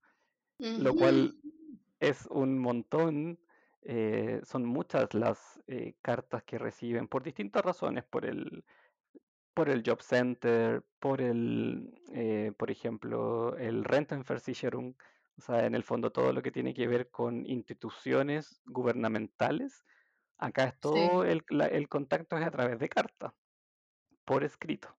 lo 0.58 0.94
cual 0.94 1.34
es 2.00 2.26
un 2.26 2.58
montón. 2.58 3.38
Eh, 3.82 4.40
son 4.44 4.64
muchas 4.64 5.14
las 5.14 5.60
eh, 5.66 5.94
cartas 6.02 6.42
que 6.42 6.58
reciben 6.58 7.08
por 7.08 7.22
distintas 7.22 7.64
razones, 7.64 8.04
por 8.04 8.26
el, 8.26 8.64
por 9.54 9.70
el 9.70 9.82
Job 9.86 10.02
Center, 10.02 10.84
por 10.98 11.20
el, 11.20 11.94
eh, 12.12 12.52
por 12.56 12.70
ejemplo, 12.70 13.56
el 13.56 13.84
Rentenversicherung, 13.84 14.94
o 15.38 15.40
sea, 15.40 15.64
en 15.64 15.74
el 15.74 15.84
fondo 15.84 16.10
todo 16.10 16.32
lo 16.32 16.42
que 16.42 16.50
tiene 16.50 16.74
que 16.74 16.88
ver 16.88 17.10
con 17.10 17.46
instituciones 17.46 18.60
gubernamentales, 18.66 19.84
acá 20.38 20.64
es 20.64 20.80
todo 20.80 21.24
el, 21.24 21.44
contacto 21.88 22.36
es 22.36 22.44
a 22.44 22.50
través 22.50 22.78
de 22.78 22.88
carta, 22.88 23.34
por 24.24 24.44
escrito. 24.44 24.94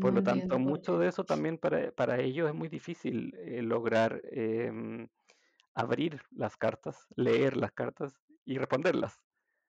Por 0.00 0.12
lo 0.12 0.22
tanto, 0.24 0.58
mucho 0.58 0.98
de 0.98 1.08
eso 1.08 1.24
también 1.24 1.56
para, 1.56 2.20
ellos 2.20 2.48
es 2.48 2.54
muy 2.54 2.68
difícil 2.68 3.32
lograr 3.62 4.20
em, 4.24 5.08
abrir 5.74 6.20
las 6.30 6.56
cartas, 6.56 7.06
leer 7.16 7.56
las 7.56 7.72
cartas 7.72 8.14
y 8.44 8.58
responderlas. 8.58 9.20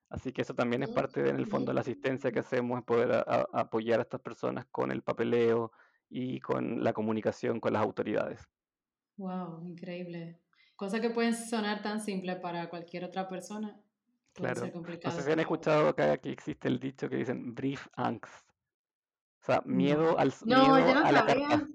Así 0.08 0.32
que 0.32 0.42
eso 0.42 0.54
también 0.54 0.82
es 0.82 0.90
parte 0.90 1.22
de, 1.22 1.30
en 1.30 1.36
el 1.36 1.46
fondo 1.46 1.70
de 1.70 1.74
la 1.74 1.80
asistencia 1.80 2.30
que 2.30 2.38
hacemos, 2.38 2.78
es 2.78 2.84
poder 2.84 3.24
apoyar 3.52 3.98
a 3.98 4.02
estas 4.02 4.20
personas 4.20 4.66
con 4.70 4.92
el 4.92 5.02
papeleo 5.02 5.72
y 6.08 6.40
con 6.40 6.84
la 6.84 6.92
comunicación 6.92 7.58
con 7.58 7.72
las 7.72 7.82
autoridades. 7.82 8.48
Wow, 9.16 9.66
increíble. 9.66 10.40
Cosa 10.76 11.00
que 11.00 11.10
pueden 11.10 11.34
sonar 11.34 11.82
tan 11.82 12.00
simple 12.00 12.36
para 12.36 12.68
cualquier 12.68 13.04
otra 13.04 13.28
persona. 13.28 13.80
Puede 14.34 14.52
claro. 14.52 14.60
ser 14.60 14.72
complicado. 14.72 15.14
No 15.14 15.20
sé 15.20 15.26
si 15.26 15.32
han 15.32 15.40
escuchado 15.40 15.88
acá 15.88 16.18
que 16.18 16.30
existe 16.30 16.68
el 16.68 16.78
dicho 16.78 17.08
que 17.08 17.16
dicen 17.16 17.54
brief 17.54 17.88
angst. 17.94 18.50
O 19.40 19.46
sea, 19.46 19.62
miedo 19.64 20.18
al 20.18 20.32
no, 20.44 20.60
miedo 20.60 20.78
yo 20.86 20.94
no 20.94 21.04
a 21.06 21.12
la 21.12 21.26
carta. 21.26 21.66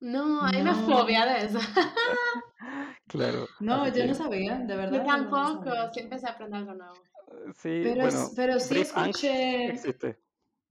No, 0.00 0.44
hay 0.44 0.62
una 0.62 0.74
fobia 0.74 1.26
de 1.26 1.44
eso. 1.44 1.58
claro. 3.10 3.46
No, 3.60 3.88
yo 3.88 4.06
no 4.06 4.14
sabía, 4.14 4.58
de 4.58 4.76
verdad. 4.76 4.98
Yo 4.98 5.04
tampoco, 5.04 5.70
siempre 5.92 6.18
se 6.18 6.28
aprende 6.28 6.56
algo 6.56 6.74
nuevo. 6.74 6.94
Sí, 7.56 7.80
pero, 7.82 8.02
bueno, 8.02 8.30
pero 8.34 8.60
sí 8.60 8.80
escuché, 8.80 9.66
existe. 9.66 10.18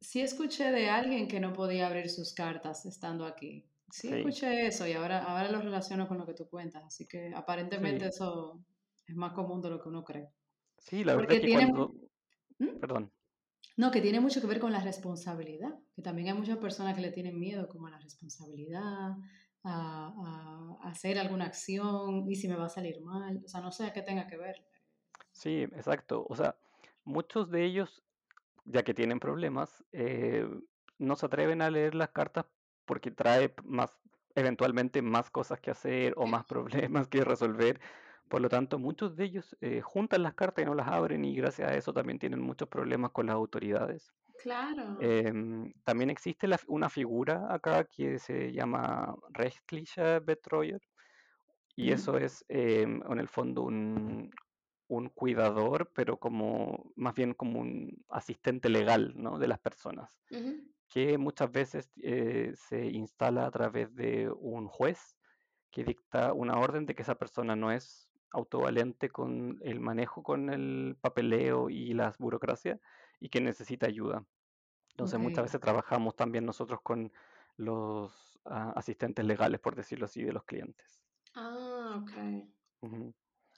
sí 0.02 0.22
escuché 0.22 0.72
de 0.72 0.90
alguien 0.90 1.28
que 1.28 1.40
no 1.40 1.54
podía 1.54 1.88
abrir 1.88 2.10
sus 2.10 2.34
cartas 2.34 2.86
estando 2.86 3.26
aquí. 3.26 3.66
Sí, 3.92 4.10
escuché 4.10 4.68
eso 4.68 4.86
y 4.86 4.94
ahora, 4.94 5.24
ahora 5.24 5.50
lo 5.50 5.62
relaciono 5.62 6.08
con 6.08 6.18
lo 6.18 6.26
que 6.26 6.34
tú 6.34 6.48
cuentas, 6.48 6.84
así 6.86 7.08
que 7.08 7.32
aparentemente 7.36 8.08
eso 8.08 8.64
es 9.08 9.16
más 9.16 9.34
común 9.34 9.62
de 9.62 9.70
lo 9.70 9.82
que 9.82 9.90
uno 9.90 10.04
cree. 10.04 10.30
Sí, 10.78 11.04
la 11.04 11.16
verdad 11.16 11.34
es 11.34 11.42
que 11.42 11.54
cuando... 11.54 11.96
¿Mm? 12.60 12.80
Perdón. 12.80 13.12
No, 13.78 13.92
que 13.92 14.02
tiene 14.02 14.20
mucho 14.20 14.42
que 14.42 14.48
ver 14.48 14.60
con 14.60 14.74
la 14.74 14.82
responsabilidad, 14.82 15.74
que 15.96 16.02
también 16.02 16.28
hay 16.28 16.34
muchas 16.34 16.58
personas 16.58 16.96
que 16.96 17.02
le 17.02 17.12
tienen 17.12 17.40
miedo 17.40 17.68
como 17.70 17.88
a 17.88 17.92
la 17.92 18.00
responsabilidad, 18.00 19.16
a, 19.64 20.78
hacer 20.84 21.20
alguna 21.20 21.46
acción 21.46 22.30
y 22.30 22.36
si 22.36 22.48
me 22.48 22.56
va 22.56 22.66
a 22.66 22.70
salir 22.70 23.02
mal, 23.02 23.42
o 23.44 23.48
sea, 23.48 23.62
no 23.62 23.72
sé 23.72 23.86
a 23.86 23.94
qué 23.94 24.02
tenga 24.02 24.28
que 24.28 24.38
ver. 24.38 24.56
Sí, 25.32 25.64
exacto, 25.64 26.26
o 26.30 26.36
sea, 26.36 26.56
muchos 27.04 27.52
de 27.52 27.66
ellos, 27.66 28.04
ya 28.66 28.84
que 28.84 28.94
tienen 28.94 29.20
problemas, 29.20 29.84
eh, 29.92 30.48
no 30.98 31.16
se 31.16 31.26
atreven 31.26 31.62
a 31.62 31.70
leer 31.70 31.96
las 31.96 32.10
cartas 32.10 32.46
porque 32.86 33.12
trae 33.12 33.54
más, 33.64 34.00
eventualmente 34.36 35.02
más 35.02 35.30
cosas 35.30 35.60
que 35.60 35.72
hacer 35.72 36.14
o 36.18 36.26
más 36.26 36.46
problemas 36.46 37.08
que 37.08 37.24
resolver. 37.24 37.80
Por 38.28 38.42
lo 38.42 38.50
tanto, 38.50 38.80
muchos 38.80 39.16
de 39.16 39.26
ellos 39.26 39.58
eh, 39.62 39.82
juntan 39.82 40.24
las 40.24 40.36
cartas 40.36 40.64
y 40.64 40.66
no 40.66 40.76
las 40.76 40.88
abren 40.88 41.26
y 41.26 41.36
gracias 41.36 41.70
a 41.70 41.76
eso 41.76 41.94
también 41.94 42.20
tienen 42.20 42.40
muchos 42.40 42.68
problemas 42.68 43.12
con 43.12 43.28
las 43.28 43.36
autoridades. 43.36 44.14
Claro. 44.42 44.98
Em, 45.00 45.72
también 45.84 46.10
existe 46.10 46.48
una 46.68 46.90
figura 46.90 47.54
acá 47.54 47.84
que 47.84 48.20
se 48.20 48.52
llama 48.52 49.16
Rechtlicher 49.32 50.22
Betreuer 50.22 50.82
y 51.76 51.92
eso 51.92 52.18
es 52.18 52.44
em, 52.48 53.02
en 53.10 53.20
el 53.20 53.28
fondo 53.28 53.64
un, 53.64 54.32
un, 54.88 55.10
cuidador, 55.10 55.92
pero 55.94 56.18
como 56.18 56.92
más 56.96 57.14
bien 57.16 57.34
como 57.34 57.60
un 57.60 58.04
asistente 58.10 58.70
legal 58.70 59.14
¿no? 59.16 59.38
de 59.38 59.48
las 59.48 59.60
personas 59.60 60.20
que 60.90 61.18
muchas 61.18 61.52
veces 61.52 61.90
eh, 62.02 62.52
se 62.56 62.88
instala 62.88 63.46
a 63.46 63.52
través 63.52 63.94
de 63.96 64.30
un 64.30 64.68
juez 64.68 65.16
que 65.72 65.84
dicta 65.84 66.34
una 66.34 66.60
orden 66.60 66.86
de 66.86 66.96
que 66.96 67.04
esa 67.04 67.16
persona 67.16 67.56
no 67.56 67.72
es 67.72 68.10
autovalente 68.32 69.10
con 69.10 69.60
el 69.62 69.80
manejo 69.80 70.24
con 70.24 70.50
el 70.50 70.98
papeleo 71.00 71.70
y 71.70 71.94
las 71.94 72.18
burocracias 72.18 72.80
y 73.20 73.30
que 73.30 73.42
necesita 73.42 73.88
ayuda. 73.88 74.26
Entonces 74.92 75.20
muchas 75.20 75.44
veces 75.46 75.62
trabajamos 75.62 76.16
también 76.16 76.46
nosotros 76.46 76.82
con 76.82 77.12
los 77.56 78.40
ah, 78.46 78.74
asistentes 78.76 79.26
legales, 79.26 79.60
por 79.60 79.76
decirlo 79.76 80.06
así, 80.06 80.24
de 80.24 80.34
los 80.34 80.44
clientes. 80.44 81.02
Ah, 81.36 82.02
ok. 82.02 82.92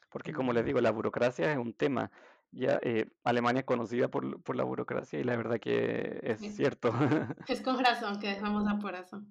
Porque 0.09 0.33
como 0.33 0.53
les 0.53 0.65
digo, 0.65 0.81
la 0.81 0.91
burocracia 0.91 1.51
es 1.51 1.57
un 1.57 1.73
tema 1.73 2.11
ya 2.51 2.79
eh, 2.81 3.09
Alemania 3.23 3.61
es 3.61 3.65
conocida 3.65 4.09
por, 4.09 4.41
por, 4.43 4.55
la 4.55 4.63
burocracia 4.63 5.19
y 5.19 5.23
la 5.23 5.35
verdad 5.35 5.59
que 5.59 6.19
es 6.21 6.39
cierto. 6.55 6.91
Es 7.47 7.61
con 7.61 7.83
razón 7.83 8.19
que 8.19 8.27
dejamos 8.27 8.67
a 8.67 8.77
por 8.77 8.95
eso. 8.95 9.23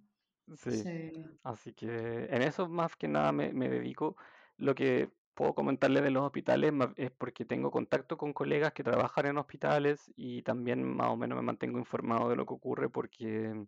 Sí. 0.57 1.13
Así 1.45 1.73
que 1.75 2.25
en 2.31 2.43
eso 2.43 2.69
más 2.69 2.97
que 2.97 3.09
nada 3.09 3.31
me, 3.31 3.53
me, 3.53 3.69
dedico. 3.69 4.17
Lo 4.57 4.75
que 4.75 5.11
puedo 5.35 5.55
comentarle 5.55 6.01
de 6.01 6.11
los 6.11 6.25
hospitales 6.25 6.73
es 6.97 7.11
porque 7.11 7.45
tengo 7.45 7.71
contacto 7.71 8.17
con 8.17 8.33
colegas 8.33 8.73
que 8.73 8.85
trabajan 8.85 9.27
en 9.27 9.39
hospitales 9.39 10.13
y 10.17 10.43
también 10.43 10.85
más 10.85 11.09
o 11.09 11.17
menos 11.17 11.37
me 11.37 11.43
mantengo 11.43 11.79
informado 11.79 12.29
de 12.29 12.37
lo 12.37 12.47
que 12.47 12.55
ocurre 12.55 12.89
porque 12.89 13.67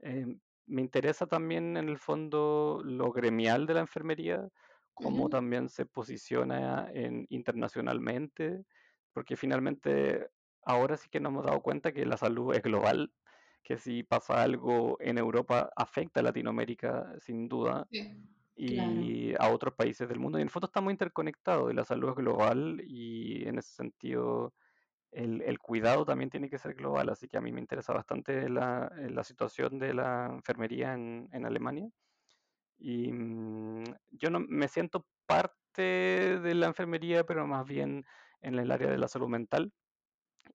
eh, 0.00 0.36
me 0.66 0.82
interesa 0.82 1.26
también 1.26 1.76
en 1.76 1.88
el 1.88 1.98
fondo 1.98 2.80
lo 2.84 3.12
gremial 3.12 3.66
de 3.66 3.74
la 3.74 3.80
enfermería, 3.80 4.48
cómo 4.94 5.28
también 5.28 5.68
se 5.68 5.86
posiciona 5.86 6.88
en, 6.92 7.26
internacionalmente, 7.30 8.64
porque 9.12 9.36
finalmente 9.36 10.28
ahora 10.62 10.96
sí 10.96 11.08
que 11.10 11.20
nos 11.20 11.30
hemos 11.30 11.46
dado 11.46 11.60
cuenta 11.60 11.92
que 11.92 12.06
la 12.06 12.16
salud 12.16 12.54
es 12.54 12.62
global, 12.62 13.12
que 13.62 13.78
si 13.78 14.02
pasa 14.02 14.42
algo 14.42 14.96
en 15.00 15.18
Europa 15.18 15.70
afecta 15.76 16.20
a 16.20 16.22
Latinoamérica 16.22 17.14
sin 17.20 17.48
duda. 17.48 17.88
Y 18.60 19.34
a 19.38 19.48
otros 19.48 19.74
países 19.74 20.08
del 20.08 20.18
mundo. 20.18 20.38
Y 20.38 20.42
en 20.42 20.48
el 20.48 20.50
fondo 20.50 20.66
estamos 20.66 20.92
interconectados 20.92 21.72
y 21.72 21.74
la 21.74 21.84
salud 21.84 22.10
es 22.10 22.16
global 22.16 22.82
y 22.84 23.46
en 23.48 23.58
ese 23.58 23.72
sentido 23.72 24.52
el, 25.12 25.58
cuidado 25.58 26.04
también 26.04 26.30
tiene 26.30 26.50
que 26.50 26.58
ser 26.58 26.74
global, 26.74 27.08
así 27.08 27.26
que 27.26 27.36
a 27.36 27.40
mí 27.40 27.52
me 27.52 27.60
interesa 27.60 27.92
bastante 27.92 28.48
la, 28.48 28.92
la 29.08 29.24
situación 29.24 29.78
de 29.78 29.94
la 29.94 30.26
enfermería 30.26 30.94
en, 30.94 31.28
en 31.32 31.46
Alemania. 31.46 31.88
Y 32.78 33.12
mm, 33.12 33.84
yo 34.12 34.30
no 34.30 34.40
me 34.40 34.68
siento 34.68 35.06
parte 35.26 35.82
de 35.82 36.54
la 36.54 36.66
enfermería, 36.66 37.24
pero 37.24 37.46
más 37.46 37.66
bien 37.66 38.04
en 38.40 38.58
el 38.58 38.70
área 38.70 38.90
de 38.90 38.98
la 38.98 39.08
salud 39.08 39.28
mental. 39.28 39.72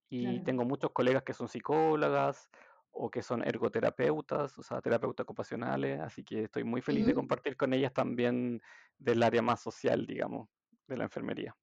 Y 0.07 0.43
tengo 0.43 0.63
muchos 0.63 0.91
colegas 0.91 1.23
que 1.23 1.33
son 1.33 1.49
psicólogas 1.49 2.49
o 2.97 3.09
que 3.09 3.21
son 3.21 3.45
ergoterapeutas, 3.45 4.57
o 4.57 4.63
sea, 4.63 4.81
terapeutas 4.81 5.23
ocupacionales, 5.25 5.99
así 5.99 6.23
que 6.23 6.43
estoy 6.43 6.63
muy 6.63 6.81
feliz 6.81 7.05
de 7.05 7.13
compartir 7.13 7.57
con 7.57 7.73
ellas 7.73 7.93
también 7.93 8.61
del 8.97 9.21
área 9.21 9.41
más 9.41 9.61
social, 9.61 10.05
digamos, 10.05 10.49
de 10.87 10.97
la 10.97 11.03
enfermería. 11.03 11.55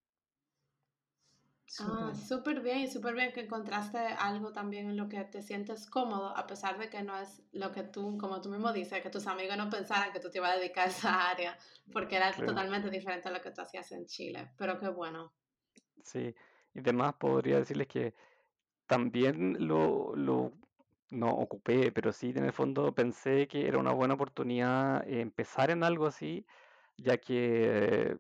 Ah, 1.81 2.13
súper 2.15 2.61
bien 2.61 2.81
y 2.81 2.87
súper 2.89 3.15
bien 3.15 3.33
que 3.33 3.41
encontraste 3.41 3.97
algo 3.99 4.53
también 4.53 4.91
en 4.91 4.97
lo 4.99 5.09
que 5.09 5.25
te 5.25 5.41
sientes 5.41 5.89
cómodo, 5.89 6.37
a 6.37 6.47
pesar 6.47 6.79
de 6.79 6.91
que 6.91 7.03
no 7.03 7.17
es 7.19 7.43
lo 7.53 7.73
que 7.73 7.83
tú, 7.83 8.19
como 8.19 8.43
tú 8.43 8.51
mismo 8.51 8.75
dices, 8.75 9.03
que 9.03 9.09
tus 9.09 9.27
amigos 9.27 9.57
no 9.57 9.71
pensaran 9.71 10.13
que 10.13 10.21
tú 10.21 10.29
te 10.29 10.37
ibas 10.37 10.53
a 10.53 10.59
dedicar 10.59 10.89
a 10.89 10.91
esa 10.91 11.31
área, 11.31 11.59
porque 11.91 12.17
era 12.17 12.31
totalmente 12.33 12.91
diferente 12.91 13.29
a 13.29 13.33
lo 13.33 13.41
que 13.41 13.53
tú 13.53 13.63
hacías 13.63 13.91
en 13.93 14.05
Chile, 14.05 14.51
pero 14.59 14.79
qué 14.79 14.89
bueno. 14.89 15.33
Sí, 16.05 16.35
y 16.75 16.79
además 16.81 17.15
podría 17.15 17.59
decirles 17.59 17.87
que 17.87 18.15
también 18.87 19.67
lo, 19.67 20.15
lo 20.15 20.53
no 21.13 21.31
ocupé, 21.31 21.93
pero 21.93 22.13
sí 22.13 22.31
en 22.35 22.45
el 22.45 22.53
fondo 22.53 22.95
pensé 22.95 23.47
que 23.49 23.69
era 23.69 23.79
una 23.79 23.93
buena 23.93 24.15
oportunidad 24.15 25.07
empezar 25.09 25.71
en 25.71 25.85
algo 25.85 26.07
así, 26.07 26.47
ya 26.97 27.19
que 27.19 28.19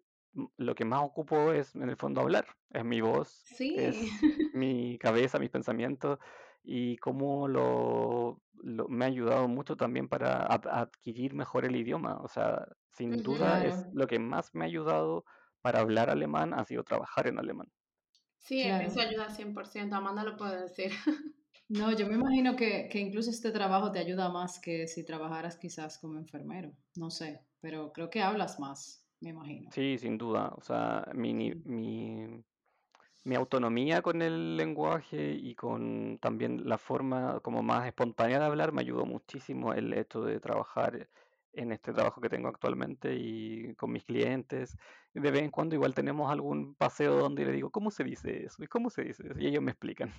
lo 0.57 0.74
que 0.74 0.85
más 0.85 1.02
ocupo 1.02 1.52
es 1.52 1.74
en 1.74 1.88
el 1.88 1.96
fondo 1.96 2.20
hablar, 2.20 2.46
es 2.70 2.85
mi 2.85 3.00
voz, 3.00 3.44
es 3.74 3.96
mi 4.52 4.98
cabeza, 4.98 5.38
mis 5.38 5.50
pensamientos 5.50 6.18
y 6.62 6.96
cómo 6.98 7.48
lo, 7.48 8.40
me 8.62 9.05
ha 9.05 9.09
ayudado 9.09 9.48
mucho 9.48 9.76
también 9.76 10.09
para 10.09 10.46
adquirir 10.46 11.35
mejor 11.35 11.64
el 11.64 11.76
idioma. 11.76 12.18
O 12.20 12.28
sea, 12.28 12.68
sin 12.92 13.22
duda 13.22 13.64
es 13.64 13.88
lo 13.92 14.07
que 14.07 14.18
más 14.18 14.55
me 14.55 14.64
ha 14.64 14.68
ayudado 14.68 15.24
para 15.62 15.81
hablar 15.81 16.11
alemán, 16.11 16.55
ha 16.55 16.64
sido 16.64 16.85
trabajar 16.85 17.26
en 17.26 17.38
alemán. 17.38 17.68
Sí, 18.38 18.61
eso 18.61 19.00
ayuda 19.00 19.31
100%, 19.31 19.96
Amanda 19.96 20.24
lo 20.24 20.37
puede 20.37 20.62
decir. 20.62 20.90
No, 21.68 21.96
yo 21.96 22.07
me 22.07 22.14
imagino 22.14 22.55
que, 22.55 22.88
que, 22.90 23.01
incluso 23.01 23.31
este 23.31 23.51
trabajo 23.51 23.90
te 23.92 23.98
ayuda 23.98 24.29
más 24.29 24.59
que 24.61 24.87
si 24.87 25.05
trabajaras 25.05 25.57
quizás 25.57 25.98
como 25.98 26.18
enfermero, 26.18 26.72
no 26.96 27.11
sé, 27.11 27.40
pero 27.61 27.92
creo 27.92 28.11
que 28.11 28.20
hablas 28.20 28.61
más 28.61 29.03
me 29.22 29.31
imagino. 29.31 29.70
Sí, 29.72 29.96
sin 29.98 30.18
duda. 30.18 30.53
O 30.57 30.62
sea, 30.62 31.07
mi, 31.14 31.33
mi, 31.33 32.44
mi 33.25 33.35
autonomía 33.37 34.03
con 34.03 34.20
el 34.20 34.57
lenguaje 34.57 35.33
y 35.33 35.55
con 35.55 36.18
también 36.18 36.68
la 36.68 36.77
forma 36.77 37.40
como 37.40 37.62
más 37.62 37.87
espontánea 37.87 38.40
de 38.40 38.46
hablar 38.46 38.72
me 38.72 38.83
ayudó 38.83 39.07
muchísimo 39.07 39.72
el 39.72 39.92
hecho 39.94 40.22
de 40.22 40.40
trabajar 40.40 41.09
en 41.53 41.70
este 41.70 41.92
trabajo 41.92 42.20
que 42.20 42.29
tengo 42.29 42.48
actualmente 42.48 43.14
y 43.14 43.75
con 43.77 43.92
mis 43.92 44.05
clientes. 44.05 44.77
De 45.14 45.31
vez 45.31 45.42
en 45.42 45.51
cuando 45.51 45.77
igual 45.77 45.94
tenemos 45.94 46.31
algún 46.31 46.75
paseo 46.75 47.16
donde 47.16 47.44
le 47.44 47.53
digo, 47.53 47.70
¿cómo 47.70 47.90
se 47.90 48.03
dice 48.03 48.44
eso? 48.44 48.62
¿Y 48.62 48.66
cómo 48.66 48.90
se 48.90 49.05
dice 49.05 49.22
eso? 49.29 49.38
Y 49.38 49.46
ellos 49.46 49.62
me 49.62 49.70
explican. 49.70 50.11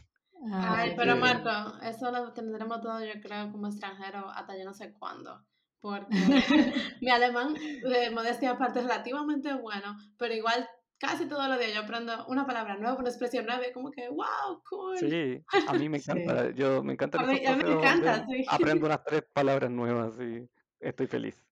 Ay, 0.52 0.94
pero 0.96 1.16
Marco, 1.16 1.50
eso 1.82 2.12
lo 2.12 2.34
tendremos 2.34 2.82
todo 2.82 3.04
yo 3.04 3.20
creo 3.22 3.52
como 3.52 3.68
extranjero 3.68 4.30
hasta 4.30 4.58
yo 4.58 4.66
no 4.66 4.74
sé 4.74 4.94
cuándo 4.94 5.46
porque 5.84 6.08
mi 7.02 7.10
alemán, 7.10 7.54
de 7.54 8.10
modestia 8.10 8.52
aparte, 8.52 8.80
es 8.80 8.86
relativamente 8.86 9.54
bueno, 9.54 9.98
pero 10.18 10.34
igual 10.34 10.68
casi 10.98 11.28
todos 11.28 11.50
los 11.50 11.60
días 11.60 11.74
yo 11.74 11.82
aprendo 11.82 12.26
una 12.28 12.46
palabra 12.46 12.78
nueva, 12.78 12.98
una 12.98 13.10
expresión 13.10 13.46
nueva, 13.46 13.68
y 13.68 13.74
como 13.74 13.92
que, 13.92 14.08
wow, 14.08 14.64
cool. 14.70 14.98
Sí, 14.98 15.44
a 15.68 15.74
mí 15.74 15.90
me 15.90 15.98
encanta, 16.00 16.52
yo 16.52 16.82
me 16.82 16.94
encanta. 16.94 17.20
A 17.20 17.26
mí, 17.26 17.34
me 17.34 17.74
encanta, 17.74 18.26
sí. 18.26 18.46
Aprendo 18.48 18.86
unas 18.86 19.04
tres 19.04 19.24
palabras 19.34 19.70
nuevas 19.70 20.14
y 20.22 20.50
estoy 20.80 21.08
feliz. 21.08 21.46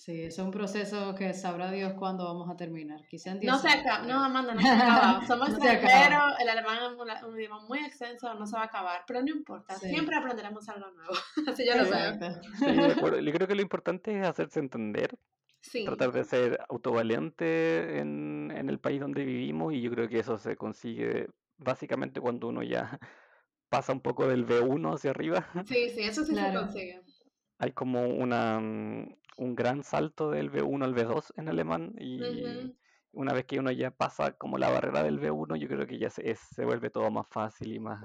Sí, 0.00 0.22
es 0.22 0.38
un 0.38 0.50
proceso 0.50 1.14
que 1.14 1.34
sabrá 1.34 1.70
Dios 1.70 1.92
cuándo 1.92 2.24
vamos 2.24 2.48
a 2.48 2.56
terminar. 2.56 3.06
Quizá 3.06 3.32
en 3.32 3.40
no 3.40 3.58
se 3.58 3.68
acaba, 3.68 4.06
no, 4.06 4.24
Amanda, 4.24 4.54
no 4.54 4.62
se 4.62 4.68
acaba. 4.70 5.26
Somos 5.26 5.50
extranjeros, 5.50 6.32
el 6.40 6.48
alemán 6.48 6.78
es 6.78 7.22
un, 7.22 7.38
idioma 7.38 7.60
muy 7.68 7.80
extenso, 7.80 8.32
no 8.32 8.46
se 8.46 8.56
va 8.56 8.62
a 8.62 8.64
acabar, 8.64 9.04
pero 9.06 9.20
no 9.20 9.28
importa, 9.28 9.78
siempre 9.78 10.16
aprenderemos 10.16 10.66
algo 10.70 10.90
nuevo. 10.92 11.12
Así 11.52 11.66
yo 11.66 11.76
lo 11.76 11.90
veo. 11.90 12.14
Sí, 12.58 12.64
de 12.64 12.92
acuerdo. 12.92 13.20
Yo 13.20 13.30
creo 13.30 13.46
que 13.46 13.54
lo 13.54 13.60
importante 13.60 14.18
es 14.18 14.26
hacerse 14.26 14.60
entender, 14.60 15.18
sí. 15.60 15.84
tratar 15.84 16.12
de 16.12 16.24
ser 16.24 16.60
autovalente 16.70 17.98
en, 17.98 18.54
en 18.56 18.70
el 18.70 18.78
país 18.78 19.02
donde 19.02 19.22
vivimos 19.26 19.74
y 19.74 19.82
yo 19.82 19.90
creo 19.90 20.08
que 20.08 20.20
eso 20.20 20.38
se 20.38 20.56
consigue 20.56 21.28
básicamente 21.58 22.22
cuando 22.22 22.48
uno 22.48 22.62
ya 22.62 22.98
pasa 23.68 23.92
un 23.92 24.00
poco 24.00 24.26
del 24.26 24.46
B1 24.46 24.94
hacia 24.94 25.10
arriba. 25.10 25.46
Sí, 25.66 25.90
sí, 25.90 26.04
eso 26.04 26.24
sí 26.24 26.34
se 26.34 26.54
consigue. 26.54 27.02
Hay 27.60 27.72
como 27.72 28.08
una, 28.08 28.58
mm, 28.58 29.14
un 29.36 29.54
gran 29.54 29.84
salto 29.84 30.30
del 30.30 30.50
B1 30.50 30.84
al 30.84 30.94
B2 30.94 31.32
en 31.36 31.48
alemán 31.48 31.94
y 31.98 32.20
una 33.12 33.32
vez 33.32 33.44
que 33.44 33.58
uno 33.58 33.70
ya 33.70 33.90
pasa 33.90 34.32
como 34.32 34.58
la 34.58 34.70
barrera 34.70 35.02
del 35.02 35.20
B1, 35.20 35.56
yo 35.56 35.68
creo 35.68 35.86
que 35.86 35.98
ya 35.98 36.10
se, 36.10 36.34
se 36.34 36.64
vuelve 36.64 36.90
todo 36.90 37.10
más 37.10 37.26
fácil 37.28 37.72
y 37.72 37.78
más, 37.78 38.04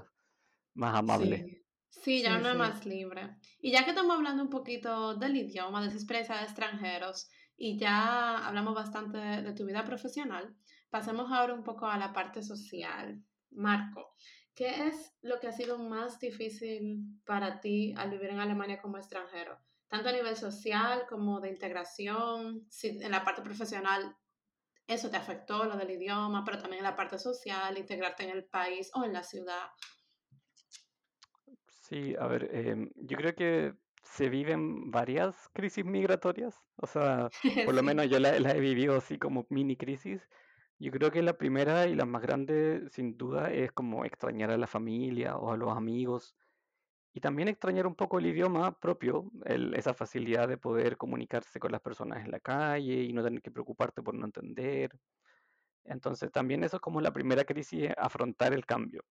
más 0.74 0.96
amable. 0.96 1.64
Sí. 1.90 2.22
ya 2.22 2.38
uno 2.38 2.50
es 2.50 2.58
más 2.58 2.86
libre. 2.86 3.38
Y 3.60 3.72
ya 3.72 3.84
que 3.84 3.92
estamos 3.92 4.16
hablando 4.16 4.44
un 4.44 4.50
poquito 4.50 5.16
del 5.16 5.38
idioma, 5.38 5.82
de 5.82 5.88
esa 5.88 5.98
experiencia 5.98 6.36
de 6.36 6.44
extranjeros, 6.44 7.30
y 7.58 7.78
ya 7.78 8.46
hablamos 8.46 8.76
bastante 8.76 9.18
de, 9.18 9.54
tu 9.54 9.66
vida 9.66 9.86
profesional, 9.86 10.56
pasemos 10.90 11.32
ahora 11.32 11.54
un 11.54 11.64
poco 11.64 11.88
a 11.88 11.98
la 11.98 12.12
parte 12.12 12.44
social. 12.44 13.24
Marco, 13.52 14.16
¿qué 14.56 14.88
es 14.88 15.14
lo 15.22 15.40
que 15.40 15.48
ha 15.48 15.52
sido 15.52 15.78
más 15.78 16.20
difícil 16.20 17.22
para 17.26 17.60
ti 17.60 17.94
al 17.98 18.10
vivir 18.10 18.32
en 18.32 18.40
Alemania 18.40 18.82
como 18.82 18.98
extranjero? 18.98 19.60
tanto 19.88 20.10
a 20.10 20.12
nivel 20.12 20.36
social 20.36 21.06
como 21.08 21.40
de 21.40 21.50
integración, 21.50 22.66
si 22.70 22.90
en 23.02 23.12
la 23.12 23.24
parte 23.24 23.42
profesional 23.42 24.16
eso 24.88 25.10
te 25.10 25.18
afectó, 25.18 25.66
lo 25.66 25.78
del 25.78 25.92
idioma, 25.92 26.44
pero 26.44 26.60
también 26.60 26.80
en 26.80 26.90
la 26.90 26.96
parte 26.96 27.18
social, 27.18 27.78
integrarte 27.78 28.24
en 28.24 28.32
el 28.32 28.44
país 28.44 28.92
o 28.94 29.04
en 29.04 29.14
la 29.14 29.24
ciudad. 29.24 29.70
Sí, 31.68 32.16
a 32.20 32.28
ver, 32.28 32.50
em, 32.54 32.92
yo 32.96 33.18
creo 33.18 33.36
que 33.36 33.74
se 34.04 34.30
viven 34.30 34.92
varias 34.92 35.36
crisis 35.54 35.86
migratorias, 35.86 36.62
o 36.76 36.88
sea, 36.88 37.30
por 37.72 37.74
lo 37.74 37.84
menos 37.84 38.10
yo 38.10 38.20
la, 38.20 38.36
he 38.36 38.60
vivido 38.60 38.98
así 38.98 39.18
como 39.18 39.48
mini 39.50 39.76
crisis. 39.76 40.28
Yo 40.78 40.92
creo 40.92 41.12
que 41.12 41.22
la 41.22 41.38
primera 41.38 41.88
y 41.88 41.96
la 41.96 42.06
más 42.06 42.22
grande, 42.22 42.88
sin 42.90 43.18
duda, 43.18 43.52
es 43.52 43.72
como 43.72 44.04
extrañar 44.06 44.52
a 44.52 44.58
la 44.58 44.68
familia 44.68 45.38
o 45.38 45.52
a 45.52 45.58
los 45.58 45.76
amigos 45.76 46.36
y 47.14 47.22
también 47.22 47.48
extrañar 47.48 47.88
un 47.88 47.96
poco 47.96 48.20
el 48.20 48.26
idioma 48.28 48.78
propio, 48.78 49.32
esa 49.46 49.94
facilidad 49.94 50.50
de 50.50 50.58
poder 50.58 50.98
comunicarse 50.98 51.60
con 51.60 51.72
las 51.72 51.82
personas 51.82 52.26
en 52.26 52.32
la 52.32 52.42
calle 52.42 53.04
y 53.04 53.14
no 53.14 53.24
tener 53.24 53.42
que 53.42 53.52
preocuparte 53.52 54.02
por 54.04 54.16
no 54.16 54.26
entender. 54.26 54.92
Entonces 55.86 56.32
también 56.32 56.64
eso 56.64 56.78
es 56.78 56.82
como 56.82 57.02
la 57.02 57.14
primera 57.14 57.46
crisis, 57.46 57.92
afrontar 57.98 58.54
el 58.54 58.66
cambio. 58.66 59.04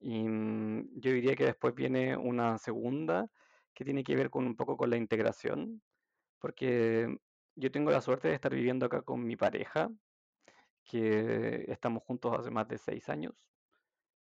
Y 0.00 0.24
mm, 0.26 1.00
yo 1.00 1.12
diría 1.12 1.36
que 1.36 1.44
después 1.44 1.74
viene 1.74 2.16
una 2.16 2.58
segunda 2.58 3.28
que 3.74 3.84
tiene 3.84 4.02
que 4.04 4.16
ver 4.16 4.30
con 4.30 4.46
un 4.46 4.56
poco 4.56 4.76
con 4.76 4.90
la 4.90 4.96
integración, 4.96 5.82
porque 6.40 7.18
yo 7.56 7.70
tengo 7.70 7.90
la 7.90 8.00
suerte 8.00 8.28
de 8.28 8.34
estar 8.34 8.54
viviendo 8.54 8.86
acá 8.86 9.02
con 9.02 9.26
mi 9.26 9.36
pareja, 9.36 9.90
que 10.84 11.64
estamos 11.68 12.02
juntos 12.02 12.36
hace 12.38 12.50
más 12.50 12.68
de 12.68 12.78
seis 12.78 13.08
años. 13.08 13.34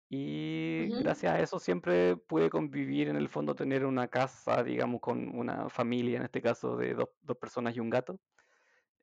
Y 0.09 0.89
gracias 1.01 1.33
a 1.33 1.39
eso 1.39 1.57
siempre 1.57 2.15
pude 2.15 2.49
convivir, 2.49 3.07
en 3.07 3.15
el 3.15 3.29
fondo 3.29 3.55
tener 3.55 3.83
una 3.83 4.07
casa, 4.07 4.63
digamos, 4.63 5.01
con 5.01 5.35
una 5.35 5.69
familia, 5.69 6.17
en 6.17 6.25
este 6.25 6.39
caso 6.39 6.77
de 6.77 6.93
dos, 6.93 7.09
dos 7.23 7.37
personas 7.37 7.75
y 7.75 7.79
un 7.79 7.89
gato. 7.89 8.19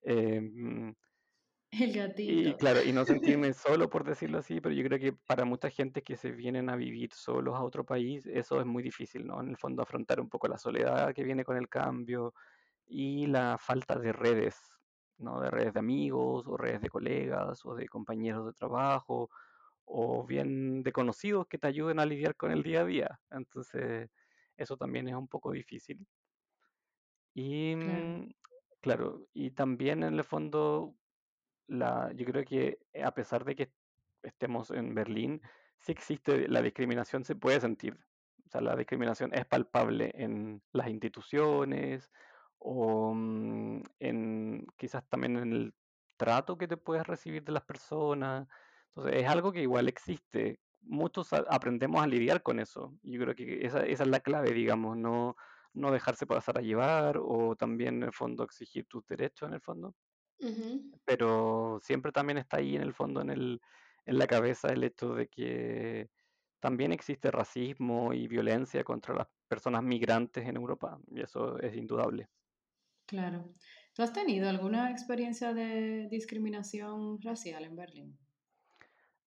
Em, 0.02 0.94
el 1.72 1.92
gatito. 1.92 2.48
Y 2.50 2.54
claro, 2.54 2.84
y 2.84 2.92
no 2.92 3.04
sentirme 3.38 3.52
solo, 3.54 3.90
por 3.90 4.04
decirlo 4.04 4.38
así, 4.38 4.60
pero 4.60 4.72
yo 4.72 4.84
creo 4.84 5.00
que 5.00 5.12
para 5.12 5.44
mucha 5.44 5.68
gente 5.68 6.02
que 6.02 6.16
se 6.16 6.30
vienen 6.30 6.70
a 6.70 6.76
vivir 6.76 7.12
solos 7.12 7.56
a 7.56 7.64
otro 7.64 7.84
país, 7.84 8.26
eso 8.26 8.60
es 8.60 8.66
muy 8.66 8.84
difícil, 8.84 9.26
¿no? 9.26 9.40
En 9.40 9.48
el 9.48 9.56
fondo 9.56 9.82
afrontar 9.82 10.20
un 10.20 10.28
poco 10.28 10.46
la 10.46 10.58
soledad 10.58 11.12
que 11.12 11.24
viene 11.24 11.44
con 11.44 11.56
el 11.56 11.68
cambio 11.68 12.34
y 12.86 13.26
la 13.26 13.58
falta 13.58 13.98
de 13.98 14.12
redes 14.12 14.69
¿no? 15.20 15.40
De 15.40 15.50
redes 15.50 15.74
de 15.74 15.80
amigos 15.80 16.46
o 16.46 16.56
redes 16.56 16.80
de 16.80 16.88
colegas 16.88 17.64
o 17.64 17.74
de 17.74 17.88
compañeros 17.88 18.46
de 18.46 18.52
trabajo 18.52 19.30
o 19.84 20.24
bien 20.24 20.82
de 20.82 20.92
conocidos 20.92 21.46
que 21.46 21.58
te 21.58 21.66
ayuden 21.66 21.98
a 21.98 22.06
lidiar 22.06 22.36
con 22.36 22.52
el 22.52 22.62
día 22.62 22.82
a 22.82 22.84
día. 22.84 23.20
Entonces, 23.30 24.08
eso 24.56 24.76
también 24.76 25.08
es 25.08 25.14
un 25.14 25.26
poco 25.28 25.50
difícil. 25.50 26.06
Y 27.34 27.74
mm, 27.74 28.32
claro, 28.80 29.26
y 29.32 29.50
también 29.50 30.02
en 30.02 30.14
el 30.14 30.24
fondo, 30.24 30.94
la, 31.66 32.12
yo 32.14 32.24
creo 32.26 32.44
que 32.44 32.78
eh, 32.92 33.02
a 33.02 33.12
pesar 33.12 33.44
de 33.44 33.56
que 33.56 33.72
estemos 34.22 34.70
en 34.70 34.94
Berlín, 34.94 35.40
sí 35.80 35.92
existe, 35.92 36.48
la 36.48 36.62
discriminación 36.62 37.24
se 37.24 37.34
puede 37.34 37.60
sentir. 37.60 37.98
O 38.46 38.50
sea, 38.50 38.60
la 38.60 38.76
discriminación 38.76 39.32
es 39.34 39.46
palpable 39.46 40.12
en 40.14 40.62
las 40.72 40.88
instituciones 40.88 42.10
o 42.60 43.12
mm, 43.14 43.82
en 43.98 44.66
quizás 44.76 45.04
también 45.08 45.36
en 45.38 45.52
el 45.52 45.74
trato 46.16 46.56
que 46.58 46.68
te 46.68 46.76
puedes 46.76 47.06
recibir 47.06 47.42
de 47.44 47.52
las 47.52 47.64
personas. 47.64 48.46
Entonces, 48.88 49.22
es 49.22 49.28
algo 49.28 49.52
que 49.52 49.62
igual 49.62 49.88
existe. 49.88 50.60
Muchos 50.82 51.32
aprendemos 51.32 52.02
a 52.02 52.06
lidiar 52.06 52.42
con 52.42 52.60
eso. 52.60 52.94
Yo 53.02 53.20
creo 53.20 53.34
que 53.34 53.66
esa, 53.66 53.84
esa 53.86 54.04
es 54.04 54.08
la 54.08 54.20
clave, 54.20 54.52
digamos, 54.52 54.96
no, 54.96 55.36
no 55.72 55.90
dejarse 55.90 56.26
pasar 56.26 56.58
a 56.58 56.62
llevar 56.62 57.18
o 57.18 57.56
también 57.56 57.96
en 57.96 58.02
el 58.04 58.12
fondo 58.12 58.44
exigir 58.44 58.86
tus 58.86 59.06
derechos 59.06 59.48
en 59.48 59.54
el 59.54 59.60
fondo. 59.60 59.94
Pero 61.04 61.78
siempre 61.82 62.12
también 62.12 62.38
está 62.38 62.58
ahí 62.58 62.76
en 62.76 62.82
el 62.82 62.92
fondo, 62.94 63.20
en, 63.20 63.30
el, 63.30 63.60
en 64.06 64.18
la 64.18 64.26
cabeza, 64.26 64.68
el 64.68 64.84
hecho 64.84 65.14
de 65.14 65.28
que 65.28 66.10
también 66.60 66.92
existe 66.92 67.30
racismo 67.30 68.12
y 68.12 68.28
violencia 68.28 68.84
contra 68.84 69.14
las 69.14 69.28
personas 69.48 69.82
migrantes 69.82 70.46
en 70.46 70.56
Europa, 70.56 71.00
y 71.10 71.22
eso 71.22 71.58
es 71.58 71.74
indudable. 71.74 72.28
Claro. 73.10 73.56
¿Tú 73.94 74.02
has 74.02 74.14
tenido 74.14 74.48
alguna 74.48 74.90
experiencia 74.90 75.52
de 75.52 76.08
discriminación 76.10 77.20
racial 77.20 77.64
en 77.64 77.76
Berlín? 77.76 78.18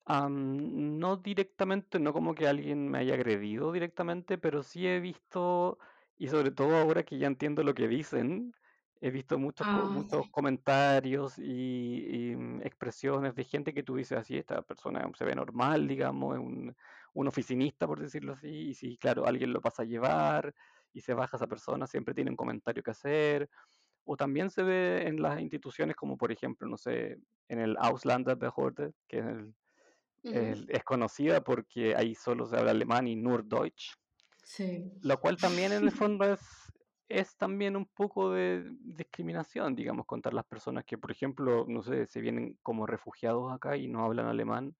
no 0.07 1.17
directamente, 1.17 1.99
no 1.99 2.13
como 2.13 2.35
que 2.35 2.47
alguien 2.47 2.89
me 2.89 2.99
haya 2.99 3.13
agredido 3.15 3.71
directamente, 3.71 4.37
pero 4.37 4.63
sí 4.63 4.87
he 4.87 4.99
visto, 4.99 5.77
y 6.17 6.27
sobre 6.27 6.51
todo 6.51 6.75
ahora 6.77 7.03
que 7.03 7.17
ya 7.17 7.27
entiendo 7.27 7.63
lo 7.63 7.73
que 7.73 7.87
dicen, 7.87 8.53
he 9.01 9.11
visto 9.11 9.37
muchos, 9.37 9.67
Ah, 9.69 9.89
muchos 9.89 10.27
sí. 10.27 10.31
comentarios 10.31 11.37
y, 11.37 12.31
y, 12.31 12.35
mm, 12.35 12.61
expresiones 12.61 13.35
de 13.35 13.43
gente 13.45 13.73
que 13.73 13.83
tú 13.83 13.95
dices 13.95 14.17
así, 14.19 14.37
esta 14.37 14.61
persona 14.61 15.09
se 15.17 15.25
ve 15.25 15.35
normal, 15.35 15.87
digamos, 15.87 16.35
es 16.35 16.41
un, 16.41 16.75
un 17.13 17.27
oficinista, 17.27 17.87
por 17.87 17.99
decirlo 17.99 18.33
así, 18.33 18.47
y 18.69 18.73
si, 18.73 18.97
claro, 18.97 19.25
alguien 19.27 19.51
lo 19.53 19.61
pasa 19.61 19.83
a 19.83 19.85
llevar 19.85 20.53
y 20.93 21.01
se 21.01 21.13
baja 21.13 21.37
esa 21.37 21.47
persona, 21.47 21.87
siempre 21.87 22.13
tiene 22.13 22.31
un 22.31 22.37
comentario 22.37 22.83
que 22.83 22.91
hacer. 22.91 23.49
O 24.05 24.17
también 24.17 24.49
se 24.49 24.63
ve 24.63 25.07
en 25.07 25.21
las 25.21 25.39
instituciones 25.41 25.95
como, 25.95 26.17
por 26.17 26.31
ejemplo, 26.31 26.67
no 26.67 26.77
sé, 26.77 27.17
en 27.47 27.59
el 27.59 27.77
Ausländerbehörde, 27.79 28.93
que 29.07 29.19
es 29.19 29.25
el 29.25 29.55
es, 30.23 30.65
es 30.69 30.83
conocida 30.83 31.41
porque 31.41 31.95
ahí 31.95 32.15
solo 32.15 32.45
se 32.45 32.57
habla 32.57 32.71
alemán 32.71 33.07
y 33.07 33.15
nur 33.15 33.45
Deutsch, 33.45 33.95
Sí. 34.43 34.91
lo 35.01 35.17
cual 35.19 35.37
también 35.37 35.71
en 35.71 35.83
el 35.83 35.91
fondo 36.09 36.25
es, 36.25 36.41
es 37.09 37.35
también 37.37 37.75
un 37.75 37.85
poco 37.85 38.31
de 38.31 38.71
discriminación, 38.81 39.75
digamos, 39.75 40.05
contra 40.05 40.31
las 40.31 40.45
personas 40.45 40.85
que, 40.85 40.97
por 40.97 41.11
ejemplo, 41.11 41.65
no 41.67 41.81
sé, 41.81 42.07
se 42.07 42.21
vienen 42.21 42.57
como 42.61 42.85
refugiados 42.85 43.51
acá 43.51 43.77
y 43.77 43.87
no 43.87 44.03
hablan 44.03 44.27
alemán. 44.27 44.75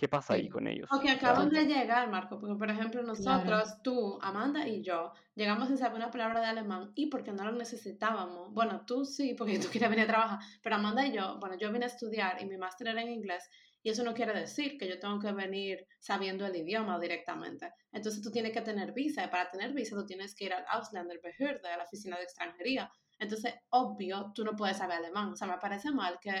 ¿Qué 0.00 0.08
pasa 0.08 0.32
ahí 0.32 0.48
con 0.48 0.66
ellos? 0.66 0.88
O 0.90 0.98
que 0.98 1.12
O 1.12 1.18
sea, 1.18 1.30
acaban 1.32 1.50
de 1.50 1.66
llegar, 1.66 2.08
Marco, 2.08 2.40
porque 2.40 2.54
por 2.54 2.70
ejemplo 2.70 3.02
claro, 3.02 3.08
nosotros, 3.08 3.82
tú, 3.82 4.18
Amanda 4.22 4.66
y 4.66 4.82
yo, 4.82 5.12
llegamos 5.34 5.68
sin 5.68 5.76
saber 5.76 5.96
una 5.96 6.10
palabra 6.10 6.40
de 6.40 6.46
alemán 6.46 6.92
y 6.94 7.08
porque 7.08 7.32
no 7.32 7.44
lo 7.44 7.52
necesitábamos. 7.52 8.50
Bueno, 8.54 8.86
tú 8.86 9.04
sí, 9.04 9.34
porque 9.34 9.58
tú 9.58 9.68
quieres 9.70 9.90
venir 9.90 10.06
a 10.06 10.08
trabajar, 10.08 10.38
pero 10.62 10.76
Amanda 10.76 11.04
y 11.04 11.12
yo, 11.12 11.38
bueno, 11.38 11.58
yo 11.58 11.70
vine 11.70 11.84
a 11.84 11.88
estudiar 11.88 12.40
y 12.40 12.46
mi 12.46 12.56
máster 12.56 12.88
era 12.88 13.02
en 13.02 13.10
inglés 13.10 13.46
y 13.82 13.90
eso 13.90 14.02
no 14.02 14.14
quiere 14.14 14.32
decir 14.32 14.78
que 14.78 14.88
yo 14.88 14.98
tengo 14.98 15.20
que 15.20 15.32
venir 15.32 15.86
sabiendo 15.98 16.46
el 16.46 16.56
idioma 16.56 16.98
directamente. 16.98 17.70
Entonces 17.92 18.22
tú 18.22 18.30
tienes 18.30 18.52
que 18.52 18.62
tener 18.62 18.94
visa 18.94 19.22
y 19.24 19.28
para 19.28 19.50
tener 19.50 19.74
visa 19.74 19.96
tú 19.96 20.06
tienes 20.06 20.34
que 20.34 20.46
ir 20.46 20.54
al 20.54 20.64
Ausländerbehörde, 20.66 21.68
a 21.68 21.76
la 21.76 21.84
oficina 21.84 22.16
de 22.16 22.22
extranjería. 22.22 22.90
Entonces, 23.18 23.54
obvio, 23.68 24.32
tú 24.34 24.44
no 24.44 24.56
puedes 24.56 24.78
saber 24.78 24.96
alemán. 24.96 25.32
O 25.32 25.36
sea, 25.36 25.46
me 25.46 25.58
parece 25.58 25.90
mal 25.92 26.18
que 26.22 26.32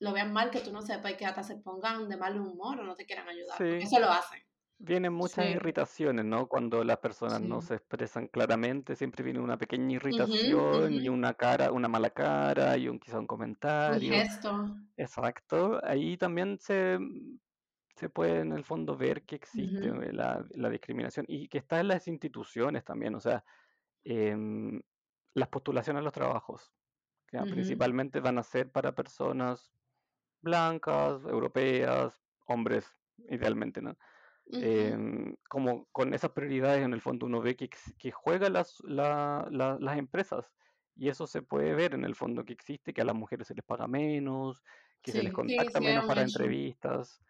lo 0.00 0.12
vean 0.12 0.32
mal 0.32 0.50
que 0.50 0.60
tú 0.60 0.72
no 0.72 0.82
sepas 0.82 1.12
y 1.12 1.16
que 1.16 1.26
hasta 1.26 1.42
se 1.44 1.58
pongan 1.58 2.08
de 2.08 2.16
mal 2.16 2.40
humor 2.40 2.80
o 2.80 2.84
no 2.84 2.94
te 2.94 3.06
quieran 3.06 3.28
ayudar, 3.28 3.66
porque 3.68 3.84
sí, 3.84 3.86
eso 3.86 4.00
lo 4.00 4.10
hacen. 4.10 4.42
vienen 4.78 5.12
muchas 5.14 5.46
sí, 5.46 5.56
irritaciones, 5.56 6.24
¿no? 6.24 6.48
Cuando 6.48 6.84
las 6.84 6.98
personas 6.98 7.40
no 7.42 7.60
sí. 7.60 7.62
se 7.62 7.76
expresan 7.76 8.28
claramente, 8.28 8.96
siempre 8.96 9.24
viene 9.24 9.40
una 9.40 9.58
pequeña 9.58 9.96
irritación 9.96 10.98
ujú. 10.98 11.00
y 11.00 11.08
una 11.08 11.34
cara, 11.34 11.72
una 11.72 11.88
mala 11.88 12.10
cara 12.10 12.76
y 12.78 12.88
un 12.88 12.98
quizá 13.00 13.20
un 13.20 13.26
Un 13.92 13.96
comentario. 13.96 14.08
gesto. 14.08 14.52
Exacto, 14.96 15.80
ahí 15.84 16.18
también 16.18 16.58
se, 16.60 16.98
se 17.96 18.08
puede 18.10 18.40
en 18.40 18.52
el 18.52 18.64
fondo 18.64 18.96
ver 18.96 19.24
que 19.24 19.36
existe 19.36 19.86
Ujú, 19.86 19.88
eh, 19.88 20.12
la, 20.12 20.44
la 20.50 20.70
discriminación 20.70 21.26
y 21.28 21.48
que 21.48 21.58
está 21.58 21.80
en 21.80 21.88
las 21.88 22.08
instituciones 22.08 22.84
también, 22.84 23.14
o 23.14 23.20
sea, 23.20 23.44
em, 24.04 24.82
las 25.34 25.48
postulaciones 25.50 26.00
a 26.00 26.04
los 26.04 26.12
trabajos, 26.14 26.72
que 27.28 27.38
principalmente 27.48 28.20
van 28.20 28.38
a 28.38 28.44
ser 28.44 28.72
para 28.72 28.94
personas 28.94 29.72
blancas, 30.44 31.24
europeas, 31.24 32.22
hombres, 32.46 32.86
idealmente, 33.30 33.82
¿no? 33.82 33.96
Ujú. 34.52 34.96
Em, 34.96 35.36
como 35.48 35.86
con 35.92 36.14
esas 36.14 36.32
prioridades 36.32 36.82
en 36.84 36.92
el 36.94 37.00
fondo 37.02 37.26
uno 37.26 37.40
ve 37.42 37.56
que, 37.56 37.68
que 37.98 38.10
juegan 38.12 38.52
las, 38.54 38.80
la- 38.84 39.48
la- 39.50 39.78
las 39.80 39.98
empresas 39.98 40.52
y 40.96 41.08
eso 41.08 41.26
se 41.26 41.42
puede 41.42 41.74
ver 41.74 41.94
en 41.94 42.04
el 42.04 42.14
fondo 42.14 42.44
que 42.44 42.52
existe, 42.52 42.92
que 42.94 43.02
a 43.02 43.04
las 43.04 43.16
mujeres 43.16 43.48
se 43.48 43.54
les 43.54 43.64
paga 43.64 43.88
menos, 43.88 44.62
que 45.02 45.12
se 45.12 45.22
les 45.24 45.32
Sí, 45.32 45.34
Sí, 45.34 45.34
contacta 45.34 45.80
sí, 45.80 45.84
menos 45.84 46.04
para 46.06 46.22
hecho. 46.22 46.24
entrevistas 46.24 47.22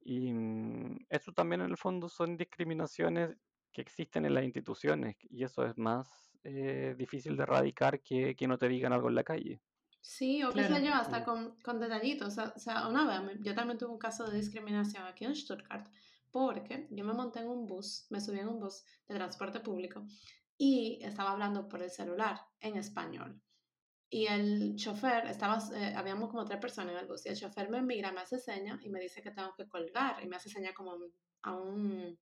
y 0.00 0.32
mm, 0.32 1.06
eso 1.10 1.32
también 1.32 1.62
en 1.62 1.70
el 1.70 1.76
fondo 1.76 2.08
son 2.08 2.36
discriminaciones 2.36 3.36
que 3.72 3.82
existen 3.82 4.24
en 4.26 4.34
las 4.34 4.44
instituciones 4.44 5.16
y 5.22 5.44
eso 5.44 5.64
es 5.66 5.76
más 5.78 6.38
eh, 6.44 6.94
difícil 6.98 7.36
de 7.36 7.42
erradicar 7.44 8.02
que 8.02 8.34
que 8.36 8.48
no 8.48 8.58
te 8.58 8.68
digan 8.68 8.92
algo 8.92 9.08
en 9.08 9.14
la 9.16 9.24
calle. 9.24 9.62
Sí, 10.08 10.42
o 10.44 10.52
qué 10.52 10.62
sé 10.62 10.68
claro. 10.68 10.84
yo, 10.84 10.94
hasta 10.94 11.20
Mm, 11.20 11.24
con, 11.24 11.60
con 11.62 11.80
detallitos. 11.80 12.38
O 12.38 12.58
sea, 12.60 12.86
una 12.86 13.04
vez 13.06 13.38
yo 13.40 13.54
también 13.56 13.76
tuve 13.76 13.90
un 13.90 13.98
caso 13.98 14.24
de 14.30 14.38
discriminación 14.38 15.04
aquí 15.04 15.24
en 15.24 15.34
Stuttgart, 15.34 15.88
porque 16.30 16.86
yo 16.92 17.04
me 17.04 17.12
monté 17.12 17.40
en 17.40 17.48
un 17.48 17.66
bus, 17.66 18.06
me 18.10 18.20
subí 18.20 18.38
en 18.38 18.48
un 18.48 18.60
bus 18.60 18.84
de 19.08 19.16
transporte 19.16 19.58
público 19.60 20.06
y 20.56 21.00
estaba 21.02 21.32
hablando 21.32 21.68
por 21.68 21.82
el 21.82 21.90
celular 21.90 22.40
en 22.60 22.76
español. 22.76 23.42
Y 24.08 24.26
el 24.26 24.76
chofer, 24.76 25.26
estaba, 25.26 25.58
eh, 25.74 25.92
habíamos 25.96 26.30
como 26.30 26.44
tres 26.44 26.60
personas 26.60 26.94
en 26.94 27.00
el 27.00 27.06
bus, 27.08 27.26
y 27.26 27.30
el 27.30 27.36
chofer 27.36 27.68
me 27.68 27.82
mira, 27.82 28.12
me 28.12 28.20
hace 28.20 28.38
señas 28.38 28.78
y 28.84 28.88
me 28.90 29.00
dice 29.00 29.20
que 29.22 29.32
tengo 29.32 29.54
que 29.56 29.66
colgar, 29.68 30.22
y 30.22 30.28
me 30.28 30.36
hace 30.36 30.48
señas 30.48 30.72
como 30.74 30.92
a 31.42 31.52
un, 31.56 32.16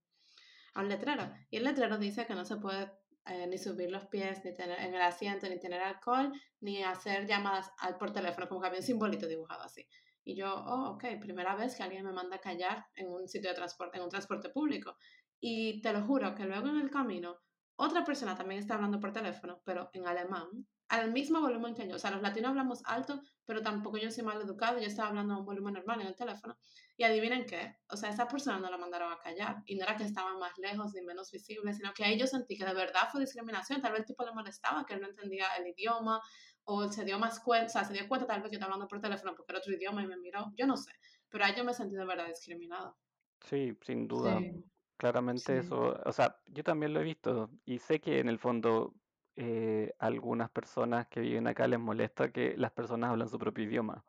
a 0.75 0.81
un 0.81 0.89
letrero. 0.89 1.31
Y 1.51 1.59
el 1.59 1.65
letrero 1.65 1.99
dice 1.99 2.27
que 2.27 2.35
no 2.35 2.47
se 2.47 2.57
puede 2.57 2.91
eh, 3.27 3.47
ni 3.47 3.59
subir 3.59 3.91
los 3.91 4.07
pies, 4.07 4.45
ni 4.45 4.55
tener 4.55 4.79
en 4.81 4.95
el 4.95 5.01
asiento, 5.01 5.49
ni 5.49 5.59
tener 5.59 5.81
alcohol, 5.81 6.33
ni 6.61 6.83
hacer 6.83 7.27
llamadas 7.27 7.71
al, 7.79 7.97
por 7.97 8.13
teléfono, 8.13 8.49
como 8.49 8.61
que 8.61 8.67
había 8.67 8.81
un 8.81 8.87
simbolito 8.87 9.27
dibujado 9.27 9.63
así. 9.63 9.87
Y 10.25 10.37
yo, 10.37 10.55
oh, 10.55 10.91
ok, 10.93 11.05
primera 11.21 11.55
vez 11.55 11.77
que 11.77 11.83
alguien 11.83 12.05
me 12.05 12.13
manda 12.13 12.37
a 12.37 12.41
callar 12.41 12.87
en 12.95 13.09
un 13.09 13.29
sitio 13.29 13.51
de 13.51 13.57
transporte, 13.57 13.99
en 13.99 14.05
un 14.05 14.11
transporte 14.11 14.51
público. 14.51 14.97
Y 15.41 15.81
te 15.83 15.93
lo 15.93 16.03
juro 16.03 16.35
que 16.35 16.45
luego 16.45 16.69
en 16.69 16.81
el 16.81 16.91
camino, 16.91 17.39
otra 17.77 18.05
persona 18.05 18.37
también 18.37 18.61
está 18.61 18.75
hablando 18.75 19.01
por 19.01 19.13
teléfono, 19.13 19.61
pero 19.65 19.91
en 19.93 20.07
alemán, 20.07 20.67
al 20.89 21.13
mismo 21.13 21.41
volumen 21.41 21.75
que 21.75 21.89
yo. 21.89 21.97
O 21.97 21.99
sea, 21.99 22.11
los 22.11 22.23
latinos 22.23 22.51
hablamos 22.51 22.83
alto, 22.85 23.21
pero 23.45 23.63
tampoco 23.63 23.99
yo 23.99 24.11
soy 24.11 24.25
mal 24.25 24.41
educado, 24.41 24.79
yo 24.79 24.87
estaba 24.87 25.09
hablando 25.09 25.35
a 25.35 25.39
un 25.39 25.45
volumen 25.45 25.75
normal 25.75 26.01
en 26.01 26.09
el 26.09 26.17
teléfono. 26.17 26.57
Y 26.97 27.03
adivinen 27.03 27.45
qué, 27.45 27.77
o 27.89 27.97
sea, 27.97 28.11
esa 28.11 28.29
persona 28.29 28.61
no 28.61 28.71
la 28.71 28.79
mandaron 28.79 29.13
a 29.13 29.19
callar 29.19 29.63
y 29.67 29.75
no 29.75 29.83
era 29.83 29.97
que 29.97 30.05
estaban 30.05 30.39
más 30.39 30.57
lejos 30.59 30.95
ni 30.95 31.03
menos 31.03 31.31
visibles, 31.33 31.77
sino 31.77 31.93
que 31.93 32.05
ahí 32.05 32.17
yo 32.17 32.27
sentí 32.27 32.57
que 32.57 32.65
de 32.65 32.75
verdad 32.75 33.09
fue 33.11 33.21
discriminación, 33.21 33.83
tal 33.83 33.93
vez 33.93 34.03
el 34.03 34.07
tipo 34.07 34.25
le 34.25 34.33
molestaba, 34.33 34.87
que 34.87 34.95
él 34.95 35.01
no 35.01 35.09
entendía 35.09 35.47
el 35.59 35.67
idioma 35.67 36.21
o 36.63 36.89
se 36.89 37.05
dio 37.05 37.19
más 37.19 37.41
cuenta, 37.41 37.67
o 37.67 37.69
sea, 37.69 37.85
se 37.85 37.95
dio 37.95 38.07
cuenta 38.09 38.27
tal 38.27 38.43
vez 38.43 38.51
que 38.51 38.57
estaba 38.57 38.73
hablando 38.73 38.89
por 38.89 39.01
teléfono 39.01 39.35
porque 39.35 39.53
era 39.53 39.59
otro 39.59 39.73
idioma 39.73 40.03
y 40.05 40.07
me 40.07 40.17
miró, 40.17 40.53
yo 40.57 40.67
no 40.67 40.77
sé, 40.77 40.93
pero 41.29 41.45
ahí 41.45 41.55
yo 41.57 41.65
me 41.65 41.75
sentí 41.75 41.97
de 41.97 42.05
verdad 42.05 42.29
discriminada. 42.29 42.95
Sí, 43.41 43.77
sin 43.83 44.07
duda. 44.07 44.39
Sí, 44.39 44.65
Claramente 44.97 45.61
sí. 45.61 45.67
eso, 45.67 46.01
o 46.05 46.13
sea, 46.13 46.37
yo 46.47 46.63
también 46.63 46.95
lo 46.95 47.01
he 47.01 47.05
visto 47.05 47.51
y 47.65 47.81
sé 47.81 48.01
que 48.01 48.21
en 48.21 48.29
el 48.29 48.39
fondo 48.39 48.95
eh, 49.37 49.95
algunas 49.99 50.51
personas 50.51 51.07
que 51.09 51.21
viven 51.21 51.47
acá 51.47 51.67
les 51.69 51.81
molesta 51.81 52.33
que 52.33 52.57
las 52.57 52.73
personas 52.73 53.11
hablan 53.11 53.29
su 53.29 53.39
propio 53.39 53.65
idioma. 53.65 54.05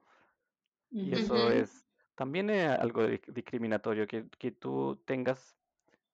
Y 0.91 1.13
eso 1.13 1.51
es 1.51 1.85
también 2.15 2.49
es 2.49 2.69
algo 2.69 3.03
dis- 3.03 3.25
discriminatorio, 3.33 4.07
que, 4.07 4.29
que 4.39 4.51
tú 4.51 5.01
tengas 5.05 5.57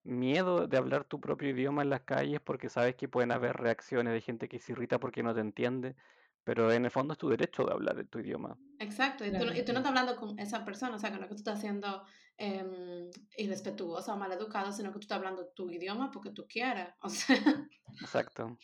miedo 0.04 0.68
de 0.68 0.78
hablar 0.78 1.04
tu 1.04 1.20
propio 1.20 1.50
idioma 1.50 1.84
en 1.84 1.90
las 1.92 2.02
calles 2.02 2.42
porque 2.42 2.70
sabes 2.70 2.96
que 2.96 3.08
pueden 3.08 3.32
haber 3.32 3.58
reacciones 3.58 4.14
de 4.14 4.22
gente 4.22 4.50
que 4.50 4.60
se 4.60 4.72
irrita 4.72 5.00
porque 5.00 5.22
no 5.22 5.34
te 5.34 5.42
entiende, 5.42 5.96
pero 6.44 6.72
en 6.72 6.86
el 6.86 6.92
fondo 6.92 7.14
es 7.14 7.20
tu 7.20 7.30
derecho 7.30 7.64
de 7.66 7.74
hablar 7.74 7.96
tu 8.06 8.20
idioma. 8.20 8.58
Exacto, 8.80 9.24
y 9.24 9.32
tú, 9.32 9.46
y 9.54 9.64
tú 9.64 9.74
no 9.74 9.80
estás 9.80 9.90
hablando 9.90 10.16
con 10.16 10.40
esa 10.40 10.66
persona, 10.66 10.96
o 10.96 11.00
sea, 11.00 11.12
que 11.12 11.18
no 11.18 11.24
es 11.24 11.30
que 11.30 11.36
tú 11.36 11.42
estás 11.42 11.62
siendo 11.62 12.04
eh, 12.40 13.12
irrespetuosa 13.38 14.16
o 14.16 14.18
maleducado, 14.18 14.72
sino 14.72 14.90
que 14.90 14.96
tú 14.96 15.02
estás 15.02 15.20
hablando 15.20 15.46
tu 15.50 15.70
idioma 15.70 16.10
porque 16.10 16.32
tú 16.32 16.48
o 17.02 17.10
sea. 17.10 17.38
Exacto. 18.02 18.58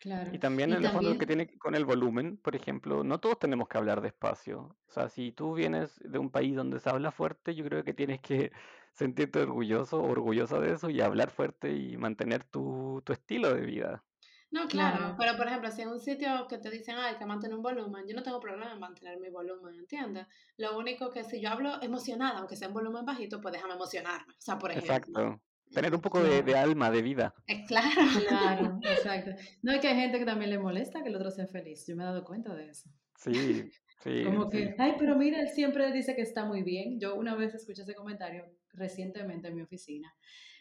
Claro. 0.00 0.30
Y 0.34 0.38
también 0.38 0.70
Y 0.70 0.72
en 0.72 0.78
el 0.78 0.88
fondo 0.88 1.18
que 1.18 1.26
también, 1.26 1.46
tiene 1.46 1.58
con 1.58 1.74
el 1.74 1.84
volumen, 1.84 2.38
por 2.38 2.56
ejemplo, 2.56 3.04
no 3.04 3.20
todos 3.20 3.38
tenemos 3.38 3.68
que 3.68 3.76
hablar 3.76 4.00
despacio. 4.00 4.78
O 4.88 4.90
sea, 4.90 5.10
si 5.10 5.30
tú 5.30 5.54
vienes 5.54 6.00
de 6.02 6.18
un 6.18 6.30
país 6.30 6.56
donde 6.56 6.80
se 6.80 6.88
habla 6.88 7.12
fuerte, 7.12 7.54
yo 7.54 7.64
creo 7.66 7.84
que 7.84 7.92
tienes 7.92 8.20
que 8.20 8.50
sentirte 8.94 9.40
orgulloso 9.40 10.02
orgullosa 10.02 10.58
de 10.58 10.72
eso 10.72 10.88
y 10.88 11.02
hablar 11.02 11.30
fuerte 11.30 11.72
y 11.76 11.98
mantener 11.98 12.44
tu, 12.44 13.02
tu 13.04 13.12
estilo 13.12 13.54
de 13.54 13.60
vida. 13.60 14.04
No, 14.50 14.66
claro, 14.66 14.98
claro, 14.98 15.14
pero 15.18 15.36
por 15.36 15.46
ejemplo, 15.46 15.70
si 15.70 15.82
en 15.82 15.90
un 15.90 16.00
sitio 16.00 16.46
que 16.48 16.58
te 16.58 16.70
dicen, 16.70 16.96
hay 16.96 17.16
que 17.16 17.26
mantener 17.26 17.54
un 17.56 17.62
volumen, 17.62 18.04
yo 18.08 18.16
no 18.16 18.22
tengo 18.22 18.40
problema 18.40 18.72
en 18.72 18.80
mantener 18.80 19.20
mi 19.20 19.28
volumen, 19.30 19.74
¿entiendes? 19.76 20.26
Lo 20.56 20.76
único 20.76 21.10
que 21.10 21.22
si 21.22 21.40
yo 21.40 21.50
hablo 21.50 21.80
emocionada, 21.82 22.38
aunque 22.40 22.56
sea 22.56 22.66
en 22.68 22.74
volumen 22.74 23.04
bajito, 23.04 23.40
pues 23.40 23.52
déjame 23.52 23.74
emocionarme. 23.74 24.32
O 24.32 24.40
sea, 24.40 24.58
por 24.58 24.72
ejemplo. 24.72 24.96
Exacto. 24.96 25.40
Tener 25.72 25.94
un 25.94 26.00
poco 26.00 26.22
de, 26.22 26.42
de 26.42 26.56
alma, 26.56 26.90
de 26.90 27.02
vida. 27.02 27.34
Es 27.46 27.66
claro. 27.66 27.88
claro, 28.28 28.80
exacto. 28.82 29.30
No 29.62 29.72
es 29.72 29.80
que 29.80 29.88
hay 29.88 29.96
gente 29.96 30.18
que 30.18 30.24
también 30.24 30.50
le 30.50 30.58
molesta 30.58 31.02
que 31.02 31.08
el 31.08 31.16
otro 31.16 31.30
sea 31.30 31.46
feliz. 31.46 31.84
Yo 31.86 31.96
me 31.96 32.02
he 32.02 32.06
dado 32.06 32.24
cuenta 32.24 32.54
de 32.54 32.68
eso. 32.68 32.90
Sí, 33.16 33.70
sí, 34.02 34.24
Como 34.24 34.50
sí. 34.50 34.56
que, 34.56 34.74
ay, 34.78 34.94
pero 34.98 35.16
mira, 35.16 35.40
él 35.40 35.48
siempre 35.48 35.92
dice 35.92 36.16
que 36.16 36.22
está 36.22 36.44
muy 36.44 36.62
bien. 36.62 36.98
Yo 36.98 37.14
una 37.14 37.34
vez 37.36 37.54
escuché 37.54 37.82
ese 37.82 37.94
comentario 37.94 38.46
recientemente 38.72 39.48
en 39.48 39.54
mi 39.54 39.62
oficina. 39.62 40.12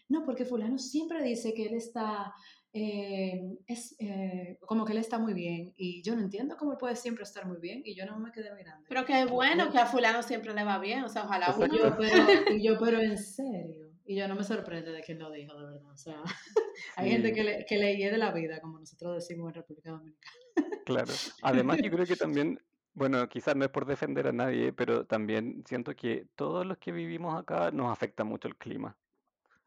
No, 0.10 0.26
porque 0.26 0.46
fulano 0.46 0.78
siempre 0.78 1.24
dice 1.24 1.54
que 1.54 1.68
él 1.68 1.76
está, 1.76 2.34
eh, 2.74 3.40
es, 3.68 3.96
eh, 4.00 4.58
como 4.62 4.84
que 4.84 4.92
él 4.92 4.98
está 4.98 5.20
muy 5.20 5.34
bien. 5.34 5.74
Y 5.78 6.04
yo 6.04 6.16
no 6.16 6.22
entiendo 6.22 6.58
cómo 6.58 6.74
él 6.74 6.78
puede 6.78 6.96
siempre 6.96 7.24
estar 7.24 7.48
muy 7.48 7.60
bien. 7.60 7.82
Y 7.86 7.96
yo 7.96 8.06
no 8.06 8.20
me 8.20 8.32
quedé 8.32 8.54
mirando. 8.54 8.86
Pero 8.90 9.06
qué 9.06 9.26
bueno 9.26 9.72
que 9.72 9.78
a 9.78 9.86
fulano 9.86 10.22
siempre 10.22 10.54
le 10.54 10.64
va 10.64 10.80
bien, 10.80 11.04
o 11.04 11.10
sea, 11.10 11.24
ojalá 11.24 11.56
uno. 11.56 11.68
yo, 11.68 11.96
pero, 11.98 12.16
y 12.58 12.64
yo, 12.64 12.78
pero 12.80 13.00
en 13.00 13.18
serio. 13.18 13.89
Y 14.10 14.16
yo 14.16 14.28
no 14.28 14.34
me 14.34 14.44
sorprende 14.44 14.92
de 14.92 15.04
él 15.08 15.20
lo 15.20 15.30
dijo, 15.32 15.54
de 15.56 15.66
verdad. 15.68 15.92
O 15.92 15.96
sea, 15.98 16.24
hay 16.96 17.12
gente 17.12 17.32
que 17.32 17.44
le, 17.44 17.66
que 17.66 17.78
le 17.78 17.96
hiede 17.96 18.18
la 18.18 18.32
vida, 18.32 18.60
como 18.60 18.80
nosotros 18.80 19.14
decimos 19.18 19.50
en 19.50 19.54
República 19.54 19.92
Dominicana. 19.92 20.36
claro. 20.84 21.22
Además, 21.42 21.80
yo 21.82 21.92
creo 21.92 22.08
que 22.08 22.16
también, 22.16 22.60
bueno, 22.94 23.28
quizás 23.30 23.56
no 23.56 23.66
es 23.66 23.72
por 23.72 23.86
defender 23.86 24.28
a 24.28 24.32
nadie, 24.34 24.74
pero 24.74 25.06
también 25.06 25.64
siento 25.68 25.96
que 25.96 26.28
todos 26.36 26.66
los 26.66 26.78
que 26.78 26.92
vivimos 26.92 27.40
acá 27.40 27.72
nos 27.72 27.92
afecta 27.92 28.24
mucho 28.24 28.48
el 28.48 28.58
clima. 28.58 28.98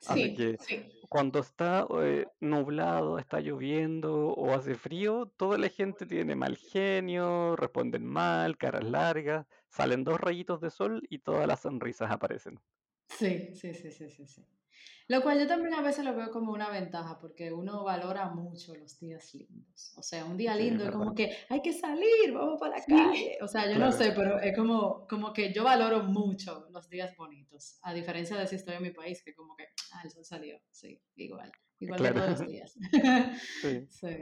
Así 0.04 0.30
Sí, 0.30 0.34
que 0.34 0.58
sí. 0.58 0.92
cuando 1.08 1.40
está 1.40 1.86
eh, 2.02 2.26
nublado, 2.40 3.18
está 3.18 3.40
lloviendo 3.40 4.28
o 4.30 4.52
hace 4.54 4.74
frío, 4.76 5.32
toda 5.36 5.58
la 5.58 5.68
gente 5.68 6.06
tiene 6.06 6.36
mal 6.36 6.56
genio, 6.56 7.56
responden 7.56 8.06
mal, 8.06 8.58
caras 8.58 8.84
largas, 8.84 9.46
salen 9.70 10.04
dos 10.04 10.20
rayitos 10.20 10.60
de 10.60 10.70
sol 10.70 11.02
y 11.10 11.20
todas 11.20 11.46
las 11.48 11.60
sonrisas 11.62 12.10
aparecen. 12.10 12.60
Sí, 13.18 13.54
sí, 13.54 13.74
sí, 13.74 13.90
sí, 13.90 14.10
sí, 14.10 14.26
sí. 14.26 14.44
Lo 15.08 15.20
cual 15.22 15.38
yo 15.40 15.46
también 15.46 15.74
a 15.74 15.82
veces 15.82 16.04
lo 16.04 16.14
veo 16.14 16.30
como 16.30 16.52
una 16.52 16.70
ventaja 16.70 17.18
porque 17.20 17.52
uno 17.52 17.84
valora 17.84 18.30
mucho 18.30 18.74
los 18.74 18.98
días 18.98 19.34
lindos. 19.34 19.92
O 19.96 20.02
sea, 20.02 20.24
un 20.24 20.36
día 20.36 20.52
Sí, 20.54 20.58
es 20.60 20.64
lindo 20.64 20.84
es 20.84 20.88
verdad. 20.90 20.98
como 21.00 21.14
que 21.14 21.36
hay 21.48 21.60
que 21.60 21.72
salir, 21.72 22.32
vamos 22.32 22.58
para 22.58 22.76
la 22.76 22.82
Sí. 22.82 22.92
calle. 22.92 23.36
O 23.42 23.48
sea, 23.48 23.64
yo 23.66 23.72
no 23.78 23.88
Claro, 23.90 23.92
sé, 23.92 24.12
pero 24.12 24.40
es 24.40 24.56
como, 24.56 25.06
como 25.08 25.32
que 25.32 25.52
yo 25.52 25.64
valoro 25.64 26.04
mucho 26.04 26.66
los 26.70 26.88
días 26.88 27.14
bonitos. 27.16 27.78
A 27.82 27.92
diferencia 27.92 28.36
de 28.36 28.46
si 28.46 28.56
estoy 28.56 28.76
en 28.76 28.82
mi 28.82 28.90
país, 28.92 29.22
que 29.24 29.34
como 29.34 29.54
que, 29.56 29.64
ah, 29.92 30.00
el 30.04 30.10
sol 30.10 30.24
salió. 30.24 30.58
Sí, 30.70 31.00
igual. 31.16 31.50
Igual 31.80 32.00
que 32.00 32.08
claro. 32.10 32.24
todos 32.26 32.40
los 32.40 32.48
días. 32.48 32.74
Sí. 33.60 33.86
Sí. 33.90 34.16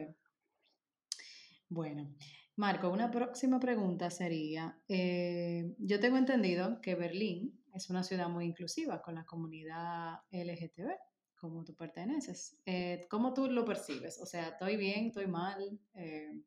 Bueno, 1.68 2.16
Marco, 2.56 2.88
una 2.90 3.10
próxima 3.10 3.60
pregunta 3.60 4.10
sería, 4.10 4.80
eh, 4.88 5.74
yo 5.78 6.00
tengo 6.00 6.16
entendido 6.16 6.80
que 6.80 6.94
Berlín 6.96 7.59
es 7.74 7.90
una 7.90 8.02
ciudad 8.02 8.28
muy 8.28 8.46
inclusiva 8.46 9.02
con 9.02 9.14
la 9.14 9.24
comunidad 9.24 10.20
LGTB, 10.30 10.98
como 11.36 11.64
tú 11.64 11.74
perteneces. 11.74 12.60
Eh, 12.66 13.06
¿cómo 13.10 13.34
tú 13.34 13.48
lo 13.48 13.64
percibes? 13.64 14.20
O 14.20 14.26
sea, 14.26 14.48
¿estoy 14.50 14.76
bien, 14.76 15.06
estoy 15.06 15.26
mal? 15.26 15.80
Eh, 15.94 16.42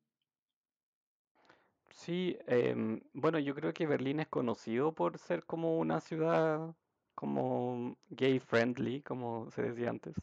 Sí, 1.89 2.37
em, 2.47 3.01
bueno, 3.13 3.39
yo 3.39 3.55
creo 3.55 3.73
que 3.73 3.85
Berlín 3.87 4.19
es 4.19 4.27
conocido 4.27 4.93
por 4.95 5.17
ser 5.19 5.45
como 5.45 5.77
una 5.79 6.01
ciudad 6.01 6.75
como 7.15 7.97
gay 8.09 8.39
friendly, 8.39 9.01
como 9.03 9.49
se 9.51 9.61
decía 9.63 9.89
antes. 9.91 10.15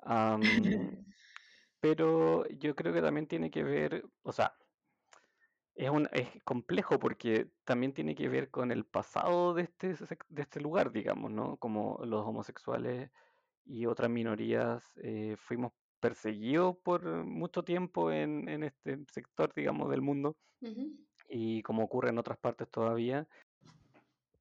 Am, 0.00 1.06
pero 1.80 2.46
yo 2.48 2.74
creo 2.76 2.92
que 2.94 3.02
también 3.02 3.26
tiene 3.28 3.50
que 3.50 3.62
ver, 3.64 4.04
o 4.22 4.32
sea, 4.32 4.56
es 5.74 5.90
un, 5.90 6.08
es 6.12 6.28
complejo 6.44 6.98
porque 6.98 7.48
también 7.64 7.92
tiene 7.92 8.14
que 8.14 8.28
ver 8.28 8.50
con 8.50 8.70
el 8.72 8.84
pasado 8.84 9.54
de 9.54 9.62
este, 9.62 9.94
de 10.28 10.42
este 10.42 10.60
lugar, 10.60 10.92
digamos, 10.92 11.30
¿no? 11.30 11.56
Como 11.56 11.98
los 12.04 12.26
homosexuales 12.26 13.10
y 13.64 13.86
otras 13.86 14.10
minorías 14.10 14.84
eh, 15.02 15.36
fuimos 15.38 15.72
perseguidos 16.00 16.76
por 16.78 17.04
mucho 17.24 17.62
tiempo 17.62 18.10
en, 18.10 18.48
en 18.48 18.64
este 18.64 18.98
sector, 19.10 19.52
digamos, 19.54 19.88
del 19.90 20.02
mundo 20.02 20.36
y 21.28 21.62
como 21.62 21.84
ocurre 21.84 22.10
en 22.10 22.18
otras 22.18 22.38
partes 22.38 22.68
todavía. 22.70 23.26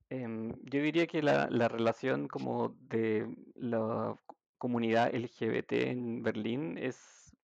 Em, 0.09 0.49
yo 0.63 0.81
diría 0.81 1.07
que 1.07 1.21
la, 1.23 1.47
la 1.49 1.67
relación 1.69 2.27
como 2.27 2.75
de 2.81 3.33
la 3.55 4.17
co- 4.25 4.37
comunidad 4.57 5.15
LGBT 5.15 5.89
en 5.89 6.21
Berlín 6.23 6.77
es 6.77 7.35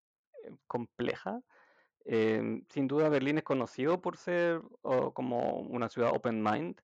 eh, 0.44 0.52
compleja. 0.68 1.42
Em, 2.10 2.64
sin 2.70 2.88
duda 2.88 3.10
Berlín 3.10 3.38
es 3.38 3.43
conocido 3.43 4.01
por 4.01 4.16
ser 4.16 4.62
como 5.14 5.60
una 5.60 5.89
ciudad 5.89 6.12
open 6.16 6.41
mind. 6.41 6.80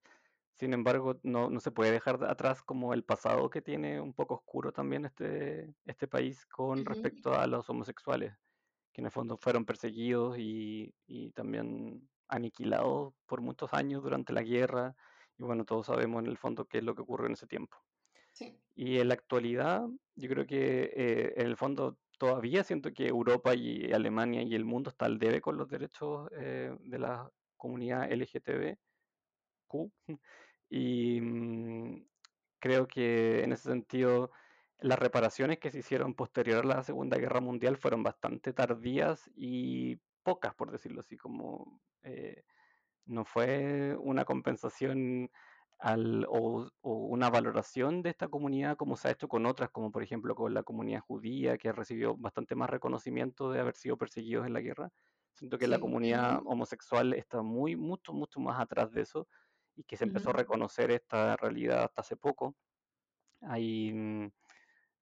Sin 0.60 0.74
embargo, 0.74 1.18
no, 1.24 1.50
no 1.50 1.60
se 1.62 1.72
puede 1.72 1.92
dejar 1.92 2.20
de 2.20 2.30
atrás 2.30 2.62
como 2.62 2.94
el 2.94 3.04
pasado 3.04 3.50
que 3.50 3.62
tiene 3.62 4.02
un 4.02 4.14
poco 4.14 4.36
oscuro 4.36 4.74
también 4.74 5.06
este, 5.06 5.74
este 5.86 6.08
país 6.08 6.46
con 6.48 6.86
respecto 6.86 7.34
a 7.34 7.48
los 7.48 7.70
homosexuales 7.70 8.34
que 8.92 9.02
en 9.02 9.06
el 9.06 9.12
fondo 9.12 9.38
fueron 9.38 9.66
perseguidos 9.66 10.38
y, 10.38 10.94
y 11.08 11.32
también 11.32 12.08
aniquilados 12.28 13.14
por 13.26 13.42
muchos 13.42 13.74
años 13.74 14.04
durante 14.04 14.34
la 14.34 14.44
guerra. 14.44 14.96
Y 15.38 15.44
bueno, 15.44 15.66
todos 15.66 15.88
sabemos 15.88 16.24
en 16.24 16.30
el 16.30 16.38
fondo 16.38 16.66
qué 16.66 16.78
es 16.78 16.84
lo 16.84 16.94
que 16.96 17.02
ocurrió 17.02 17.26
en 17.28 17.34
ese 17.34 17.48
tiempo. 17.48 17.78
Sí. 18.32 18.60
Y 18.76 19.00
en 19.00 19.08
la 19.08 19.16
actualidad, 19.16 19.88
yo 20.16 20.30
creo 20.30 20.46
que 20.46 20.92
eh, 20.96 21.34
en 21.38 21.48
el 21.48 21.58
fondo 21.58 21.98
todavía 22.24 22.64
siento 22.64 22.94
que 22.94 23.06
Europa 23.06 23.54
y 23.54 23.92
Alemania 23.92 24.44
y 24.44 24.56
el 24.56 24.64
mundo 24.64 24.90
está 24.90 25.08
al 25.08 25.20
debe 25.20 25.42
con 25.42 25.58
los 25.58 25.68
derechos 25.68 26.30
eh, 26.32 26.74
de 26.80 26.98
la 26.98 27.30
comunidad 27.58 28.10
LGTBQ. 28.10 28.78
Y 30.70 31.20
mm, 31.22 32.08
creo 32.60 32.88
que 32.88 33.44
en 33.44 33.52
ese 33.52 33.70
sentido 33.70 34.32
las 34.80 34.98
reparaciones 34.98 35.60
que 35.60 35.70
se 35.70 35.80
hicieron 35.80 36.16
posterior 36.16 36.64
a 36.64 36.68
la 36.78 36.84
Segunda 36.84 37.18
Guerra 37.18 37.42
Mundial 37.42 37.78
fueron 37.78 38.02
bastante 38.02 38.54
tardías 38.54 39.30
y 39.36 39.98
pocas, 40.24 40.56
por 40.56 40.72
decirlo 40.72 41.02
así, 41.02 41.18
como 41.18 41.82
eh, 42.04 42.44
no 43.06 43.26
fue 43.26 43.96
una 44.00 44.26
compensación 44.26 45.30
al, 45.80 46.26
o, 46.30 46.70
o 46.82 46.94
una 47.08 47.30
valoración 47.30 48.02
de 48.02 48.10
esta 48.12 48.28
comunidad 48.28 48.78
como 48.78 48.96
se 48.96 49.08
ha 49.10 49.12
hecho 49.12 49.28
con 49.28 49.46
otras, 49.46 49.70
como 49.72 49.92
por 49.92 50.04
ejemplo 50.04 50.36
con 50.36 50.54
la 50.54 50.64
comunidad 50.64 51.02
judía, 51.02 51.58
que 51.58 51.72
recibió 51.72 52.16
bastante 52.16 52.56
más 52.56 52.70
reconocimiento 52.70 53.52
de 53.52 53.60
haber 53.60 53.76
sido 53.76 53.98
perseguidos 53.98 54.48
en 54.48 54.54
la 54.54 54.62
guerra. 54.62 54.92
Siento 55.34 55.58
que 55.58 55.68
la 55.68 55.80
comunidad 55.80 56.42
homosexual 56.46 57.14
está 57.14 57.42
muy, 57.42 57.76
mucho, 57.76 58.14
mucho 58.14 58.40
más 58.40 58.60
atrás 58.60 58.92
de 58.92 59.02
eso 59.02 59.28
y 59.76 59.84
que 59.84 59.98
se 59.98 60.04
empezó 60.06 60.30
a 60.30 60.34
reconocer 60.34 60.92
esta 60.92 61.36
realidad 61.38 61.84
hasta 61.84 62.02
hace 62.02 62.16
poco. 62.16 62.56
Hay, 63.42 63.92
mm, 63.94 64.32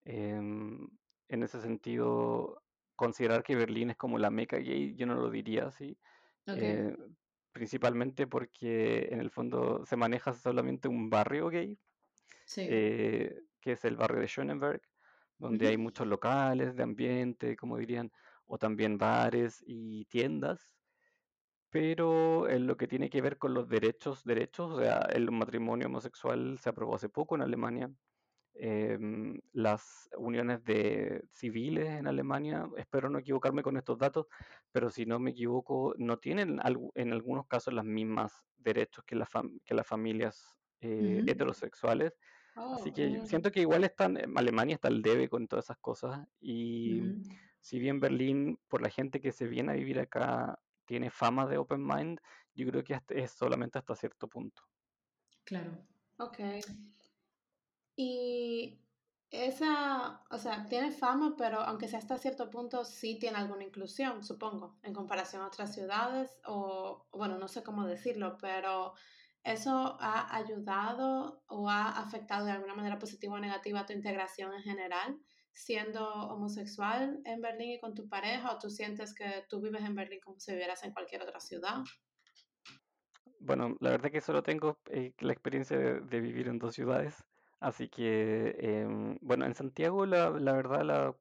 em, 0.05 0.89
en 1.29 1.43
ese 1.43 1.61
sentido, 1.61 2.63
considerar 2.95 3.43
que 3.43 3.55
Berlín 3.55 3.91
es 3.91 3.97
como 3.97 4.17
la 4.19 4.29
meca 4.29 4.57
gay, 4.57 4.95
yo 4.95 5.05
no 5.05 5.15
lo 5.15 5.29
diría 5.29 5.67
así, 5.67 5.97
eh, 6.53 6.95
principalmente 7.51 8.27
porque 8.27 9.09
en 9.11 9.19
el 9.19 9.29
fondo 9.31 9.85
se 9.85 9.95
maneja 9.97 10.33
solamente 10.33 10.87
un 10.87 11.09
barrio 11.09 11.49
gay, 11.49 11.79
sí. 12.45 12.61
eh, 12.69 13.41
que 13.59 13.73
es 13.73 13.85
el 13.85 13.97
barrio 13.97 14.21
de 14.21 14.27
Schöneberg, 14.27 14.81
donde 15.37 15.67
hay 15.67 15.77
muchos 15.77 16.07
locales 16.07 16.75
de 16.75 16.83
ambiente, 16.83 17.55
como 17.57 17.77
dirían, 17.77 18.11
o 18.45 18.57
también 18.57 18.97
bares 18.97 19.63
y 19.65 20.05
tiendas, 20.05 20.77
pero 21.69 22.49
en 22.49 22.67
lo 22.67 22.77
que 22.77 22.87
tiene 22.87 23.09
que 23.09 23.21
ver 23.21 23.37
con 23.37 23.53
los 23.53 23.69
derechos, 23.69 24.23
derechos, 24.23 24.71
o 24.71 24.79
sea, 24.81 24.99
el 25.13 25.31
matrimonio 25.31 25.87
homosexual 25.87 26.59
se 26.59 26.69
aprobó 26.69 26.95
hace 26.95 27.09
poco 27.09 27.35
en 27.35 27.41
Alemania, 27.41 27.91
em, 28.61 29.39
las 29.53 30.09
uniones 30.17 30.63
de 30.63 31.23
civiles 31.31 31.89
en 31.89 32.07
Alemania, 32.07 32.67
espero 32.77 33.09
no 33.09 33.19
equivocarme 33.19 33.63
con 33.63 33.77
estos 33.77 33.97
datos, 33.97 34.27
pero 34.71 34.89
si 34.89 35.05
no 35.05 35.19
me 35.19 35.31
equivoco, 35.31 35.93
no 35.97 36.17
tienen 36.19 36.59
en 36.95 37.13
algunos 37.13 37.47
casos 37.47 37.73
las 37.73 37.85
mismas 37.85 38.45
derechos 38.57 39.03
que, 39.05 39.15
las 39.15 39.29
fam- 39.29 39.61
que 39.65 39.73
las 39.75 39.87
familias 39.87 40.57
eh, 40.81 41.23
ujú, 41.23 41.27
heterosexuales. 41.27 42.13
Así 42.69 42.91
Oh, 42.91 42.93
que 42.93 43.11
yo 43.11 43.19
mm, 43.19 43.25
siento 43.25 43.51
que 43.51 43.61
igual 43.61 43.83
están, 43.83 44.17
em, 44.17 44.37
Alemania 44.37 44.75
está 44.75 44.87
al 44.87 45.01
debe 45.01 45.29
con 45.29 45.47
todas 45.47 45.65
esas 45.65 45.77
cosas 45.79 46.27
y 46.39 47.01
ujú, 47.01 47.41
si 47.61 47.79
bien 47.79 47.99
Berlín, 47.99 48.59
por 48.67 48.81
la 48.81 48.89
gente 48.89 49.21
que 49.21 49.31
se 49.31 49.47
viene 49.47 49.71
a 49.73 49.75
vivir 49.75 49.99
acá, 49.99 50.59
tiene 50.85 51.11
fama 51.11 51.47
de 51.47 51.57
open 51.57 51.85
mind, 51.85 52.19
yo 52.53 52.67
creo 52.67 52.83
que 52.83 52.99
es 53.09 53.31
solamente 53.31 53.77
hasta 53.79 53.95
cierto 53.95 54.27
punto. 54.29 54.63
claro. 55.43 55.87
ok. 56.17 56.39
Y 58.03 58.79
esa, 59.29 60.23
o 60.31 60.39
sea, 60.39 60.65
tiene 60.67 60.89
fama, 60.89 61.35
pero 61.37 61.59
aunque 61.59 61.87
sea 61.87 61.99
hasta 61.99 62.17
cierto 62.17 62.49
punto, 62.49 62.83
sí 62.83 63.19
tiene 63.19 63.37
alguna 63.37 63.63
inclusión, 63.63 64.23
supongo, 64.23 64.79
en 64.81 64.91
comparación 64.91 65.43
a 65.43 65.47
otras 65.47 65.75
ciudades, 65.75 66.35
o 66.47 67.05
bueno, 67.11 67.37
no 67.37 67.47
sé 67.47 67.61
cómo 67.61 67.85
decirlo, 67.85 68.39
pero 68.41 68.95
¿eso 69.43 69.97
ha 70.01 70.35
ayudado 70.35 71.43
o 71.47 71.69
ha 71.69 71.89
afectado 71.89 72.45
de 72.45 72.53
alguna 72.53 72.73
manera 72.73 72.97
positiva 72.97 73.35
o 73.35 73.39
negativa 73.39 73.81
a 73.81 73.85
tu 73.85 73.93
integración 73.93 74.51
en 74.51 74.63
general? 74.63 75.19
Siendo 75.53 76.03
homosexual 76.11 77.21
en 77.23 77.39
Berlín 77.39 77.73
y 77.73 77.79
con 77.79 77.93
tu 77.93 78.09
pareja, 78.09 78.51
o 78.51 78.57
tú 78.57 78.71
sientes 78.71 79.13
que 79.13 79.45
tú 79.47 79.61
vives 79.61 79.83
en 79.83 79.93
Berlín 79.93 80.21
como 80.23 80.39
si 80.39 80.53
vivieras 80.53 80.83
en 80.83 80.91
cualquier 80.91 81.21
otra 81.21 81.39
ciudad? 81.39 81.83
Bueno, 83.39 83.75
la 83.79 83.91
verdad 83.91 84.09
que 84.09 84.21
solo 84.21 84.41
tengo 84.41 84.79
eh, 84.89 85.13
la 85.19 85.33
experiencia 85.33 85.77
de, 85.77 85.99
de 85.99 86.19
vivir 86.19 86.47
en 86.47 86.57
dos 86.57 86.73
ciudades, 86.73 87.23
así 87.61 87.89
que, 87.89 88.55
em, 88.59 89.17
bueno, 89.21 89.45
en 89.45 89.55
Santiago 89.55 90.05
la, 90.07 90.31
la 90.31 90.53
verdad, 90.53 90.83
la, 90.83 91.17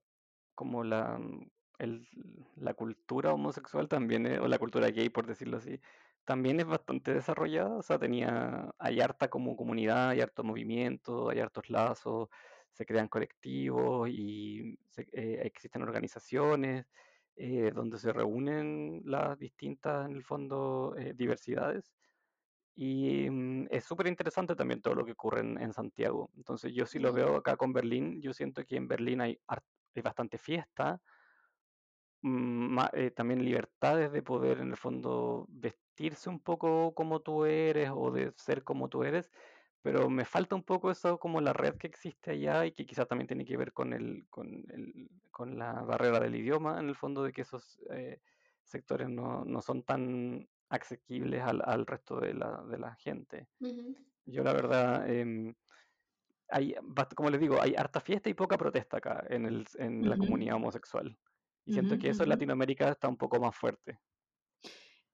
como 0.55 0.85
la, 0.85 1.19
mm, 1.19 1.51
el- 1.79 2.09
la 2.57 2.75
cultura 2.75 3.33
homosexual 3.35 3.89
también, 3.89 4.27
o 4.41 4.49
la 4.49 4.59
cultura 4.59 4.91
gay, 4.91 5.11
por 5.11 5.27
decirlo 5.27 5.59
así, 5.59 5.81
también 6.25 6.61
es 6.61 6.67
bastante 6.67 7.15
desarrollada, 7.15 7.77
o 7.79 7.83
sea, 7.83 7.99
tenía, 7.99 8.71
hay 8.79 9.01
harta 9.01 9.31
como 9.31 9.57
comunidad, 9.57 10.11
hay 10.11 10.21
harto 10.21 10.45
movimiento, 10.45 11.31
hay 11.31 11.41
hartos 11.41 11.71
lazos, 11.71 12.29
se 12.73 12.87
crean 12.87 13.09
colectivos 13.09 14.09
y 14.11 14.79
se- 14.89 15.09
eh, 15.13 15.43
existen 15.45 15.83
organizaciones 15.83 16.87
eh, 17.37 17.71
donde 17.75 17.99
se 17.99 18.13
reúnen 18.13 19.03
las 19.05 19.39
distintas, 19.39 20.09
en 20.11 20.17
el 20.17 20.25
fondo, 20.25 20.95
eh, 20.97 21.15
diversidades. 21.15 21.95
Y 22.75 23.29
mm, 23.31 23.67
es 23.71 23.85
súper 23.85 24.07
interesante 24.07 24.55
también 24.57 24.83
todo 24.83 24.95
lo 24.95 25.05
que 25.05 25.13
ocurre 25.13 25.41
en, 25.41 25.61
en 25.61 25.73
Santiago. 25.73 26.31
Entonces 26.37 26.73
yo 26.75 26.87
sí 26.87 26.99
lo 26.99 27.13
veo 27.13 27.37
acá 27.37 27.57
con 27.57 27.73
Berlín, 27.73 28.21
yo 28.23 28.33
siento 28.33 28.65
que 28.65 28.77
en 28.77 28.89
Berlín 28.89 29.21
hay, 29.21 29.41
hay 29.49 30.03
bastante 30.03 30.39
fiesta, 30.39 31.03
mm, 32.23 32.75
ma- 32.75 32.91
eh, 32.93 33.11
también 33.11 33.45
libertades 33.45 34.13
de 34.13 34.23
poder 34.23 34.59
en 34.61 34.71
el 34.71 34.77
fondo 34.77 35.47
vestirse 35.49 36.29
un 36.31 36.41
poco 36.41 36.95
como 36.95 37.21
tú 37.21 37.45
eres 37.45 37.91
o 37.95 38.11
de 38.11 38.33
ser 38.37 38.65
como 38.65 38.89
tú 38.89 39.05
eres, 39.05 39.31
pero 39.83 40.11
me 40.11 40.25
falta 40.25 40.55
un 40.55 40.65
poco 40.65 40.91
eso 40.91 41.19
como 41.19 41.41
la 41.41 41.53
red 41.53 41.77
que 41.77 41.87
existe 41.87 42.33
allá 42.33 42.67
y 42.67 42.73
que 42.73 42.87
quizás 42.87 43.09
también 43.09 43.27
tiene 43.29 43.45
que 43.45 43.57
ver 43.57 43.73
con 43.73 43.93
el, 43.93 44.27
con 44.29 44.49
el, 44.71 45.09
con 45.31 45.59
la 45.59 45.73
barrera 45.83 46.21
del 46.21 46.37
idioma, 46.37 46.81
en 46.81 46.89
el 46.89 46.97
fondo 46.97 47.23
de 47.23 47.33
que 47.33 47.43
esos 47.43 47.81
eh, 47.91 48.21
sectores 48.63 49.09
no, 49.09 49.45
no 49.45 49.63
son 49.63 49.83
tan 49.85 50.49
asequibles 50.71 51.43
al, 51.43 51.63
al 51.65 51.87
resto 51.87 52.21
de 52.21 52.35
la, 52.35 52.65
de 52.69 52.79
la 52.79 52.95
gente. 52.97 53.49
ujú, 53.61 53.95
Yo 54.27 54.43
la 54.45 54.53
verdad, 54.55 55.09
em, 55.11 55.55
hay, 56.51 56.75
como 57.17 57.31
les 57.31 57.41
digo, 57.41 57.61
hay 57.63 57.75
harta 57.77 58.01
fiesta 58.01 58.31
y 58.31 58.35
poca 58.35 58.59
protesta 58.59 58.99
acá 58.99 59.25
en 59.31 59.47
el, 59.47 59.67
en 59.79 60.09
la 60.09 60.19
Ujú, 60.19 60.19
comunidad 60.19 60.57
homosexual. 60.57 61.19
Y 61.67 61.73
ujú, 61.73 61.73
siento 61.73 61.99
que 61.99 62.11
eso 62.11 62.25
en. 62.25 62.31
Latinoamérica 62.31 62.91
está 62.91 63.09
un 63.09 63.17
poco 63.19 63.41
más 63.41 63.57
fuerte. 63.57 64.01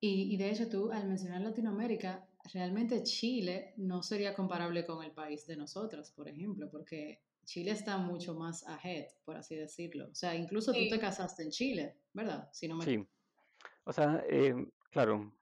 Y, 0.01 0.35
y 0.35 0.37
de 0.37 0.51
hecho 0.51 0.69
tú, 0.69 0.91
al 0.91 1.07
mencionar 1.09 1.41
Latinoamérica, 1.41 2.29
realmente 2.53 3.03
Chile 3.03 3.75
no 3.79 4.03
sería 4.03 4.35
comparable 4.35 4.85
con 4.85 5.03
el 5.05 5.13
país 5.13 5.47
de 5.47 5.57
nosotros, 5.57 6.11
por 6.11 6.29
ejemplo, 6.29 6.69
porque 6.71 7.23
Chile 7.45 7.71
está 7.73 7.97
mucho 7.99 8.35
más 8.35 8.67
ahead, 8.67 9.07
por 9.25 9.37
así 9.37 9.57
decirlo. 9.57 10.09
O 10.11 10.15
sea, 10.15 10.35
incluso 10.35 10.77
tú 10.77 10.87
te 10.87 10.99
Sí, 10.99 11.01
casaste 11.01 11.43
en 11.45 11.51
Chile, 11.51 11.97
¿verdad? 12.13 12.51
Si 12.53 12.69
no 12.69 12.77
me 12.77 12.85
Sí, 12.85 13.07
o 13.85 13.93
sea, 13.93 14.25
em, 14.29 14.71
claro, 14.91 15.35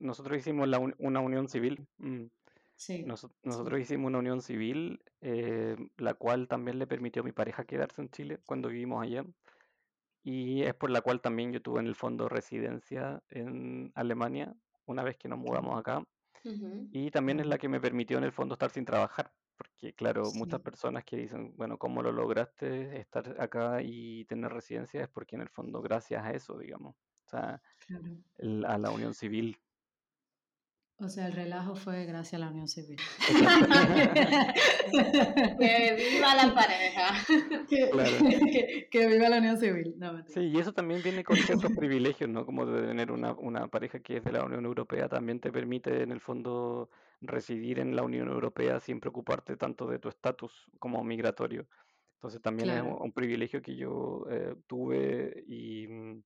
nosotros 0.00 0.38
hicimos 0.38 0.68
la 0.68 0.78
un- 0.78 0.94
una 0.98 1.20
unión 1.20 1.48
civil. 1.48 1.88
mm, 1.98 2.26
Sí, 2.74 2.96
sí, 2.98 3.04
nosotros 3.44 3.80
hicimos 3.80 4.08
una 4.08 4.18
unión 4.18 4.40
civil, 4.42 5.02
eh, 5.20 5.76
la 5.98 6.14
cual 6.14 6.48
también 6.48 6.78
le 6.78 6.86
permitió 6.86 7.22
a 7.22 7.24
mi 7.24 7.32
pareja 7.32 7.64
quedarse 7.64 8.02
en 8.02 8.10
Chile 8.10 8.40
cuando 8.46 8.68
vivimos 8.68 9.02
allá. 9.02 9.24
Y 10.22 10.62
es 10.62 10.74
por 10.74 10.90
la 10.90 11.00
cual 11.00 11.20
también 11.20 11.52
yo 11.52 11.62
tuve 11.62 11.80
en 11.80 11.86
el 11.86 11.94
fondo 11.94 12.28
residencia 12.28 13.22
en 13.30 13.92
Alemania 13.94 14.54
una 14.86 15.02
vez 15.02 15.16
que 15.16 15.28
nos 15.28 15.38
mudamos 15.38 15.78
acá. 15.78 16.04
Y 16.92 17.10
también 17.10 17.40
es 17.40 17.46
la 17.46 17.58
que 17.58 17.68
me 17.68 17.80
permitió 17.80 18.18
en 18.18 18.24
el 18.24 18.32
fondo 18.32 18.54
estar 18.54 18.70
sin 18.70 18.84
trabajar, 18.84 19.34
porque 19.56 19.94
claro, 19.94 20.32
muchas 20.32 20.60
personas 20.60 21.04
que 21.04 21.16
dicen, 21.16 21.54
bueno, 21.56 21.78
¿cómo 21.78 22.02
lo 22.02 22.12
lograste 22.12 22.98
estar 23.00 23.40
acá 23.40 23.82
y 23.82 24.24
tener 24.26 24.52
residencia? 24.52 25.02
Es 25.02 25.08
porque 25.08 25.36
en 25.36 25.42
el 25.42 25.48
fondo 25.50 25.82
gracias 25.82 26.24
a 26.24 26.32
eso, 26.32 26.58
digamos, 26.58 26.96
o 27.26 27.28
sea, 27.30 27.62
claro. 27.78 28.22
el- 28.38 28.64
a 28.66 28.78
la 28.78 28.90
unión 28.90 29.14
civil. 29.14 29.58
O 31.02 31.08
sea, 31.08 31.26
el 31.28 31.32
relajo 31.32 31.74
fue 31.76 32.04
gracias 32.04 32.34
a 32.34 32.44
la 32.44 32.50
unión 32.50 32.68
civil. 32.68 32.98
Que 35.58 35.96
viva 35.96 36.34
la 36.34 36.54
pareja. 36.54 37.14
que, 37.68 37.90
Claro. 37.90 38.10
que- 38.52 38.88
que 38.90 39.06
viva 39.08 39.28
la 39.28 39.38
unión 39.38 39.58
civil. 39.58 39.94
No. 39.98 40.22
Sí, 40.26 40.40
y 40.40 40.58
eso 40.58 40.72
también 40.72 41.02
viene 41.02 41.24
con 41.24 41.36
ciertos 41.36 41.72
privilegios, 41.72 42.28
¿no? 42.28 42.44
Como 42.44 42.66
de 42.66 42.86
tener 42.86 43.10
una, 43.12 43.32
una 43.32 43.68
pareja 43.68 44.00
que 44.00 44.18
es 44.18 44.24
de 44.24 44.32
la 44.32 44.44
Unión 44.44 44.64
Europea, 44.64 45.08
también 45.08 45.40
te 45.40 45.50
permite 45.52 46.02
en 46.02 46.12
el 46.12 46.20
fondo 46.20 46.90
residir 47.20 47.78
en 47.78 47.94
la 47.96 48.02
Unión 48.02 48.28
Europea 48.28 48.80
sin 48.80 49.00
preocuparte 49.00 49.56
tanto 49.56 49.86
de 49.86 49.98
tu 49.98 50.08
estatus 50.08 50.52
como 50.78 51.02
migratorio. 51.04 51.66
Entonces 52.14 52.42
también 52.42 52.70
es 52.70 52.82
un 52.82 53.12
privilegio 53.12 53.62
que 53.62 53.76
yo 53.76 54.26
eh, 54.30 54.54
tuve 54.66 55.44
y 55.46 55.86
mm, 55.88 56.22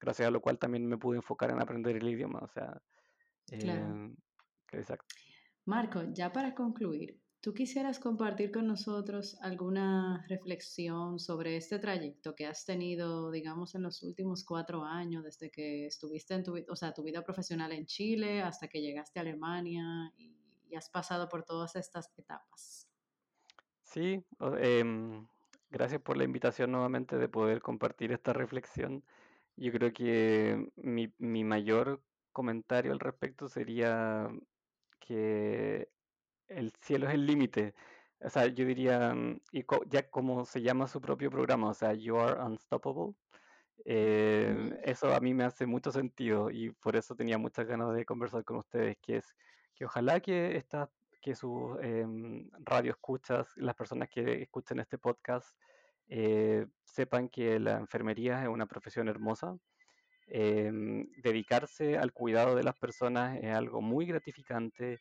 gracias 0.00 0.28
a 0.28 0.30
lo 0.30 0.40
cual 0.40 0.58
también 0.58 0.86
me 0.86 0.98
pude 0.98 1.16
enfocar 1.16 1.50
en 1.50 1.60
aprender 1.60 1.96
el 1.96 2.08
idioma. 2.08 2.40
O 2.40 2.48
sea, 2.48 2.80
claro. 3.56 4.04
eh, 4.04 4.14
que 4.66 4.78
exacto. 4.78 5.14
Marco, 5.64 6.02
ya 6.12 6.32
para 6.32 6.54
concluir, 6.54 7.20
¿tú 7.40 7.52
quisieras 7.52 7.98
compartir 7.98 8.50
con 8.50 8.66
nosotros 8.66 9.36
alguna 9.42 10.24
reflexión 10.28 11.18
sobre 11.18 11.56
este 11.56 11.78
trayecto 11.78 12.34
que 12.34 12.46
has 12.46 12.64
tenido, 12.64 13.30
digamos, 13.30 13.74
en 13.74 13.82
los 13.82 14.02
últimos 14.02 14.44
cuatro 14.44 14.84
años, 14.84 15.24
desde 15.24 15.50
que 15.50 15.86
estuviste 15.86 16.34
en 16.34 16.42
tu, 16.42 16.56
o 16.68 16.76
sea, 16.76 16.92
tu 16.92 17.02
vida 17.02 17.22
profesional 17.22 17.72
en 17.72 17.86
Chile 17.86 18.42
hasta 18.42 18.68
que 18.68 18.80
llegaste 18.80 19.18
a 19.18 19.22
Alemania 19.22 20.12
y, 20.16 20.34
y 20.70 20.74
has 20.74 20.88
pasado 20.90 21.28
por 21.28 21.44
todas 21.44 21.76
estas 21.76 22.10
etapas? 22.16 22.88
Sí, 23.82 24.22
em, 24.58 25.26
gracias 25.70 26.00
por 26.02 26.16
la 26.16 26.24
invitación 26.24 26.72
nuevamente 26.72 27.16
de 27.16 27.28
poder 27.28 27.62
compartir 27.62 28.12
esta 28.12 28.32
reflexión. 28.32 29.04
Yo 29.56 29.72
creo 29.72 29.92
que 29.92 30.70
mi, 30.76 31.12
mi 31.18 31.44
mayor 31.44 32.02
comentario 32.32 32.92
al 32.92 33.00
respecto 33.00 33.48
sería 33.48 34.28
que 35.00 35.88
el 36.48 36.72
cielo 36.82 37.08
es 37.08 37.14
el 37.14 37.26
límite. 37.26 37.74
O 38.20 38.30
sea, 38.30 38.46
yo 38.48 38.64
diría, 38.66 39.14
mm, 39.14 39.40
y 39.52 39.64
co- 39.64 39.84
ya 39.86 40.10
como 40.10 40.44
se 40.44 40.62
llama 40.62 40.88
su 40.88 41.00
propio 41.00 41.30
programa, 41.30 41.70
o 41.70 41.74
sea, 41.74 41.94
You 41.94 42.18
Are 42.18 42.42
Unstoppable, 42.42 43.14
eh, 43.84 44.80
eso 44.84 45.14
a 45.14 45.20
mí 45.20 45.34
me 45.34 45.44
hace 45.44 45.66
mucho 45.66 45.92
sentido 45.92 46.50
y 46.50 46.70
por 46.72 46.96
eso 46.96 47.14
tenía 47.16 47.38
muchas 47.38 47.66
ganas 47.66 47.94
de 47.94 48.04
conversar 48.04 48.44
con 48.44 48.58
ustedes, 48.58 48.96
que 49.00 49.16
es 49.18 49.34
que 49.74 49.84
ojalá 49.84 50.20
que 50.20 50.56
esta, 50.56 50.90
que 51.22 51.34
sus 51.34 51.78
em, 51.82 52.50
radio 52.64 52.92
escuchas, 52.92 53.52
las 53.56 53.74
personas 53.76 54.08
que 54.10 54.42
escuchen 54.42 54.80
este 54.80 54.98
podcast, 54.98 55.56
eh, 56.08 56.66
sepan 56.84 57.28
que 57.28 57.58
la 57.60 57.78
enfermería 57.78 58.42
es 58.42 58.48
una 58.48 58.66
profesión 58.66 59.08
hermosa. 59.08 59.56
Em, 60.30 61.06
dedicarse 61.16 61.96
al 61.98 62.12
cuidado 62.12 62.54
de 62.54 62.62
las 62.64 62.76
personas 62.76 63.38
es 63.42 63.54
algo 63.54 63.80
muy 63.80 64.06
gratificante 64.06 65.00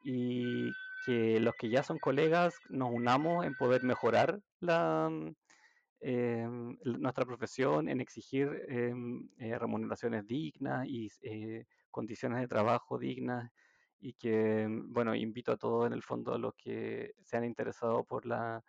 y 0.00 0.76
que 1.00 1.40
los 1.40 1.56
que 1.56 1.70
ya 1.70 1.82
son 1.82 1.98
colegas 1.98 2.60
nos 2.68 2.90
unamos 2.92 3.46
en 3.46 3.54
poder 3.56 3.82
mejorar 3.84 4.40
la, 4.60 5.10
em, 6.00 6.76
l- 6.84 6.98
nuestra 6.98 7.24
profesión 7.24 7.88
en 7.88 8.00
exigir 8.00 8.48
em, 8.68 9.28
eh, 9.38 9.58
remuneraciones 9.58 10.26
dignas 10.26 10.86
y 10.86 11.08
eh, 11.22 11.64
condiciones 11.90 12.40
de 12.40 12.48
trabajo 12.48 12.98
dignas 12.98 13.50
y 13.98 14.14
que, 14.14 14.62
em, 14.62 14.92
bueno, 14.92 15.14
invito 15.14 15.52
a 15.52 15.56
todos 15.56 15.86
en 15.86 15.92
el 15.94 16.02
fondo 16.02 16.34
a 16.34 16.38
los 16.38 16.54
que 16.56 17.12
se 17.22 17.36
han 17.36 17.44
interesado 17.44 18.04
por 18.04 18.26
la, 18.26 18.62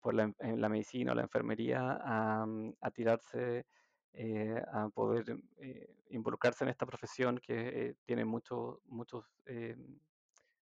por 0.00 0.14
la 0.14 0.68
medicina 0.68 1.12
o 1.12 1.14
la 1.14 1.22
enfermería 1.22 1.98
a, 2.02 2.46
mm, 2.46 2.72
a 2.80 2.90
tirarse 2.90 3.66
eh, 4.12 4.62
a 4.72 4.88
poder 4.88 5.36
eh, 5.58 5.94
involucrarse 6.10 6.64
en 6.64 6.70
esta 6.70 6.86
profesión 6.86 7.38
que 7.38 7.54
eh, 7.68 7.94
tiene 8.04 8.24
muchos 8.24 8.78
muchos 8.86 9.24
eh, 9.46 9.76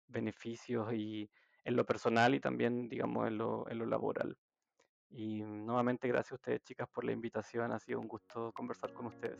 beneficios 0.08 0.93
y 0.93 1.30
en 1.64 1.76
lo 1.76 1.86
personal 1.86 2.36
y 2.36 2.39
también, 2.39 2.88
digamos, 2.88 3.28
en 3.28 3.38
lo, 3.38 3.70
en 3.70 3.80
lo 3.80 3.86
laboral. 3.86 4.38
Y 5.10 5.41
nuevamente 5.41 6.08
gracias 6.08 6.34
a 6.34 6.36
ustedes, 6.36 6.64
chicas, 6.64 6.88
por 6.89 7.04
la 7.04 7.12
invitación. 7.12 7.72
Ha 7.72 7.80
sido 7.80 8.00
un 8.00 8.08
gusto 8.08 8.52
conversar 8.54 8.93
con 8.93 9.08
ustedes. 9.08 9.39